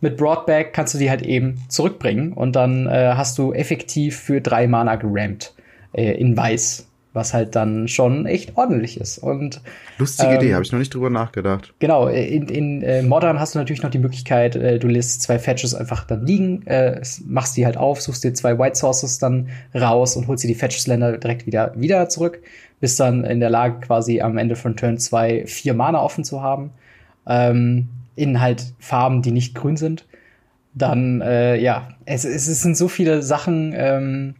[0.00, 4.40] Mit Broadback kannst du die halt eben zurückbringen und dann äh, hast du effektiv für
[4.40, 5.52] drei Mana gerampt
[5.92, 6.87] äh, in Weiß
[7.18, 9.18] was halt dann schon echt ordentlich ist.
[9.18, 9.60] Und
[9.98, 11.74] lustige ähm, Idee, habe ich noch nicht drüber nachgedacht.
[11.78, 15.38] Genau, in, in äh, Modern hast du natürlich noch die Möglichkeit, äh, du lässt zwei
[15.38, 19.48] Fetches einfach dann liegen, äh, machst die halt auf, suchst dir zwei White Sources dann
[19.74, 22.40] raus und holst dir die Fetches-Länder direkt wieder wieder zurück,
[22.80, 26.40] bist dann in der Lage quasi am Ende von Turn 2 vier Mana offen zu
[26.40, 26.70] haben.
[27.26, 27.88] Ähm,
[28.18, 30.04] in halt Farben, die nicht grün sind.
[30.74, 34.34] Dann, äh, ja, es, es sind so viele Sachen, ähm,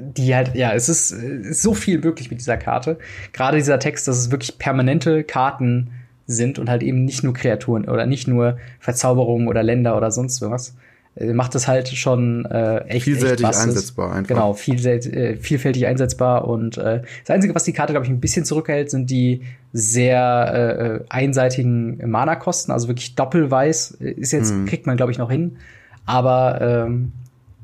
[0.00, 2.98] die halt, ja, es ist, ist so viel möglich mit dieser Karte.
[3.32, 5.90] Gerade dieser Text, dass es wirklich permanente Karten
[6.26, 10.40] sind und halt eben nicht nur Kreaturen oder nicht nur Verzauberungen oder Länder oder sonst
[10.42, 10.74] was.
[11.16, 14.28] Äh, macht das halt schon äh, echt vielseitig echt einsetzbar einfach.
[14.28, 18.20] Genau, viel, äh, vielfältig einsetzbar und äh, das einzige, was die Karte glaube ich ein
[18.20, 19.42] bisschen zurückhält, sind die
[19.72, 24.66] sehr äh, einseitigen Mana-Kosten, also wirklich doppelweiß ist jetzt hm.
[24.66, 25.58] kriegt man glaube ich noch hin,
[26.04, 27.12] aber ähm,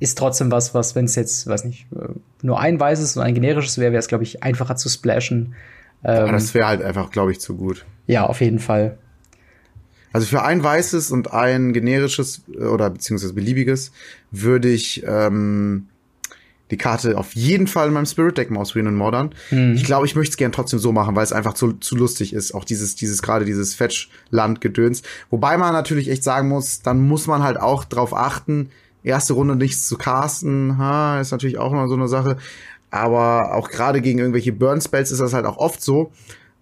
[0.01, 2.09] ist trotzdem was, was, wenn es jetzt, weiß nicht, äh,
[2.43, 5.55] nur ein weißes und ein generisches wäre, wäre es, glaube ich, einfacher zu splashen.
[6.03, 7.85] Ähm, Aber das wäre halt einfach, glaube ich, zu gut.
[8.07, 8.99] Ja, auf jeden Fall.
[10.13, 13.93] Also für ein weißes und ein generisches äh, oder beziehungsweise beliebiges
[14.31, 15.87] würde ich ähm,
[16.71, 19.35] die Karte auf jeden Fall in meinem Spirit Deck mal ausprobieren in Modern.
[19.51, 19.75] Mhm.
[19.75, 22.33] Ich glaube, ich möchte es gern trotzdem so machen, weil es einfach zu, zu lustig
[22.33, 22.55] ist.
[22.55, 25.03] Auch dieses, dieses gerade dieses Fetch-Land-Gedöns.
[25.31, 28.71] Wobei man natürlich echt sagen muss, dann muss man halt auch drauf achten,
[29.03, 32.37] erste Runde nichts zu casten, ha, ist natürlich auch noch so eine Sache.
[32.91, 36.11] Aber auch gerade gegen irgendwelche Burn Spells ist das halt auch oft so,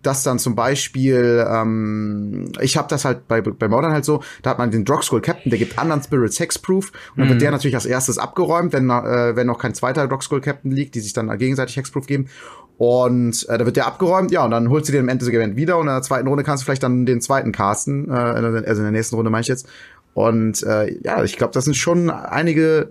[0.03, 4.51] dass dann zum Beispiel, ähm, ich habe das halt bei, bei Modern halt so, da
[4.51, 7.31] hat man den Drogskull Captain, der gibt anderen Spirits Hexproof und dann mhm.
[7.31, 10.95] wird der natürlich als erstes abgeräumt, wenn, äh, wenn noch kein zweiter Drogskull Captain liegt,
[10.95, 12.29] die sich dann gegenseitig Hexproof geben.
[12.77, 15.79] Und äh, da wird der abgeräumt, ja, und dann holst du dir im Endeffekt wieder
[15.79, 18.85] und in der zweiten Runde kannst du vielleicht dann den zweiten casten, äh, also in
[18.85, 19.69] der nächsten Runde meine ich jetzt.
[20.15, 22.89] Und äh, ja, ich glaube, das sind schon einige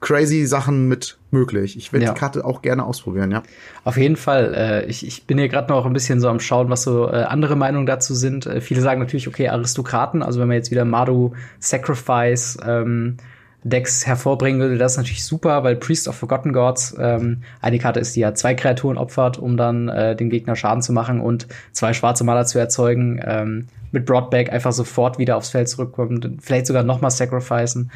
[0.00, 1.76] crazy Sachen mit möglich.
[1.76, 2.12] Ich würde ja.
[2.12, 3.42] die Karte auch gerne ausprobieren, ja.
[3.84, 4.52] Auf jeden Fall.
[4.54, 7.22] Äh, ich, ich bin hier gerade noch ein bisschen so am Schauen, was so äh,
[7.22, 8.46] andere Meinungen dazu sind.
[8.46, 13.16] Äh, viele sagen natürlich, okay, Aristokraten, also wenn man jetzt wieder Madu Sacrifice ähm,
[13.64, 18.00] Decks hervorbringen würde, das ist natürlich super, weil Priest of Forgotten Gods ähm, eine Karte
[18.00, 21.46] ist, die ja zwei Kreaturen opfert, um dann äh, dem Gegner Schaden zu machen und
[21.72, 23.20] zwei schwarze Maler zu erzeugen.
[23.24, 27.90] Ähm, mit Broadback einfach sofort wieder aufs Feld zurückkommen, vielleicht sogar noch mal sacrificen.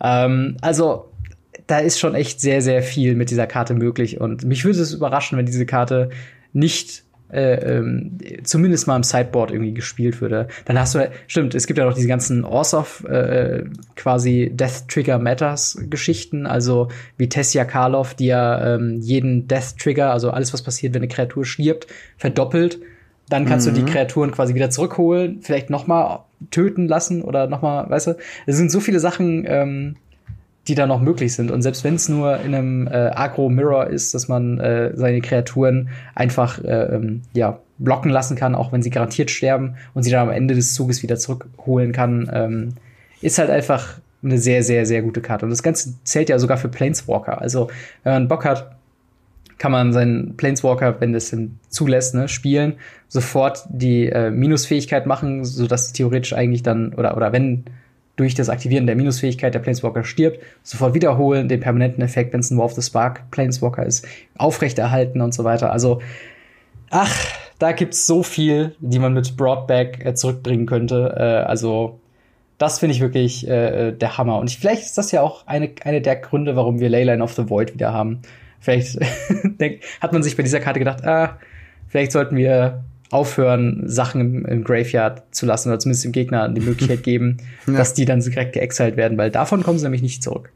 [0.00, 1.10] Ähm, also
[1.66, 4.92] da ist schon echt sehr, sehr viel mit dieser Karte möglich und mich würde es
[4.92, 6.10] überraschen, wenn diese Karte
[6.52, 10.48] nicht äh, ähm, zumindest mal im Sideboard irgendwie gespielt würde.
[10.64, 13.64] Dann hast du, stimmt, es gibt ja noch diese ganzen Orsov äh,
[13.96, 20.12] quasi Death Trigger Matters Geschichten, also wie Tessia Karlov, die ja ähm, jeden Death Trigger,
[20.12, 22.80] also alles, was passiert, wenn eine Kreatur stirbt, verdoppelt.
[23.28, 23.74] Dann kannst mhm.
[23.74, 23.92] du die mhm.
[23.92, 28.16] Kreaturen quasi wieder zurückholen, vielleicht noch mal töten lassen oder noch mal, weißt du,
[28.46, 29.96] es sind so viele Sachen, ähm,
[30.68, 31.50] die da noch möglich sind.
[31.50, 35.88] Und selbst wenn es nur in einem äh, Agro-Mirror ist, dass man äh, seine Kreaturen
[36.14, 40.28] einfach äh, ähm, ja, blocken lassen kann, auch wenn sie garantiert sterben und sie dann
[40.28, 42.68] am Ende des Zuges wieder zurückholen kann, ähm,
[43.22, 45.46] ist halt einfach eine sehr, sehr, sehr gute Karte.
[45.46, 47.40] Und das Ganze zählt ja sogar für Planeswalker.
[47.40, 47.70] Also,
[48.04, 48.76] wenn man Bock hat,
[49.56, 52.74] kann man seinen Planeswalker, wenn das denn zulässt, ne, spielen,
[53.08, 57.64] sofort die äh, Minusfähigkeit machen, sodass theoretisch eigentlich dann, oder, oder wenn
[58.20, 62.50] durch das Aktivieren der Minusfähigkeit der Planeswalker stirbt, sofort wiederholen, den permanenten Effekt, wenn es
[62.50, 64.06] ein War of the Spark Planeswalker ist,
[64.36, 65.72] aufrechterhalten und so weiter.
[65.72, 66.02] Also,
[66.90, 67.16] ach,
[67.58, 71.14] da gibt's so viel, die man mit Broadback äh, zurückbringen könnte.
[71.16, 71.98] Äh, also,
[72.58, 74.38] das finde ich wirklich äh, äh, der Hammer.
[74.38, 77.32] Und ich, vielleicht ist das ja auch eine, eine der Gründe, warum wir Leyline of
[77.32, 78.20] the Void wieder haben.
[78.60, 78.98] Vielleicht
[80.02, 81.38] hat man sich bei dieser Karte gedacht, ah,
[81.88, 86.60] vielleicht sollten wir aufhören, Sachen im, im, Graveyard zu lassen oder zumindest dem Gegner die
[86.60, 87.74] Möglichkeit geben, ja.
[87.74, 90.52] dass die dann direkt geexiled werden, weil davon kommen sie nämlich nicht zurück.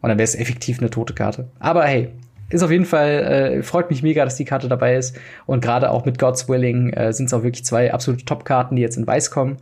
[0.00, 1.48] Und dann wäre es effektiv eine tote Karte.
[1.58, 2.10] Aber hey,
[2.50, 5.16] ist auf jeden Fall, äh, freut mich mega, dass die Karte dabei ist.
[5.46, 8.82] Und gerade auch mit God's Willing äh, sind es auch wirklich zwei absolute Top-Karten, die
[8.82, 9.58] jetzt in Weiß kommen.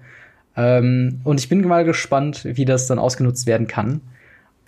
[0.56, 4.02] Ähm, und ich bin mal gespannt, wie das dann ausgenutzt werden kann.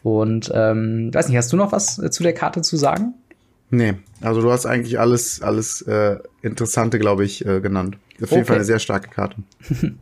[0.02, 3.14] Und ähm, weiß nicht, hast du noch was äh, zu der Karte zu sagen?
[3.70, 7.98] Nee, also du hast eigentlich alles, alles äh, Interessante, glaube ich, äh, genannt.
[8.22, 8.44] Auf jeden okay.
[8.44, 9.36] Fall eine sehr starke Karte.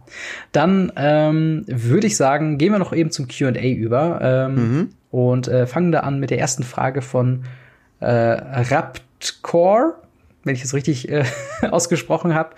[0.52, 4.88] Dann ähm, würde ich sagen, gehen wir noch eben zum QA über ähm, mhm.
[5.10, 7.44] und äh, fangen da an mit der ersten Frage von
[8.00, 9.94] äh, Raptcore,
[10.44, 11.24] wenn ich es richtig äh,
[11.70, 12.54] ausgesprochen habe.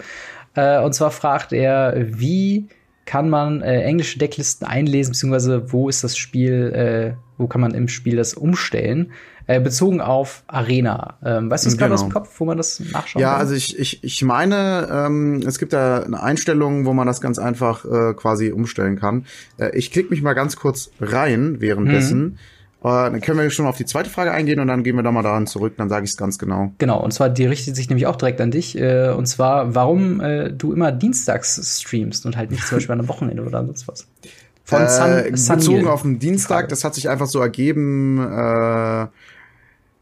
[0.55, 2.69] Äh, und zwar fragt er, wie
[3.09, 7.73] kann man äh, englische Decklisten einlesen, beziehungsweise wo ist das Spiel, äh, wo kann man
[7.73, 9.13] im Spiel das umstellen?
[9.47, 11.17] Äh, bezogen auf Arena.
[11.25, 12.21] Ähm, weißt du das gerade aus dem genau.
[12.21, 13.41] Kopf, wo man das nachschauen Ja, kann?
[13.41, 17.39] also ich, ich, ich meine, ähm, es gibt da eine Einstellung, wo man das ganz
[17.39, 19.25] einfach äh, quasi umstellen kann.
[19.57, 22.21] Äh, ich klicke mich mal ganz kurz rein währenddessen.
[22.21, 22.39] Mhm.
[22.83, 25.23] Dann können wir schon auf die zweite Frage eingehen und dann gehen wir da mal
[25.23, 26.73] daran zurück, dann sage ich es ganz genau.
[26.79, 28.79] Genau, und zwar, die richtet sich nämlich auch direkt an dich.
[28.79, 33.01] Äh, und zwar, warum äh, du immer dienstags streamst und halt nicht zum Beispiel an
[33.01, 34.07] einem Wochenende oder sonst was.
[34.65, 39.07] Von Sun, äh, bezogen auf den Dienstag, das hat sich einfach so ergeben, äh,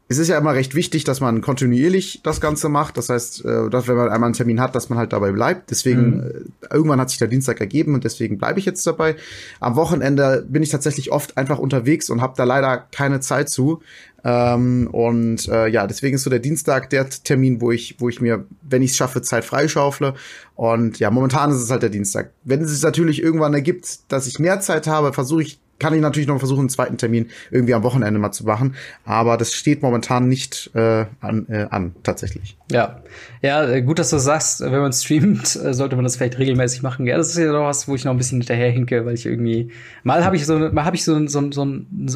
[0.09, 2.97] es ist ja immer recht wichtig, dass man kontinuierlich das Ganze macht.
[2.97, 5.69] Das heißt, äh, dass wenn man einmal einen Termin hat, dass man halt dabei bleibt.
[5.69, 6.21] Deswegen, mhm.
[6.21, 9.15] Äh, irgendwann hat sich der Dienstag ergeben und deswegen bleibe ich jetzt dabei.
[9.59, 13.81] Am Wochenende bin ich tatsächlich oft einfach unterwegs und habe da leider keine Zeit zu.
[14.23, 18.21] Ähm, und äh, ja, deswegen ist so der Dienstag der Termin, wo ich, wo ich
[18.21, 20.13] mir, wenn ich es schaffe, Zeit freischaufle.
[20.55, 22.31] Und ja, momentan ist es halt der Dienstag.
[22.45, 26.01] Wenn es sich natürlich irgendwann ergibt, dass ich mehr Zeit habe, versuche ich kann ich
[26.01, 28.75] natürlich noch versuchen, einen zweiten Termin irgendwie am Wochenende mal zu machen.
[29.05, 32.57] Aber das steht momentan nicht äh, an, äh, an, tatsächlich.
[32.71, 33.01] Ja.
[33.41, 36.81] Ja, äh, gut, dass du sagst, wenn man streamt, äh, sollte man das vielleicht regelmäßig
[36.81, 37.05] machen.
[37.05, 39.25] Ja, das ist ja doch was, wo ich noch ein bisschen hinterher hinke, weil ich
[39.25, 39.71] irgendwie.
[40.03, 41.67] Mal habe ich so, mal habe ich so, so, so,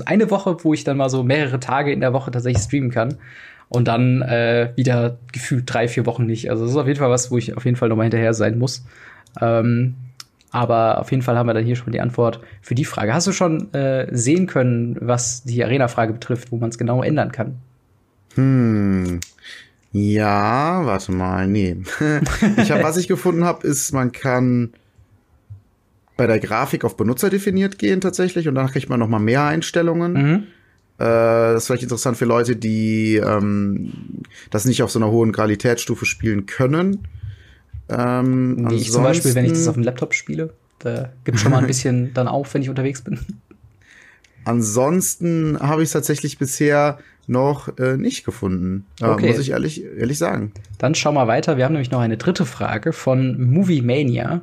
[0.06, 3.16] eine Woche, wo ich dann mal so mehrere Tage in der Woche tatsächlich streamen kann.
[3.70, 6.50] Und dann äh, wieder gefühlt drei, vier Wochen nicht.
[6.50, 8.60] Also das ist auf jeden Fall was, wo ich auf jeden Fall nochmal hinterher sein
[8.60, 8.84] muss.
[9.40, 9.96] Ähm,
[10.52, 13.14] aber auf jeden Fall haben wir dann hier schon die Antwort für die Frage.
[13.14, 17.32] Hast du schon äh, sehen können, was die Arena-Frage betrifft, wo man es genau ändern
[17.32, 17.56] kann?
[18.36, 19.20] Hm.
[19.94, 21.78] Ja, warte mal, nee.
[22.58, 24.74] ich hab, was ich gefunden habe, ist, man kann
[26.18, 29.44] bei der Grafik auf Benutzer definiert gehen tatsächlich und dann kriegt man noch mal mehr
[29.46, 30.14] Einstellungen.
[30.14, 30.36] Mhm.
[30.98, 33.92] Äh, das ist vielleicht interessant für Leute, die ähm,
[34.50, 37.08] das nicht auf so einer hohen Qualitätsstufe spielen können.
[37.92, 40.54] Ähm, Wie ich zum Beispiel, wenn ich das auf dem Laptop spiele.
[40.80, 43.20] Da gibt schon mal ein bisschen dann auf, wenn ich unterwegs bin.
[44.46, 46.98] Ansonsten habe ich es tatsächlich bisher
[47.28, 48.86] noch äh, nicht gefunden.
[49.02, 49.28] Okay.
[49.28, 50.52] Muss ich ehrlich, ehrlich sagen.
[50.80, 51.58] Dann schau mal weiter.
[51.58, 54.42] Wir haben nämlich noch eine dritte Frage von Movie Mania.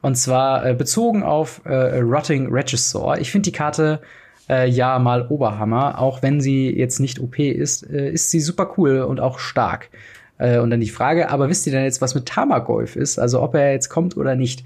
[0.00, 3.18] Und zwar äh, bezogen auf äh, Rotting Regissor.
[3.18, 4.00] Ich finde die Karte
[4.48, 6.00] äh, ja mal Oberhammer.
[6.00, 9.88] Auch wenn sie jetzt nicht OP ist, äh, ist sie super cool und auch stark.
[10.38, 13.18] Äh, und dann die Frage, aber wisst ihr denn jetzt, was mit Tamagolf ist?
[13.18, 14.64] Also ob er jetzt kommt oder nicht?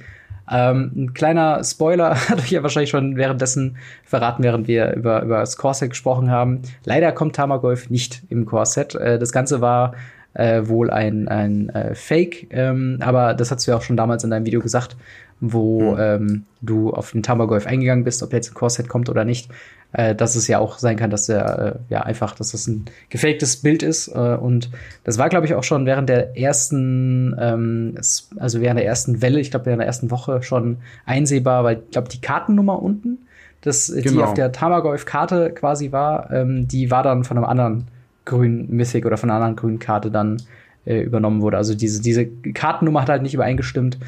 [0.50, 5.40] Ähm, ein kleiner Spoiler hat euch ja wahrscheinlich schon währenddessen verraten, während wir über, über
[5.40, 6.62] das Core-Set gesprochen haben.
[6.84, 8.94] Leider kommt Tamagolf nicht im Core-Set.
[8.94, 9.94] Äh, das Ganze war
[10.34, 14.24] äh, wohl ein, ein äh, Fake, ähm, aber das hast du ja auch schon damals
[14.24, 14.96] in deinem Video gesagt,
[15.40, 16.00] wo mhm.
[16.00, 19.48] ähm, du auf den Tamagolf eingegangen bist, ob jetzt ein Core-Set kommt oder nicht
[19.92, 22.86] äh, dass es ja auch sein kann, dass der äh, ja einfach, dass das ein
[23.10, 24.08] gefaktes Bild ist.
[24.08, 24.70] Äh, und
[25.04, 27.94] das war, glaube ich, auch schon während der ersten, ähm,
[28.38, 31.90] also während der ersten Welle, ich glaube während der ersten Woche schon einsehbar, weil ich
[31.90, 33.18] glaube, die Kartennummer unten,
[33.60, 34.10] das, genau.
[34.10, 37.88] die auf der Tamagolf-Karte quasi war, ähm, die war dann von einem anderen
[38.24, 40.38] grünen Mythic oder von einer anderen grünen Karte dann
[40.84, 41.58] äh, übernommen wurde.
[41.58, 43.98] Also diese, diese Kartennummer hat halt nicht übereingestimmt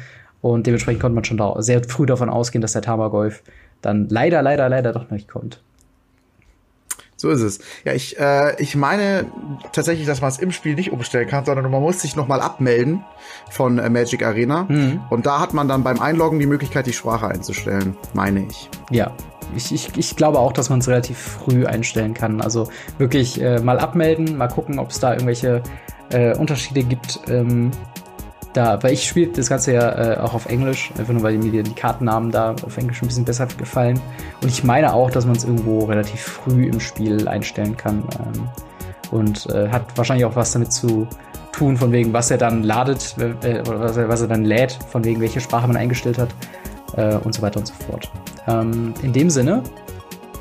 [0.41, 3.43] und dementsprechend konnte man schon sehr früh davon ausgehen, dass der Tamagolf
[3.81, 5.61] dann leider, leider, leider doch nicht kommt.
[7.25, 7.59] So ist es.
[7.83, 9.25] Ja, ich, äh, ich meine
[9.73, 13.03] tatsächlich, dass man es im Spiel nicht umstellen kann, sondern man muss sich nochmal abmelden
[13.49, 14.67] von äh, Magic Arena.
[14.69, 15.01] Mhm.
[15.09, 18.69] Und da hat man dann beim Einloggen die Möglichkeit, die Sprache einzustellen, meine ich.
[18.91, 19.11] Ja.
[19.55, 22.41] Ich, ich, ich glaube auch, dass man es relativ früh einstellen kann.
[22.41, 22.69] Also
[22.99, 25.63] wirklich äh, mal abmelden, mal gucken, ob es da irgendwelche
[26.11, 27.21] äh, Unterschiede gibt.
[27.27, 27.71] Ähm,
[28.55, 31.63] da, weil ich spiele das Ganze ja äh, auch auf Englisch, einfach nur weil mir
[31.63, 33.99] die Kartennamen da auf Englisch ein bisschen besser gefallen.
[34.41, 38.03] Und ich meine auch, dass man es irgendwo relativ früh im Spiel einstellen kann.
[38.19, 38.49] Ähm,
[39.11, 41.07] und äh, hat wahrscheinlich auch was damit zu
[41.51, 44.77] tun, von wegen, was er dann ladet, äh, oder was er, was er dann lädt,
[44.89, 46.29] von wegen, welche Sprache man eingestellt hat
[46.95, 48.11] äh, und so weiter und so fort.
[48.47, 49.63] Ähm, in dem Sinne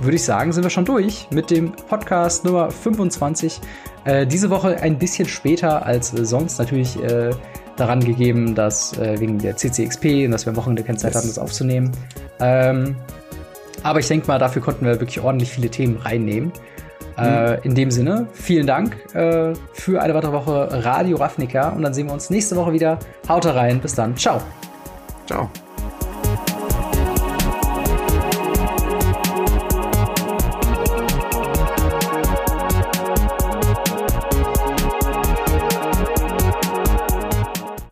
[0.01, 3.61] würde ich sagen, sind wir schon durch mit dem Podcast Nummer 25.
[4.05, 6.59] Äh, diese Woche ein bisschen später als sonst.
[6.59, 7.31] Natürlich äh,
[7.77, 11.19] daran gegeben, dass äh, wegen der CCXP und dass wir am Wochenende keine Zeit yes.
[11.19, 11.93] hatten, das aufzunehmen.
[12.41, 12.97] Ähm,
[13.83, 16.53] aber ich denke mal, dafür konnten wir wirklich ordentlich viele Themen reinnehmen.
[17.17, 17.25] Mhm.
[17.25, 21.95] Äh, in dem Sinne, vielen Dank äh, für eine weitere Woche Radio Ravnica und dann
[21.95, 22.99] sehen wir uns nächste Woche wieder.
[23.29, 24.17] Haut rein, bis dann.
[24.17, 24.41] Ciao.
[25.27, 25.51] Ciao.